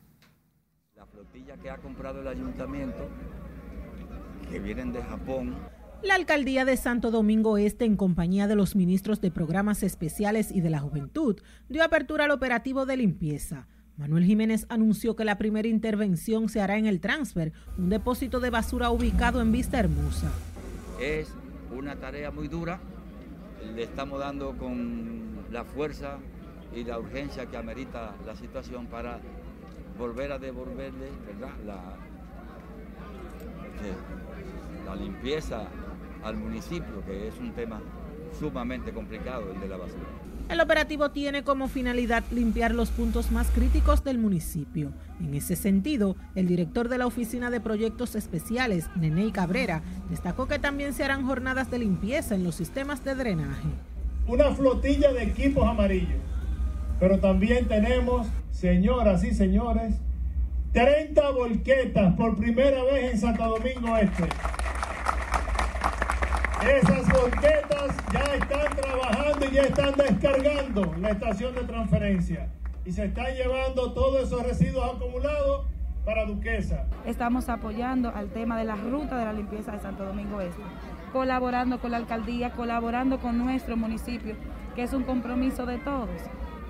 La 0.96 1.06
flotilla 1.06 1.56
que 1.58 1.70
ha 1.70 1.78
comprado 1.78 2.22
el 2.22 2.28
ayuntamiento, 2.28 3.10
que 4.50 4.60
vienen 4.60 4.94
de 4.94 5.02
Japón, 5.04 5.56
la 6.04 6.16
alcaldía 6.16 6.66
de 6.66 6.78
Santo 6.78 7.12
Domingo 7.12 7.58
Este, 7.58 7.86
en 7.86 7.98
compañía 7.98 8.48
de 8.48 8.56
los 8.56 8.76
ministros 8.76 9.22
de 9.22 9.32
programas 9.32 9.84
especiales 9.84 10.52
y 10.52 10.62
de 10.62 10.70
la 10.70 10.80
juventud, 10.80 11.42
dio 11.70 11.84
apertura 11.84 12.26
al 12.26 12.32
operativo 12.32 12.86
de 12.86 12.98
limpieza. 12.98 13.68
Manuel 13.98 14.26
Jiménez 14.26 14.68
anunció 14.70 15.16
que 15.16 15.26
la 15.26 15.38
primera 15.38 15.68
intervención 15.68 16.50
se 16.50 16.62
hará 16.62 16.78
en 16.78 16.86
el 16.86 17.00
transfer, 17.00 17.52
un 17.78 17.90
depósito 17.90 18.40
de 18.40 18.52
basura 18.52 18.92
ubicado 18.92 19.42
en 19.42 19.52
Vista 19.52 19.80
Hermosa. 19.80 20.32
Es 21.02 21.30
una 21.76 21.96
tarea 21.96 22.30
muy 22.30 22.48
dura, 22.48 22.80
le 23.76 23.84
estamos 23.84 24.20
dando 24.20 24.56
con 24.56 25.48
la 25.52 25.64
fuerza 25.64 26.20
y 26.76 26.84
la 26.84 27.00
urgencia 27.00 27.48
que 27.48 27.58
amerita 27.58 28.14
la 28.26 28.36
situación 28.36 28.86
para 28.86 29.20
volver 29.98 30.32
a 30.32 30.38
devolverle. 30.38 31.10
La, 31.66 31.98
la 34.86 34.96
limpieza 34.96 35.68
al 36.24 36.38
municipio, 36.38 37.04
que 37.06 37.28
es 37.28 37.38
un 37.40 37.54
tema 37.54 37.82
sumamente 38.38 38.92
complicado, 38.92 39.52
el 39.52 39.60
de 39.60 39.68
la 39.68 39.78
basura. 39.78 40.06
El 40.50 40.62
operativo 40.62 41.12
tiene 41.12 41.44
como 41.44 41.68
finalidad 41.68 42.24
limpiar 42.32 42.74
los 42.74 42.90
puntos 42.90 43.32
más 43.32 43.50
críticos 43.50 44.06
del 44.06 44.18
municipio. 44.18 44.94
En 45.20 45.34
ese 45.34 45.58
sentido, 45.58 46.16
el 46.36 46.48
director 46.48 46.88
de 46.88 46.98
la 46.98 47.06
Oficina 47.06 47.50
de 47.50 47.60
Proyectos 47.60 48.16
Especiales, 48.16 48.90
Neney 48.96 49.32
Cabrera, 49.34 49.82
destacó 50.10 50.48
que 50.48 50.58
también 50.58 50.94
se 50.94 51.04
harán 51.04 51.26
jornadas 51.26 51.70
de 51.70 51.80
limpieza 51.80 52.36
en 52.36 52.46
los 52.46 52.56
sistemas 52.56 53.04
de 53.04 53.16
drenaje. 53.16 53.68
Una 54.26 54.52
flotilla 54.52 55.12
de 55.12 55.24
equipos 55.24 55.68
amarillos, 55.68 56.22
pero 56.98 57.20
también 57.20 57.68
tenemos, 57.68 58.28
señoras 58.52 59.26
y 59.26 59.34
señores, 59.34 59.96
30 60.72 61.30
volquetas 61.32 62.14
por 62.16 62.38
primera 62.38 62.84
vez 62.84 63.14
en 63.14 63.20
Santo 63.20 63.44
Domingo 63.48 63.98
Este. 63.98 64.30
Esas 66.62 67.08
volquetas 67.10 67.96
ya 68.12 68.20
están 68.20 68.76
trabajando 68.76 69.46
y 69.46 69.52
ya 69.52 69.62
están 69.62 69.94
descargando 69.96 70.96
la 71.00 71.10
estación 71.12 71.54
de 71.54 71.62
transferencia 71.62 72.50
y 72.84 72.92
se 72.92 73.06
están 73.06 73.34
llevando 73.36 73.94
todos 73.94 74.24
esos 74.24 74.44
residuos 74.44 74.96
acumulados 74.96 75.68
para 76.04 76.26
Duquesa. 76.26 76.86
Estamos 77.06 77.48
apoyando 77.50 78.10
al 78.10 78.30
tema 78.30 78.58
de 78.58 78.66
la 78.66 78.76
ruta 78.76 79.18
de 79.18 79.26
la 79.26 79.34
limpieza 79.34 79.74
de 79.74 79.80
Santo 79.80 80.04
Domingo 80.06 80.42
Este, 80.42 80.62
colaborando 81.14 81.80
con 81.80 81.92
la 81.92 81.98
alcaldía, 81.98 82.52
colaborando 82.52 83.20
con 83.20 83.38
nuestro 83.38 83.78
municipio, 83.78 84.36
que 84.76 84.84
es 84.84 84.94
un 84.94 85.04
compromiso 85.04 85.66
de 85.66 85.78
todos 85.78 86.10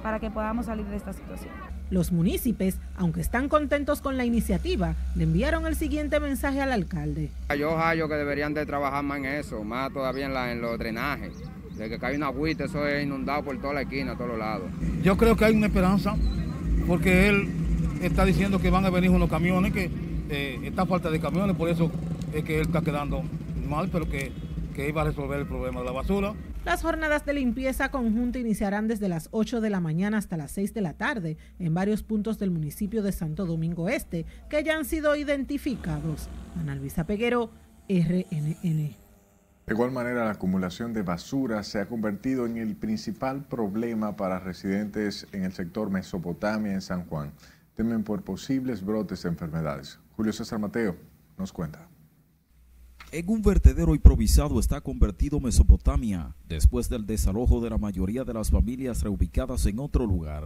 para 0.04 0.20
que 0.20 0.30
podamos 0.30 0.66
salir 0.66 0.86
de 0.88 0.98
esta 0.98 1.14
situación. 1.14 1.67
Los 1.90 2.12
municipios, 2.12 2.76
aunque 2.98 3.22
están 3.22 3.48
contentos 3.48 4.02
con 4.02 4.18
la 4.18 4.26
iniciativa, 4.26 4.96
le 5.16 5.24
enviaron 5.24 5.66
el 5.66 5.76
siguiente 5.76 6.20
mensaje 6.20 6.62
al 6.62 6.74
alcalde. 6.74 7.32
Yo 7.58 7.78
hallo 7.78 8.10
que 8.10 8.16
deberían 8.16 8.54
de 8.54 8.66
trabajar 8.66 9.04
más 9.04 9.20
en 9.20 9.26
eso, 9.26 9.64
más 9.64 9.94
todavía 9.94 10.26
en, 10.26 10.34
la, 10.34 10.52
en 10.52 10.62
los 10.62 10.78
drenajes. 10.78 11.34
De 11.78 11.88
que 11.90 11.98
cae 11.98 12.18
una 12.18 12.28
agüita, 12.28 12.66
eso 12.66 12.86
es 12.88 13.04
inundado 13.06 13.44
por 13.44 13.62
toda 13.62 13.76
la 13.76 13.82
esquina, 13.84 14.14
a 14.14 14.16
todos 14.16 14.32
los 14.32 14.40
lados. 14.40 14.66
Yo 15.04 15.16
creo 15.16 15.38
que 15.38 15.46
hay 15.46 15.56
una 15.56 15.68
esperanza, 15.68 16.16
porque 16.88 17.30
él 17.30 17.48
está 18.02 18.26
diciendo 18.26 18.60
que 18.60 18.70
van 18.70 18.84
a 18.84 18.90
venir 18.90 19.10
unos 19.10 19.30
camiones, 19.30 19.72
que 19.72 19.90
eh, 20.30 20.60
está 20.64 20.86
falta 20.86 21.10
de 21.10 21.20
camiones, 21.20 21.56
por 21.56 21.70
eso 21.70 21.90
es 22.34 22.44
que 22.44 22.56
él 22.60 22.64
está 22.64 22.82
quedando 22.82 23.24
mal, 23.70 23.90
pero 23.92 24.10
que, 24.10 24.32
que 24.76 24.90
iba 24.90 25.04
a 25.04 25.06
resolver 25.06 25.40
el 25.40 25.46
problema 25.46 25.80
de 25.80 25.86
la 25.86 25.92
basura. 25.94 26.34
Las 26.68 26.82
jornadas 26.82 27.26
de 27.26 27.34
limpieza 27.34 27.92
conjunta 27.92 28.40
iniciarán 28.40 28.90
desde 28.90 29.08
las 29.08 29.30
8 29.32 29.62
de 29.62 29.70
la 29.70 29.80
mañana 29.80 30.18
hasta 30.18 30.36
las 30.36 30.52
6 30.52 30.74
de 30.74 30.82
la 30.82 30.96
tarde 30.96 31.38
en 31.60 31.74
varios 31.74 32.04
puntos 32.04 32.40
del 32.40 32.52
municipio 32.52 33.02
de 33.04 33.14
Santo 33.14 33.46
Domingo 33.46 33.88
Este 33.88 34.26
que 34.50 34.66
ya 34.66 34.76
han 34.76 34.84
sido 34.84 35.16
identificados. 35.16 36.28
Ana 36.60 36.76
Luisa 36.76 37.06
Peguero, 37.06 37.52
RNN. 37.88 38.60
De 38.60 39.74
igual 39.74 39.92
manera, 39.92 40.26
la 40.26 40.32
acumulación 40.32 40.92
de 40.92 41.04
basura 41.04 41.64
se 41.64 41.80
ha 41.80 41.88
convertido 41.88 42.46
en 42.46 42.58
el 42.58 42.76
principal 42.76 43.46
problema 43.46 44.18
para 44.18 44.38
residentes 44.38 45.26
en 45.32 45.46
el 45.46 45.54
sector 45.54 45.90
Mesopotamia 45.90 46.74
en 46.74 46.82
San 46.82 47.06
Juan. 47.06 47.32
Temen 47.76 48.04
por 48.04 48.24
posibles 48.24 48.84
brotes 48.84 49.24
de 49.24 49.30
enfermedades. 49.30 50.02
Julio 50.18 50.34
César 50.34 50.60
Mateo 50.60 50.98
nos 51.38 51.54
cuenta. 51.54 51.87
En 53.10 53.30
un 53.30 53.42
vertedero 53.42 53.96
improvisado 53.96 54.60
está 54.60 54.82
convertido 54.82 55.40
Mesopotamia, 55.40 56.36
después 56.50 56.90
del 56.90 57.06
desalojo 57.06 57.62
de 57.62 57.70
la 57.70 57.78
mayoría 57.78 58.26
de 58.26 58.34
las 58.34 58.52
familias 58.52 59.02
reubicadas 59.02 59.66
en 59.66 59.80
otro 59.80 60.06
lugar. 60.06 60.44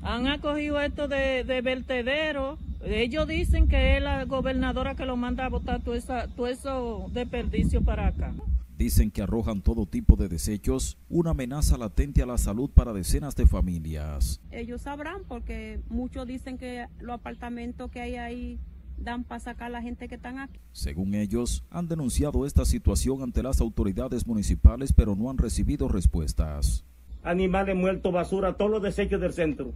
Han 0.00 0.28
acogido 0.28 0.80
esto 0.80 1.08
de, 1.08 1.42
de 1.42 1.60
vertedero. 1.60 2.56
Ellos 2.84 3.26
dicen 3.26 3.66
que 3.66 3.96
es 3.96 4.02
la 4.02 4.24
gobernadora 4.26 4.94
que 4.94 5.06
lo 5.06 5.16
manda 5.16 5.46
a 5.46 5.48
botar 5.48 5.82
todo, 5.82 5.96
esa, 5.96 6.28
todo 6.28 6.46
eso 6.46 7.10
desperdicio 7.12 7.82
para 7.82 8.06
acá. 8.06 8.32
Dicen 8.78 9.10
que 9.10 9.22
arrojan 9.22 9.60
todo 9.60 9.86
tipo 9.86 10.14
de 10.14 10.28
desechos, 10.28 10.96
una 11.08 11.30
amenaza 11.30 11.76
latente 11.76 12.22
a 12.22 12.26
la 12.26 12.38
salud 12.38 12.70
para 12.70 12.92
decenas 12.92 13.34
de 13.34 13.46
familias. 13.46 14.40
Ellos 14.52 14.82
sabrán 14.82 15.22
porque 15.26 15.80
muchos 15.88 16.28
dicen 16.28 16.58
que 16.58 16.86
los 17.00 17.14
apartamentos 17.14 17.90
que 17.90 18.00
hay 18.00 18.16
ahí 18.16 18.58
dan 18.96 19.24
para 19.24 19.40
sacar 19.40 19.66
a 19.66 19.70
la 19.70 19.82
gente 19.82 20.08
que 20.08 20.14
están 20.16 20.38
aquí. 20.38 20.58
Según 20.72 21.14
ellos, 21.14 21.64
han 21.70 21.88
denunciado 21.88 22.46
esta 22.46 22.64
situación 22.64 23.22
ante 23.22 23.42
las 23.42 23.60
autoridades 23.60 24.26
municipales, 24.26 24.92
pero 24.92 25.14
no 25.14 25.30
han 25.30 25.38
recibido 25.38 25.88
respuestas. 25.88 26.84
Animales 27.22 27.76
muertos, 27.76 28.12
basura, 28.12 28.54
todos 28.54 28.70
los 28.70 28.82
desechos 28.82 29.20
del 29.20 29.32
centro. 29.32 29.72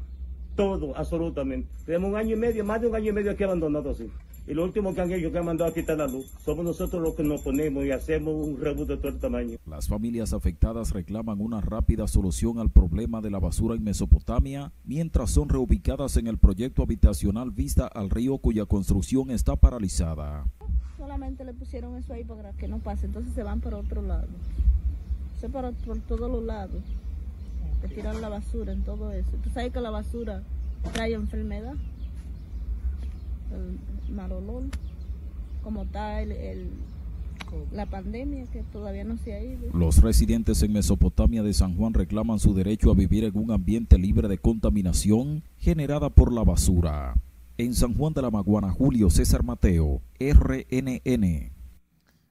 Todo, 0.58 0.92
absolutamente. 0.96 1.68
Tenemos 1.86 2.10
un 2.10 2.16
año 2.16 2.34
y 2.34 2.36
medio, 2.36 2.64
más 2.64 2.80
de 2.80 2.88
un 2.88 2.96
año 2.96 3.10
y 3.10 3.12
medio 3.12 3.30
aquí 3.30 3.44
abandonado 3.44 3.90
así. 3.90 4.10
Y 4.44 4.54
lo 4.54 4.64
último 4.64 4.92
que 4.92 5.00
han 5.00 5.12
hecho 5.12 5.30
que 5.30 5.38
han 5.38 5.44
mandado 5.44 5.70
a 5.70 5.72
quitar 5.72 5.96
la 5.96 6.08
luz. 6.08 6.32
Somos 6.44 6.64
nosotros 6.64 7.00
los 7.00 7.14
que 7.14 7.22
nos 7.22 7.42
ponemos 7.42 7.84
y 7.84 7.92
hacemos 7.92 8.34
un 8.34 8.60
rebus 8.60 8.88
de 8.88 8.96
todo 8.96 9.06
el 9.06 9.20
tamaño. 9.20 9.56
Las 9.66 9.86
familias 9.86 10.32
afectadas 10.32 10.90
reclaman 10.90 11.40
una 11.40 11.60
rápida 11.60 12.08
solución 12.08 12.58
al 12.58 12.70
problema 12.72 13.20
de 13.20 13.30
la 13.30 13.38
basura 13.38 13.76
en 13.76 13.84
Mesopotamia, 13.84 14.72
mientras 14.82 15.30
son 15.30 15.48
reubicadas 15.48 16.16
en 16.16 16.26
el 16.26 16.38
proyecto 16.38 16.82
habitacional 16.82 17.52
Vista 17.52 17.86
al 17.86 18.10
Río, 18.10 18.38
cuya 18.38 18.66
construcción 18.66 19.30
está 19.30 19.54
paralizada. 19.54 20.44
Solamente 20.96 21.44
le 21.44 21.54
pusieron 21.54 21.96
eso 21.96 22.14
ahí 22.14 22.24
para 22.24 22.52
que 22.54 22.66
no 22.66 22.80
pase, 22.80 23.06
entonces 23.06 23.32
se 23.32 23.44
van 23.44 23.60
por 23.60 23.74
otro 23.74 24.02
lado. 24.02 24.26
Se 25.40 25.48
para 25.48 25.70
por 25.70 26.00
todos 26.00 26.28
los 26.28 26.42
lados. 26.42 26.82
De 27.82 27.88
tirar 27.88 28.16
la 28.16 28.28
basura 28.28 28.72
en 28.72 28.82
todo 28.82 29.12
eso. 29.12 29.30
Tú 29.42 29.50
sabes 29.50 29.72
que 29.72 29.80
la 29.80 29.90
basura 29.90 30.42
trae 30.92 31.14
enfermedad. 31.14 31.74
El 33.52 34.14
mal 34.14 34.32
olor. 34.32 34.64
Como 35.62 35.82
está 35.82 36.22
el, 36.22 36.32
el- 36.32 36.70
la 37.72 37.86
pandemia 37.86 38.44
que 38.52 38.62
todavía 38.72 39.04
no 39.04 39.16
se 39.18 39.32
ha 39.32 39.42
ido. 39.42 39.70
Los 39.72 40.02
residentes 40.02 40.62
en 40.62 40.72
Mesopotamia 40.72 41.42
de 41.42 41.54
San 41.54 41.76
Juan 41.76 41.94
reclaman 41.94 42.38
su 42.38 42.52
derecho 42.52 42.90
a 42.90 42.94
vivir 42.94 43.24
en 43.24 43.38
un 43.38 43.50
ambiente 43.50 43.96
libre 43.96 44.28
de 44.28 44.36
contaminación 44.38 45.42
generada 45.58 46.10
por 46.10 46.30
la 46.32 46.44
basura. 46.44 47.14
En 47.56 47.74
San 47.74 47.94
Juan 47.94 48.12
de 48.12 48.22
la 48.22 48.30
Maguana, 48.30 48.70
Julio 48.70 49.08
César 49.08 49.42
Mateo, 49.42 50.02
RNN. 50.20 51.50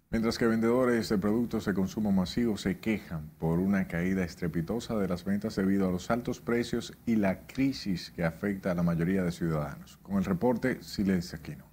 Mientras 0.10 0.38
que 0.38 0.48
vendedores 0.48 1.10
de 1.10 1.18
productos 1.18 1.66
de 1.66 1.74
consumo 1.74 2.14
masivo 2.14 2.58
se 2.58 2.80
quejan 2.80 3.30
por 3.40 3.60
una 3.60 3.90
caída 3.90 4.24
estrepitosa 4.24 4.96
de 4.96 5.06
las 5.06 5.26
ventas 5.26 5.58
debido 5.58 5.90
a 5.90 5.92
los 5.92 6.10
altos 6.10 6.40
precios 6.40 6.94
y 7.06 7.18
la 7.18 7.46
crisis 7.46 8.12
que 8.12 8.24
afecta 8.24 8.72
a 8.72 8.76
la 8.76 8.84
mayoría 8.84 9.24
de 9.24 9.34
ciudadanos. 9.34 9.98
Con 10.04 10.16
el 10.16 10.24
reporte, 10.24 10.82
Silencio 10.82 11.38
Aquino. 11.38 11.66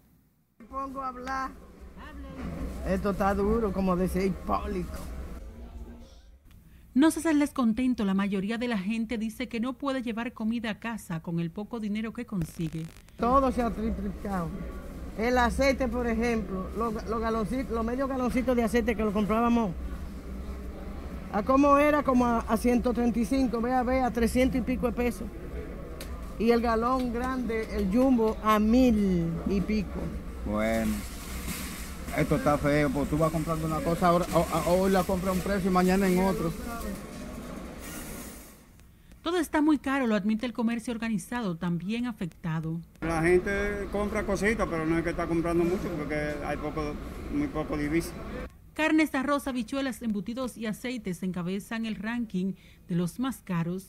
pongo 0.68 1.01
a 1.01 1.09
hablar. 1.09 1.53
Esto 2.89 3.11
está 3.11 3.35
duro, 3.35 3.72
como 3.72 3.95
decía 3.95 4.24
Hipólito. 4.24 4.99
No 6.93 7.12
se 7.12 7.20
hacerles 7.20 7.53
contento, 7.53 8.05
la 8.05 8.14
mayoría 8.14 8.59
de 8.59 8.66
la 8.66 8.78
gente 8.78 9.16
dice 9.16 9.49
que 9.49 9.61
no 9.61 9.74
puede 9.74 10.03
llevar 10.03 10.32
comida 10.32 10.70
a 10.70 10.80
casa 10.80 11.20
con 11.20 11.39
el 11.39 11.53
poco 11.53 11.78
dinero 11.78 12.12
que 12.12 12.26
consigue. 12.26 12.85
Todo 13.16 13.53
se 13.53 13.62
ha 13.62 13.70
triplicado. 13.70 14.49
El 15.19 15.39
aceite, 15.39 15.87
por 15.87 16.07
ejemplo, 16.07 16.67
los, 16.77 17.21
galoncitos, 17.21 17.71
los 17.71 17.85
medios 17.85 18.09
galoncitos 18.09 18.57
de 18.57 18.65
aceite 18.65 18.97
que 18.97 19.05
lo 19.05 19.12
comprábamos. 19.12 19.71
¿A 21.33 21.43
cómo 21.43 21.79
era? 21.79 22.03
Como 22.03 22.27
a, 22.27 22.39
a 22.41 22.57
135, 22.57 23.61
ve 23.61 23.73
a 23.73 23.83
ver, 23.83 24.03
a 24.03 24.11
300 24.11 24.61
y 24.61 24.62
pico 24.62 24.87
de 24.87 24.93
pesos. 24.93 25.27
Y 26.39 26.51
el 26.51 26.61
galón 26.61 27.12
grande, 27.12 27.69
el 27.77 27.91
jumbo, 27.93 28.37
a 28.43 28.59
mil 28.59 29.31
y 29.49 29.61
pico. 29.61 30.01
Bueno, 30.47 30.93
esto 32.17 32.37
está 32.37 32.59
feo, 32.59 32.91
pues 32.91 33.09
tú 33.09 33.17
vas 33.17 33.31
comprando 33.31 33.67
una 33.67 33.81
cosa, 33.81 34.09
ahora, 34.09 34.27
hoy 34.67 34.91
la 34.91 35.05
compras 35.05 35.31
a 35.31 35.33
un 35.33 35.41
precio 35.41 35.71
y 35.71 35.73
mañana 35.73 36.09
en 36.09 36.19
otro. 36.25 36.53
Todo 39.25 39.39
está 39.39 39.62
muy 39.62 39.79
caro, 39.79 40.07
lo 40.07 40.16
admite 40.16 40.45
el 40.45 40.53
comercio 40.53 40.93
organizado, 40.93 41.57
también 41.57 42.05
afectado. 42.05 42.79
La 43.01 43.22
gente 43.22 43.89
compra 43.91 44.27
cositas, 44.27 44.68
pero 44.68 44.85
no 44.85 44.99
es 44.99 45.03
que 45.03 45.11
está 45.11 45.27
comprando 45.27 45.64
mucho 45.64 45.89
porque 45.97 46.35
hay 46.45 46.59
poco, 46.59 46.93
muy 47.33 47.49
poco 47.49 47.79
divisa. 47.79 48.12
Carnes, 48.75 49.14
arroz, 49.14 49.49
habichuelas, 49.49 50.03
embutidos 50.03 50.59
y 50.59 50.66
aceites 50.66 51.22
encabezan 51.22 51.87
el 51.87 51.95
ranking 51.97 52.53
de 52.87 52.97
los 52.97 53.18
más 53.18 53.39
caros. 53.39 53.87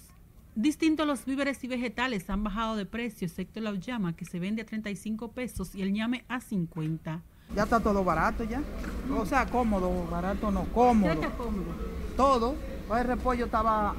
Distinto 0.55 1.03
a 1.03 1.05
los 1.05 1.25
víveres 1.25 1.61
y 1.65 1.67
vegetales 1.67 2.29
han 2.29 2.45
bajado 2.45 2.77
de 2.77 2.86
precio, 2.86 3.27
excepto 3.27 3.59
la 3.59 3.71
uyama 3.71 4.15
que 4.15 4.23
se 4.23 4.39
vende 4.39 4.61
a 4.61 4.65
35 4.65 5.33
pesos 5.33 5.75
y 5.75 5.81
el 5.81 5.91
ñame 5.91 6.23
a 6.29 6.39
50. 6.39 7.21
Ya 7.53 7.63
está 7.63 7.81
todo 7.81 8.05
barato 8.05 8.45
ya. 8.45 8.63
O 9.13 9.25
sea, 9.25 9.45
cómodo, 9.47 10.07
barato 10.09 10.49
no, 10.49 10.63
cómodo. 10.73 11.11
¿Qué 11.11 11.25
está 11.25 11.36
cómodo? 11.36 11.75
Todo. 12.15 12.55
Hoy 12.88 13.01
el 13.01 13.07
repollo 13.07 13.45
estaba, 13.45 13.95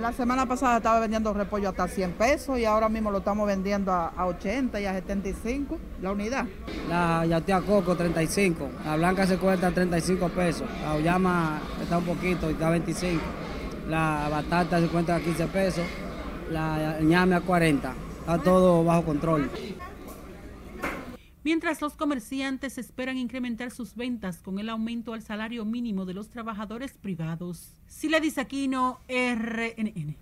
la 0.00 0.12
semana 0.12 0.46
pasada 0.46 0.78
estaba 0.78 1.00
vendiendo 1.00 1.32
repollo 1.32 1.68
hasta 1.68 1.88
100 1.88 2.12
pesos 2.12 2.58
y 2.58 2.64
ahora 2.64 2.88
mismo 2.88 3.10
lo 3.10 3.18
estamos 3.18 3.46
vendiendo 3.46 3.92
a, 3.92 4.08
a 4.08 4.26
80 4.26 4.80
y 4.80 4.86
a 4.86 4.92
75 4.92 5.78
la 6.02 6.12
unidad. 6.12 6.46
La 6.88 7.24
yatea 7.26 7.60
coco 7.60 7.96
35, 7.96 8.68
la 8.84 8.96
blanca 8.96 9.26
se 9.26 9.38
cuesta 9.38 9.70
35 9.70 10.28
pesos, 10.28 10.68
la 10.82 10.94
uyama 10.94 11.60
está 11.82 11.98
un 11.98 12.04
poquito 12.04 12.50
está 12.50 12.70
25, 12.70 13.20
la 13.88 14.28
batata 14.30 14.80
se 14.80 14.88
cuesta 14.88 15.16
a 15.16 15.20
15 15.20 15.46
pesos, 15.48 15.84
la 16.50 16.98
ñame 17.00 17.36
a 17.36 17.40
40, 17.40 17.92
está 18.20 18.38
todo 18.38 18.84
bajo 18.84 19.02
control. 19.02 19.50
Mientras 21.46 21.80
los 21.80 21.94
comerciantes 21.94 22.76
esperan 22.76 23.18
incrementar 23.18 23.70
sus 23.70 23.94
ventas 23.94 24.42
con 24.42 24.58
el 24.58 24.68
aumento 24.68 25.14
al 25.14 25.22
salario 25.22 25.64
mínimo 25.64 26.04
de 26.04 26.12
los 26.12 26.28
trabajadores 26.28 26.94
privados. 26.94 27.70
Sila 27.86 28.18
Aquino, 28.36 28.98
RNN. 29.08 30.16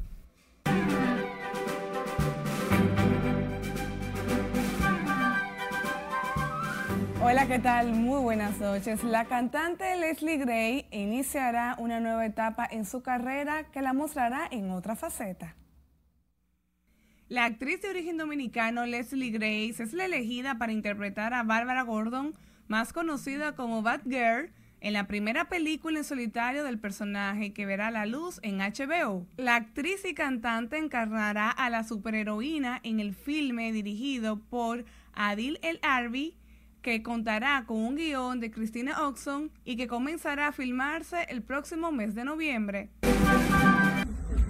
Hola, 7.22 7.46
¿qué 7.48 7.58
tal? 7.58 7.94
Muy 7.94 8.20
buenas 8.20 8.60
noches. 8.60 9.02
La 9.02 9.24
cantante 9.24 9.96
Leslie 9.96 10.36
Gray 10.36 10.86
iniciará 10.90 11.74
una 11.78 12.00
nueva 12.00 12.26
etapa 12.26 12.68
en 12.70 12.84
su 12.84 13.00
carrera 13.00 13.64
que 13.72 13.80
la 13.80 13.94
mostrará 13.94 14.46
en 14.50 14.70
otra 14.70 14.94
faceta. 14.94 15.56
La 17.30 17.46
actriz 17.46 17.80
de 17.80 17.88
origen 17.88 18.18
dominicano 18.18 18.84
Leslie 18.84 19.30
Grace 19.30 19.82
es 19.82 19.94
la 19.94 20.04
elegida 20.04 20.58
para 20.58 20.72
interpretar 20.72 21.32
a 21.32 21.42
Barbara 21.42 21.80
Gordon, 21.80 22.34
más 22.68 22.92
conocida 22.92 23.54
como 23.54 23.80
Batgirl, 23.80 24.50
en 24.80 24.92
la 24.92 25.06
primera 25.06 25.48
película 25.48 25.98
en 25.98 26.04
solitario 26.04 26.64
del 26.64 26.78
personaje 26.78 27.54
que 27.54 27.64
verá 27.64 27.90
la 27.90 28.04
luz 28.04 28.40
en 28.42 28.58
HBO. 28.58 29.26
La 29.38 29.56
actriz 29.56 30.04
y 30.04 30.12
cantante 30.12 30.76
encarnará 30.76 31.50
a 31.50 31.70
la 31.70 31.84
superheroína 31.84 32.80
en 32.82 33.00
el 33.00 33.14
filme 33.14 33.72
dirigido 33.72 34.38
por 34.38 34.84
Adil 35.14 35.58
El 35.62 35.78
Arbi, 35.80 36.36
que 36.82 37.02
contará 37.02 37.64
con 37.66 37.78
un 37.78 37.96
guion 37.96 38.38
de 38.40 38.50
Christina 38.50 39.06
Oxon 39.06 39.50
y 39.64 39.76
que 39.76 39.86
comenzará 39.86 40.48
a 40.48 40.52
filmarse 40.52 41.22
el 41.30 41.40
próximo 41.40 41.90
mes 41.90 42.14
de 42.14 42.26
noviembre. 42.26 42.90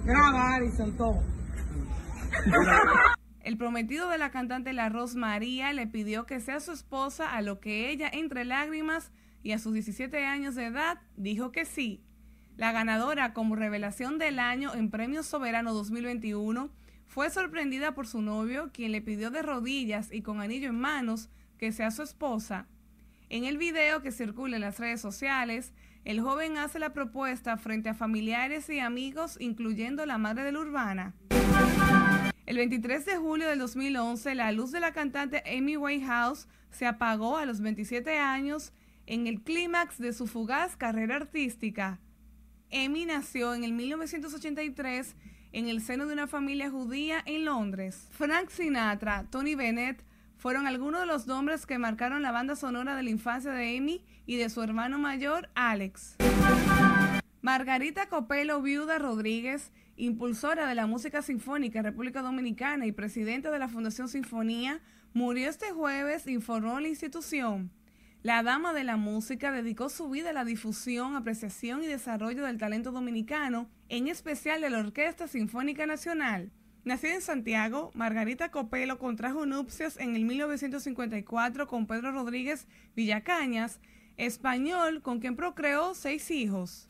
Graba, 0.03 0.55
Alison, 0.55 0.91
todo. 0.97 1.23
El 3.41 3.57
prometido 3.57 4.09
de 4.09 4.17
la 4.17 4.31
cantante 4.31 4.73
La 4.73 4.89
Ros 4.89 5.15
María 5.15 5.71
le 5.71 5.85
pidió 5.85 6.25
que 6.25 6.39
sea 6.39 6.59
su 6.59 6.71
esposa, 6.71 7.31
a 7.31 7.41
lo 7.41 7.59
que 7.59 7.91
ella, 7.91 8.09
entre 8.11 8.43
lágrimas 8.43 9.11
y 9.43 9.51
a 9.51 9.59
sus 9.59 9.73
17 9.73 10.25
años 10.25 10.55
de 10.55 10.65
edad, 10.65 10.99
dijo 11.15 11.51
que 11.51 11.65
sí. 11.65 12.03
La 12.57 12.71
ganadora 12.71 13.33
como 13.33 13.55
revelación 13.55 14.17
del 14.17 14.39
año 14.39 14.73
en 14.73 14.89
Premio 14.89 15.21
Soberano 15.21 15.73
2021 15.73 16.71
fue 17.05 17.29
sorprendida 17.29 17.93
por 17.93 18.07
su 18.07 18.21
novio, 18.21 18.71
quien 18.73 18.91
le 18.91 19.01
pidió 19.01 19.29
de 19.29 19.41
rodillas 19.41 20.11
y 20.11 20.21
con 20.21 20.41
anillo 20.41 20.69
en 20.69 20.79
manos 20.79 21.29
que 21.59 21.71
sea 21.71 21.91
su 21.91 22.01
esposa. 22.01 22.67
En 23.29 23.43
el 23.43 23.57
video 23.57 24.01
que 24.01 24.11
circula 24.11 24.55
en 24.55 24.61
las 24.61 24.79
redes 24.79 25.01
sociales, 25.01 25.73
el 26.03 26.21
joven 26.21 26.57
hace 26.57 26.79
la 26.79 26.93
propuesta 26.93 27.57
frente 27.57 27.89
a 27.89 27.93
familiares 27.93 28.69
y 28.69 28.79
amigos, 28.79 29.37
incluyendo 29.39 30.05
la 30.05 30.17
madre 30.17 30.43
de 30.43 30.51
la 30.51 30.59
urbana. 30.59 31.13
El 32.45 32.57
23 32.57 33.03
de 33.05 33.17
julio 33.17 33.49
del 33.49 33.57
2011, 33.57 34.35
la 34.35 34.51
luz 34.51 34.71
de 34.71 34.79
la 34.79 34.93
cantante 34.93 35.41
Amy 35.47 35.77
Winehouse 35.77 36.47
se 36.69 36.85
apagó 36.85 37.37
a 37.37 37.45
los 37.45 37.59
27 37.59 38.19
años 38.19 38.71
en 39.07 39.25
el 39.25 39.41
clímax 39.41 39.97
de 39.97 40.13
su 40.13 40.27
fugaz 40.27 40.77
carrera 40.77 41.15
artística. 41.15 41.99
Amy 42.71 43.05
nació 43.05 43.55
en 43.55 43.63
el 43.63 43.73
1983 43.73 45.15
en 45.53 45.69
el 45.69 45.81
seno 45.81 46.05
de 46.05 46.13
una 46.13 46.27
familia 46.27 46.69
judía 46.69 47.23
en 47.25 47.45
Londres. 47.45 48.09
Frank 48.11 48.49
Sinatra, 48.49 49.25
Tony 49.31 49.55
Bennett 49.55 50.03
fueron 50.37 50.67
algunos 50.67 50.99
de 50.99 51.07
los 51.07 51.25
nombres 51.25 51.65
que 51.65 51.79
marcaron 51.79 52.21
la 52.21 52.31
banda 52.31 52.55
sonora 52.55 52.95
de 52.95 53.01
la 53.01 53.09
infancia 53.09 53.51
de 53.51 53.75
Amy 53.75 54.05
y 54.27 54.35
de 54.35 54.49
su 54.49 54.61
hermano 54.61 54.99
mayor, 54.99 55.49
Alex. 55.55 56.17
Margarita 57.41 58.07
Copelo 58.07 58.61
Viuda 58.61 58.99
Rodríguez, 58.99 59.71
impulsora 59.97 60.67
de 60.67 60.75
la 60.75 60.87
música 60.87 61.21
sinfónica 61.21 61.81
República 61.81 62.21
Dominicana 62.21 62.85
y 62.85 62.91
presidenta 62.91 63.51
de 63.51 63.59
la 63.59 63.69
Fundación 63.69 64.09
Sinfonía, 64.09 64.81
murió 65.13 65.49
este 65.49 65.71
jueves, 65.71 66.27
informó 66.27 66.79
la 66.79 66.87
institución. 66.87 67.71
La 68.21 68.41
dama 68.41 68.73
de 68.73 68.83
la 68.83 68.97
música 68.97 69.51
dedicó 69.51 69.87
su 69.89 70.09
vida 70.09 70.31
a 70.31 70.33
la 70.33 70.45
difusión, 70.45 71.15
apreciación 71.15 71.83
y 71.83 71.85
desarrollo 71.85 72.43
del 72.43 72.57
talento 72.57 72.91
dominicano, 72.91 73.69
en 73.87 74.07
especial 74.07 74.61
de 74.61 74.71
la 74.71 74.79
Orquesta 74.79 75.27
Sinfónica 75.27 75.85
Nacional. 75.85 76.51
Nacida 76.85 77.15
en 77.15 77.21
Santiago, 77.21 77.91
Margarita 77.93 78.49
Copelo 78.49 78.97
contrajo 78.97 79.45
nupcias 79.45 79.97
en 79.97 80.15
el 80.15 80.25
1954 80.25 81.67
con 81.67 81.87
Pedro 81.87 82.11
Rodríguez 82.11 82.67
Villacañas, 82.95 83.79
español 84.17 85.01
con 85.01 85.19
quien 85.19 85.35
procreó 85.35 85.93
seis 85.93 86.29
hijos. 86.31 86.87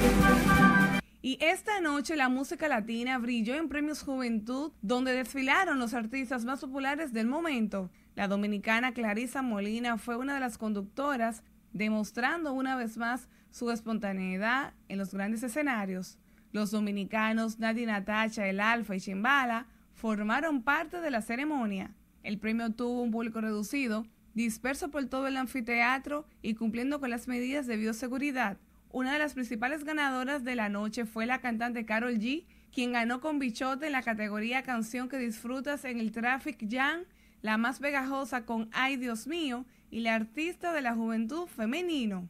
Y 1.26 1.40
esta 1.42 1.82
noche 1.82 2.16
la 2.16 2.30
música 2.30 2.68
latina 2.68 3.18
brilló 3.18 3.56
en 3.56 3.68
Premios 3.68 4.04
Juventud, 4.04 4.72
donde 4.84 5.12
desfilaron 5.12 5.80
los 5.80 5.96
artistas 5.96 6.46
más 6.46 6.62
populares 6.62 7.14
del 7.14 7.26
momento. 7.26 7.90
La 8.14 8.28
dominicana 8.28 8.94
Clarisa 8.94 9.42
Molina 9.42 9.98
fue 9.98 10.18
una 10.18 10.36
de 10.36 10.40
las 10.40 10.60
conductoras, 10.60 11.42
demostrando 11.74 12.54
una 12.54 12.76
vez 12.76 12.98
más 12.98 13.28
su 13.50 13.72
espontaneidad 13.72 14.76
en 14.88 15.00
los 15.00 15.16
grandes 15.16 15.42
escenarios. 15.42 16.20
Los 16.52 16.70
dominicanos 16.70 17.58
Nati 17.58 17.88
Natacha, 17.88 18.48
El 18.48 18.60
Alfa 18.60 18.96
y 18.96 19.00
Chimbala 19.00 19.66
formaron 19.96 20.62
parte 20.62 21.02
de 21.02 21.10
la 21.10 21.24
ceremonia. 21.24 21.96
El 22.22 22.38
premio 22.38 22.70
tuvo 22.70 23.02
un 23.02 23.10
público 23.10 23.42
reducido, 23.42 24.06
disperso 24.36 24.92
por 24.92 25.04
todo 25.08 25.26
el 25.26 25.38
anfiteatro 25.38 26.28
y 26.44 26.54
cumpliendo 26.54 27.00
con 27.00 27.10
las 27.10 27.28
medidas 27.28 27.66
de 27.66 27.78
bioseguridad. 27.78 28.60
Una 28.96 29.12
de 29.12 29.20
las 29.20 29.34
principales 29.34 29.84
ganadoras 29.84 30.46
de 30.46 30.56
la 30.56 30.70
noche 30.70 31.04
fue 31.04 31.26
la 31.26 31.42
cantante 31.42 31.86
Carol 31.86 32.18
G, 32.18 32.46
quien 32.74 32.94
ganó 32.94 33.20
con 33.20 33.40
bichote 33.40 33.88
en 33.88 33.92
la 33.92 34.04
categoría 34.04 34.64
Canción 34.64 35.10
que 35.10 35.18
disfrutas 35.18 35.84
en 35.84 36.00
el 36.00 36.14
Traffic 36.14 36.66
Jam, 36.72 37.02
la 37.42 37.58
más 37.58 37.80
pegajosa 37.80 38.46
con 38.46 38.70
Ay 38.72 38.96
Dios 38.96 39.28
mío 39.28 39.66
y 39.92 40.00
la 40.00 40.16
artista 40.16 40.72
de 40.72 40.80
la 40.80 40.94
juventud 40.94 41.46
femenino. 41.46 42.30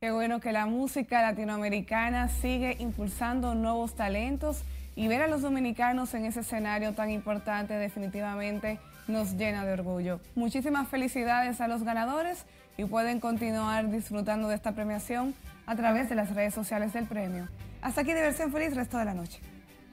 Qué 0.00 0.10
bueno 0.10 0.40
que 0.40 0.50
la 0.50 0.66
música 0.66 1.22
latinoamericana 1.22 2.26
sigue 2.26 2.76
impulsando 2.80 3.54
nuevos 3.54 3.94
talentos 3.94 4.64
y 4.96 5.06
ver 5.06 5.22
a 5.22 5.28
los 5.28 5.42
dominicanos 5.42 6.14
en 6.14 6.24
ese 6.24 6.40
escenario 6.40 6.94
tan 6.94 7.10
importante 7.10 7.74
definitivamente 7.74 8.80
nos 9.06 9.36
llena 9.36 9.64
de 9.64 9.72
orgullo. 9.74 10.20
Muchísimas 10.34 10.88
felicidades 10.88 11.60
a 11.60 11.68
los 11.68 11.84
ganadores 11.84 12.44
y 12.76 12.84
pueden 12.84 13.20
continuar 13.20 13.90
disfrutando 13.90 14.48
de 14.48 14.54
esta 14.54 14.72
premiación 14.72 15.34
a 15.66 15.76
través 15.76 16.08
de 16.08 16.14
las 16.14 16.34
redes 16.34 16.54
sociales 16.54 16.92
del 16.92 17.06
premio. 17.06 17.48
Hasta 17.82 18.00
aquí 18.00 18.12
diversión 18.12 18.52
feliz 18.52 18.74
resto 18.74 18.98
de 18.98 19.04
la 19.04 19.14
noche. 19.14 19.40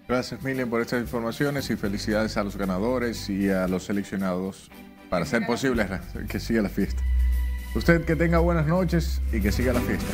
Gracias 0.08 0.42
Miriam 0.44 0.70
por 0.70 0.82
estas 0.82 1.02
informaciones 1.02 1.70
y 1.70 1.76
felicidades 1.76 2.36
a 2.38 2.44
los 2.44 2.58
ganadores 2.58 3.30
y 3.30 3.50
a 3.50 3.68
los 3.68 3.84
seleccionados 3.84 4.70
para 5.10 5.24
hacer 5.24 5.46
posible 5.46 5.88
que 6.28 6.40
siga 6.40 6.62
la 6.62 6.70
fiesta. 6.70 7.04
Usted 7.76 8.04
que 8.04 8.16
tenga 8.16 8.40
buenas 8.40 8.68
noches 8.68 9.22
y 9.32 9.40
que 9.40 9.52
siga 9.52 9.74
la 9.74 9.82
fiesta. 9.82 10.12